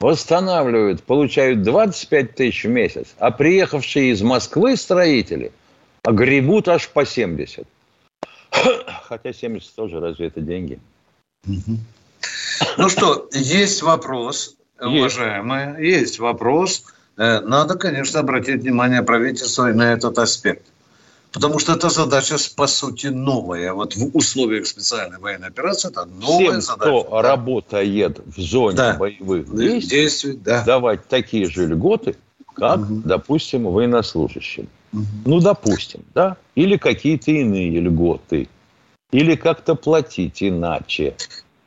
восстанавливают, 0.00 1.02
получают 1.02 1.62
25 1.62 2.34
тысяч 2.34 2.64
в 2.64 2.68
месяц, 2.68 3.14
а 3.18 3.30
приехавшие 3.30 4.12
из 4.12 4.22
Москвы 4.22 4.76
строители 4.76 5.52
огребут 6.04 6.68
аж 6.68 6.88
по 6.88 7.04
70. 7.04 7.66
Хотя 9.02 9.32
70 9.32 9.74
тоже, 9.74 10.00
разве 10.00 10.28
это 10.28 10.40
деньги? 10.40 10.78
Ну 12.76 12.88
что, 12.88 13.28
есть 13.32 13.82
вопрос, 13.82 14.56
уважаемые, 14.80 15.76
есть, 15.78 16.18
вопрос. 16.18 16.84
Э, 17.16 17.40
надо, 17.40 17.76
конечно, 17.76 18.20
обратить 18.20 18.62
внимание 18.62 19.02
правительства 19.02 19.66
на 19.66 19.92
этот 19.92 20.18
аспект. 20.18 20.66
Потому 21.32 21.58
что 21.58 21.74
эта 21.74 21.90
задача, 21.90 22.36
по 22.56 22.66
сути, 22.66 23.08
новая. 23.08 23.72
Вот 23.72 23.94
в 23.94 24.16
условиях 24.16 24.66
специальной 24.66 25.18
военной 25.18 25.48
операции 25.48 25.90
это 25.90 26.06
новая 26.06 26.50
Всем, 26.50 26.60
задача. 26.62 27.02
кто 27.02 27.08
да? 27.10 27.22
работает 27.22 28.20
в 28.26 28.40
зоне 28.40 28.76
да. 28.76 28.94
боевых 28.94 29.54
действий, 29.54 29.88
действий 29.88 30.32
да. 30.32 30.64
давать 30.64 31.06
такие 31.06 31.46
же 31.46 31.66
льготы, 31.66 32.16
как, 32.54 32.78
угу. 32.80 33.02
допустим, 33.04 33.64
военнослужащим. 33.64 34.68
Угу. 34.92 35.02
Ну, 35.26 35.40
допустим, 35.40 36.02
да? 36.14 36.36
Или 36.54 36.76
какие-то 36.76 37.30
иные 37.30 37.78
льготы. 37.78 38.48
Или 39.10 39.36
как-то 39.36 39.74
платить 39.74 40.42
иначе. 40.42 41.14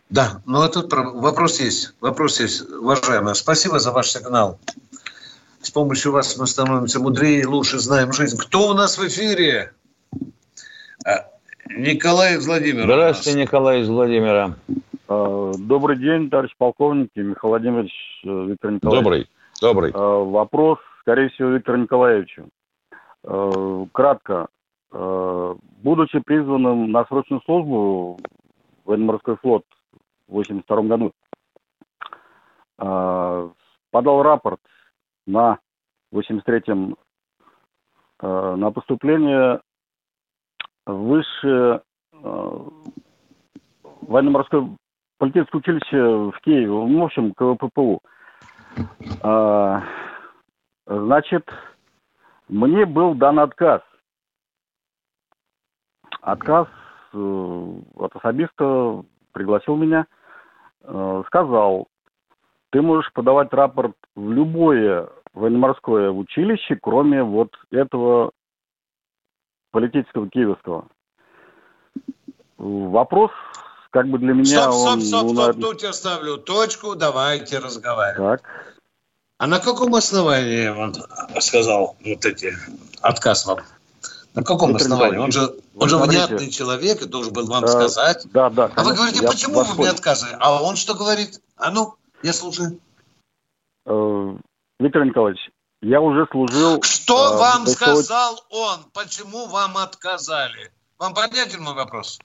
Да, 0.10 0.42
но 0.46 0.66
этот 0.66 0.92
вопрос 0.92 1.60
есть. 1.60 1.94
Вопрос 2.02 2.40
есть, 2.40 2.70
уважаемые. 2.70 3.34
Спасибо 3.36 3.80
за 3.80 3.92
ваш 3.92 4.10
сигнал. 4.10 4.60
С 5.62 5.70
помощью 5.70 6.12
вас 6.12 6.38
мы 6.40 6.48
становимся 6.48 7.00
мудрее 7.00 7.42
и 7.42 7.46
лучше 7.46 7.78
знаем 7.78 8.12
жизнь. 8.14 8.36
Кто 8.36 8.70
у 8.70 8.74
нас 8.74 8.98
в 8.98 9.08
эфире? 9.08 9.74
А, 11.06 11.30
Николай 11.70 12.36
из 12.38 12.48
Владимира. 12.48 12.86
Здравствуйте, 12.86 13.40
Николай 13.40 13.82
из 13.82 13.88
Владимира. 13.88 14.56
А, 15.08 15.52
добрый 15.60 15.98
день, 16.00 16.32
товарищ 16.32 16.52
полковник 16.58 17.12
Михаил 17.14 17.52
Владимирович 17.52 17.94
э, 18.26 18.46
Виктор 18.48 18.72
Николаевич. 18.72 19.04
Добрый, 19.04 19.30
добрый. 19.62 19.92
А, 19.94 20.24
вопрос, 20.24 20.80
скорее 21.02 21.30
всего, 21.30 21.50
Виктору 21.50 21.78
Николаевичу. 21.78 22.48
Кратко. 23.92 24.48
Будучи 24.92 26.20
призванным 26.20 26.92
на 26.92 27.06
срочную 27.06 27.42
службу 27.46 28.18
в 28.84 28.90
военно-морской 28.90 29.38
флот 29.38 29.64
в 30.28 30.32
1982 30.32 30.82
году, 30.82 31.14
подал 33.92 34.24
рапорт 34.24 34.60
на 35.32 35.60
83-м 36.14 36.98
э, 38.22 38.56
на 38.56 38.72
поступление 38.72 39.62
в 40.86 40.94
высшее 40.94 41.82
э, 42.14 42.60
военно-морское 44.02 44.78
политическое 45.18 45.58
училище 45.58 46.32
в 46.32 46.40
Киеве, 46.42 46.70
в 46.70 47.04
общем, 47.04 47.34
КВППУ. 47.34 48.02
Э, 49.24 49.80
значит, 50.86 51.48
мне 52.48 52.86
был 52.86 53.16
дан 53.16 53.40
отказ. 53.40 53.82
Отказ 56.22 56.68
э, 57.14 57.74
от 57.96 58.16
особиста 58.16 59.04
пригласил 59.32 59.76
меня, 59.76 60.06
э, 60.84 61.24
сказал, 61.28 61.88
ты 62.72 62.82
можешь 62.82 63.12
подавать 63.14 63.54
рапорт 63.54 63.96
в 64.16 64.32
любое 64.32 65.10
военно-морское 65.34 66.10
училище, 66.10 66.78
кроме 66.82 67.24
вот 67.24 67.50
этого 67.72 68.32
политического 69.72 70.30
киевского. 70.30 70.88
Вопрос 72.58 73.32
как 73.92 74.08
бы 74.08 74.20
для 74.20 74.34
меня... 74.34 74.72
Стоп, 74.72 74.74
стоп, 74.74 74.88
он, 74.88 75.02
стоп, 75.02 75.24
ну, 75.24 75.34
стоп, 75.34 75.62
тут 75.62 75.84
я 75.84 75.94
ставлю 75.94 76.38
точку, 76.38 76.96
давайте 76.96 77.60
разговаривать. 77.60 78.42
Так. 78.42 78.50
А 79.38 79.48
на 79.48 79.60
каком 79.60 79.96
основании 79.96 80.68
он 80.68 80.94
сказал 81.40 81.98
вот 82.06 82.26
эти 82.26 82.54
отказ 83.02 83.46
вам? 83.46 83.60
На 84.34 84.44
каком 84.44 84.70
Виктор 84.70 84.86
основании? 84.86 85.18
Он 85.18 85.32
же, 85.32 85.56
он 85.76 85.90
же 85.90 85.98
смотрите, 85.98 86.28
внятный 86.28 86.50
человек 86.50 87.02
и 87.02 87.08
должен 87.08 87.34
был 87.34 87.48
вам 87.48 87.66
э, 87.66 87.68
сказать. 87.68 88.26
Да, 88.32 88.50
да. 88.50 88.72
А 88.76 88.84
вы 88.84 88.96
конечно, 88.96 88.96
говорите, 88.96 89.28
почему 89.28 89.64
вы 89.64 89.76
мне 89.76 89.90
отказываете? 89.90 90.38
А 90.40 90.64
он 90.64 90.76
что 90.76 90.94
говорит? 90.94 91.42
А 91.58 91.72
ну, 91.72 91.96
я 92.24 92.32
слушаю. 92.32 92.80
Э, 93.86 94.36
Виктор 94.82 95.06
Николаевич, 95.06 95.50
я 95.82 96.02
уже 96.02 96.26
служил... 96.32 96.82
Что 96.82 97.36
э, 97.36 97.38
вам 97.38 97.66
ВСО 97.66 97.76
сказал 97.76 98.44
он? 98.50 98.80
Почему 98.94 99.48
вам 99.48 99.78
отказали? 99.78 100.72
Вам 100.98 101.14
понятен 101.14 101.62
мой 101.62 101.76
вопрос? 101.76 102.20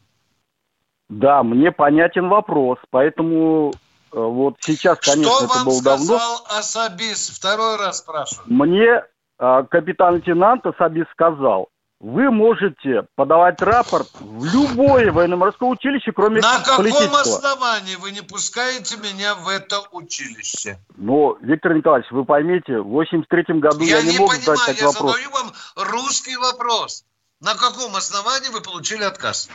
Да, 1.09 1.43
мне 1.43 1.71
понятен 1.71 2.29
вопрос, 2.29 2.79
поэтому 2.91 3.73
э, 3.73 4.19
вот 4.19 4.57
сейчас, 4.61 4.99
конечно, 5.01 5.33
Что 5.33 5.45
это 5.45 5.55
вам 5.55 5.65
было 5.67 5.83
давно. 5.83 6.05
сказал 6.05 6.47
особист? 6.59 7.37
Второй 7.37 7.77
раз 7.77 7.99
спрашиваю. 7.99 8.47
Мне 8.47 9.03
э, 9.39 9.65
капитан-лейтенант 9.71 10.65
особист 10.65 11.11
сказал, 11.13 11.69
вы 11.99 12.31
можете 12.31 13.07
подавать 13.15 13.61
рапорт 13.63 14.09
в 14.21 14.45
любое 14.45 15.11
военно-морское 15.11 15.69
училище, 15.69 16.13
кроме 16.13 16.41
На 16.41 16.61
каком 16.61 17.15
основании 17.15 17.97
вы 17.97 18.11
не 18.13 18.21
пускаете 18.21 18.97
меня 18.99 19.35
в 19.35 19.49
это 19.49 19.81
училище? 19.93 20.79
Но, 20.97 21.39
Виктор 21.41 21.75
Николаевич, 21.75 22.11
вы 22.11 22.25
поймите, 22.25 22.81
в 22.81 22.89
83 22.89 23.61
году 23.61 23.85
я, 23.85 23.99
я 23.99 24.03
не 24.03 24.13
не 24.13 24.19
мог 24.19 24.31
понимаю, 24.31 24.59
задать 24.59 24.81
я 24.81 24.87
такой 24.93 24.93
вопрос. 24.93 25.13
задаю 25.13 25.31
вам 25.31 25.53
русский 25.91 26.37
вопрос. 26.37 27.05
На 27.41 27.55
каком 27.55 27.97
основании 27.97 28.49
вы 28.51 28.61
получили 28.61 29.03
отказ? 29.03 29.49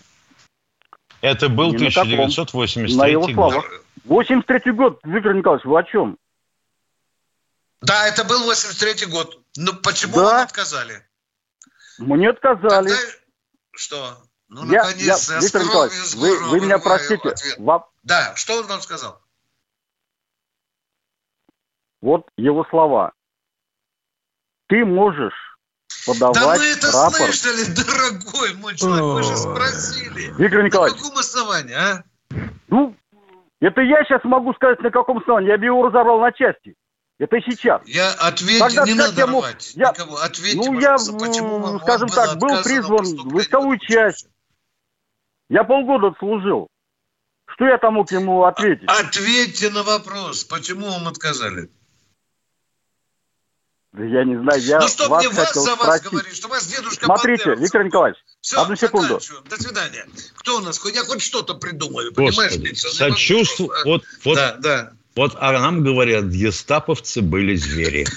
Это 1.21 1.49
был 1.49 1.71
на 1.73 1.89
каком. 1.91 2.01
1983 2.01 2.95
На 2.95 3.05
его 3.05 3.21
год. 3.27 3.33
словах. 3.33 3.65
83 4.05 4.71
год, 4.71 4.99
Виктор 5.03 5.33
Николаевич, 5.35 5.65
вы 5.65 5.79
о 5.79 5.83
чем? 5.83 6.17
Да, 7.81 8.07
это 8.07 8.23
был 8.23 8.43
83 8.45 9.05
год. 9.07 9.39
Но 9.57 9.73
почему 9.73 10.15
Да. 10.15 10.23
вам 10.23 10.41
отказали? 10.41 11.05
Мне 12.01 12.29
отказали. 12.29 12.89
Тогда 12.89 12.95
что? 13.73 14.17
Ну, 14.49 14.65
я, 14.71 14.83
наконец, 14.83 15.29
я- 15.29 15.35
я, 15.35 15.41
Виктор 15.41 15.63
Николаевич, 15.63 16.15
вы, 16.15 16.49
вы 16.49 16.59
меня 16.59 16.77
простите. 16.79 17.29
ответ. 17.29 17.55
Во- 17.59 17.89
Да, 18.03 18.35
что 18.35 18.57
он 18.59 18.67
вам 18.67 18.81
сказал? 18.81 19.21
вот 22.01 22.27
его 22.35 22.65
слова. 22.69 23.13
Ты 24.67 24.83
можешь 24.85 25.33
подавать 26.05 26.35
да 26.35 26.57
мы 26.57 26.65
это 26.65 26.87
рапорт. 26.91 27.15
слышали, 27.35 27.63
дорогой 27.75 28.53
мой 28.55 28.75
человек, 28.75 29.03
вы 29.03 29.23
же 29.23 29.37
спросили. 29.37 30.33
Виктор 30.37 30.61
На 30.63 30.65
Николаевич, 30.65 30.99
каком 31.01 31.17
основании, 31.17 31.73
а? 31.75 32.03
ну, 32.69 32.95
это 33.59 33.81
я 33.81 34.03
сейчас 34.05 34.23
могу 34.23 34.53
сказать, 34.53 34.79
на 34.81 34.89
каком 34.89 35.19
основании. 35.19 35.49
Я 35.49 35.57
бы 35.57 35.65
его 35.65 35.87
разобрал 35.87 36.19
на 36.21 36.31
части. 36.31 36.75
Это 37.21 37.37
сейчас. 37.41 37.83
Я 37.85 38.13
ответьте, 38.13 38.57
Тогда 38.57 38.83
не 38.83 38.95
надо 38.95 39.13
я 39.15 39.27
мог- 39.27 39.43
рвать 39.43 39.73
я- 39.75 39.89
никого. 39.91 40.17
Ответьте, 40.17 40.57
ну, 40.57 40.79
я, 40.79 40.93
почему 40.97 41.79
скажем 41.81 42.07
вам 42.07 42.15
так, 42.15 42.37
был 42.39 42.63
призван 42.63 43.05
в 43.05 43.33
войсковую 43.33 43.77
часть. 43.77 44.27
Я 45.47 45.63
полгода 45.63 46.07
отслужил. 46.07 46.67
Что 47.45 47.65
я 47.67 47.77
там 47.77 47.93
мог 47.93 48.11
ему 48.11 48.43
ответить? 48.45 48.85
Ответьте 48.87 49.69
на 49.69 49.83
вопрос, 49.83 50.45
почему 50.45 50.87
вам 50.89 51.07
отказали? 51.09 51.69
Да 53.93 54.03
я 54.03 54.23
не 54.23 54.37
знаю, 54.41 54.59
я 54.63 54.79
Ну 54.79 54.87
что 54.87 55.07
вас 55.07 55.23
мне 55.23 55.31
вас 55.35 55.53
за 55.53 55.75
вас 55.75 55.77
спросить. 55.97 56.09
говорить, 56.09 56.35
что 56.35 56.47
вас 56.47 56.65
дедушка 56.65 57.05
Смотрите, 57.05 57.43
Бандера 57.45 57.61
Виктор 57.63 57.83
Николаевич, 57.83 58.19
Все, 58.39 58.59
одну 58.61 58.75
секунду. 58.75 59.07
заканчиваем. 59.19 59.43
До 59.47 59.61
свидания. 59.61 60.07
Кто 60.37 60.57
у 60.57 60.59
нас? 60.61 60.79
Хоть 60.79 60.95
я 60.95 61.03
хоть 61.03 61.21
что-то 61.21 61.53
придумаю, 61.53 62.11
понимаешь? 62.13 62.35
Господи, 62.53 62.69
пенсионный 62.69 62.95
сочувствую. 63.11 63.69
а? 63.79 63.83
Вот, 63.85 64.03
вот, 64.23 64.35
Да, 64.35 64.55
да. 64.55 64.93
Вот 65.15 65.35
а 65.39 65.51
нам 65.51 65.83
говорят, 65.83 66.25
гестаповцы 66.25 67.21
были 67.21 67.55
звери. 67.55 68.07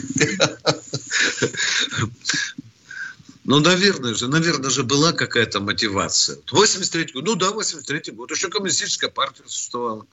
Ну, 3.47 3.61
наверное 3.61 4.14
же, 4.14 4.26
наверное 4.26 4.70
же 4.70 4.84
была 4.84 5.12
какая-то 5.12 5.61
мотивация. 5.61 6.38
83 6.51 7.12
год, 7.12 7.24
ну 7.24 7.34
да, 7.34 7.51
83 7.51 8.12
год, 8.12 8.30
еще 8.30 8.49
коммунистическая 8.49 9.11
партия 9.11 9.42
существовала. 9.45 10.07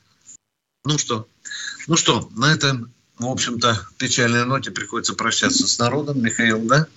Ну 0.84 0.98
что, 0.98 1.28
ну 1.88 1.96
что, 1.96 2.30
на 2.36 2.54
этом, 2.54 2.92
в 3.28 3.32
общем-то, 3.32 3.80
печальной 3.98 4.46
ноте 4.46 4.72
приходится 4.72 5.14
прощаться 5.14 5.68
с 5.68 5.78
народом. 5.80 6.22
Михаил, 6.22 6.60
да? 6.60 6.88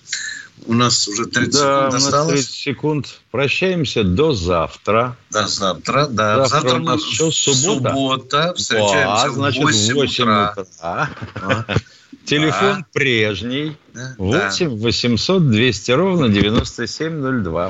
У 0.67 0.73
нас 0.73 1.07
уже 1.07 1.25
30 1.25 1.51
Да, 1.53 1.59
секунд 1.59 1.89
у 1.89 1.93
нас 1.93 2.05
осталось. 2.05 2.33
30 2.45 2.51
секунд. 2.53 3.19
Прощаемся 3.31 4.03
до 4.03 4.33
завтра. 4.33 5.17
До 5.29 5.47
завтра, 5.47 6.07
да. 6.07 6.47
Завтра, 6.47 6.59
Завтра 6.61 6.79
у 6.79 6.83
нас 6.83 7.03
что, 7.03 7.31
суббота? 7.31 7.89
суббота. 7.89 8.53
Встречаемся 8.55 9.27
Да, 9.27 9.29
значит, 9.31 9.61
в 9.61 9.65
8 9.65 9.97
утра. 10.23 10.55
утра. 10.57 11.09
Телефон 12.25 12.77
Да. 12.79 12.85
прежний. 12.93 13.77
Да. 13.93 14.15
8 14.17 14.69
800 14.79 15.49
200 15.51 15.91
ровно 15.91 16.29
9702. 16.29 17.67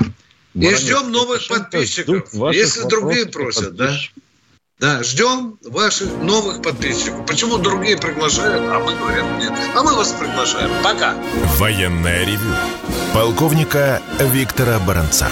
И 0.53 0.59
Баранец 0.59 0.79
ждем 0.79 1.11
новых 1.11 1.45
подписчиков. 1.49 2.33
Если 2.53 2.87
другие 2.87 3.25
вопросов 3.25 3.27
и 3.27 3.31
просят, 3.31 3.77
подписчиков. 3.77 4.15
Да, 4.15 4.21
ждем 4.81 5.57
ваших 5.63 6.09
новых 6.21 6.61
подписчиков. 6.61 7.25
Почему 7.25 7.57
другие 7.57 7.97
приглашают, 7.97 8.63
а 8.69 8.79
мы 8.79 8.93
говорим 8.95 9.39
нет. 9.39 9.53
А 9.75 9.83
мы 9.83 9.95
вас 9.95 10.11
приглашаем. 10.11 10.71
Пока. 10.83 11.15
Военное 11.57 12.25
ревю 12.25 12.53
полковника 13.13 14.01
Виктора 14.19 14.79
Баранца. 14.79 15.29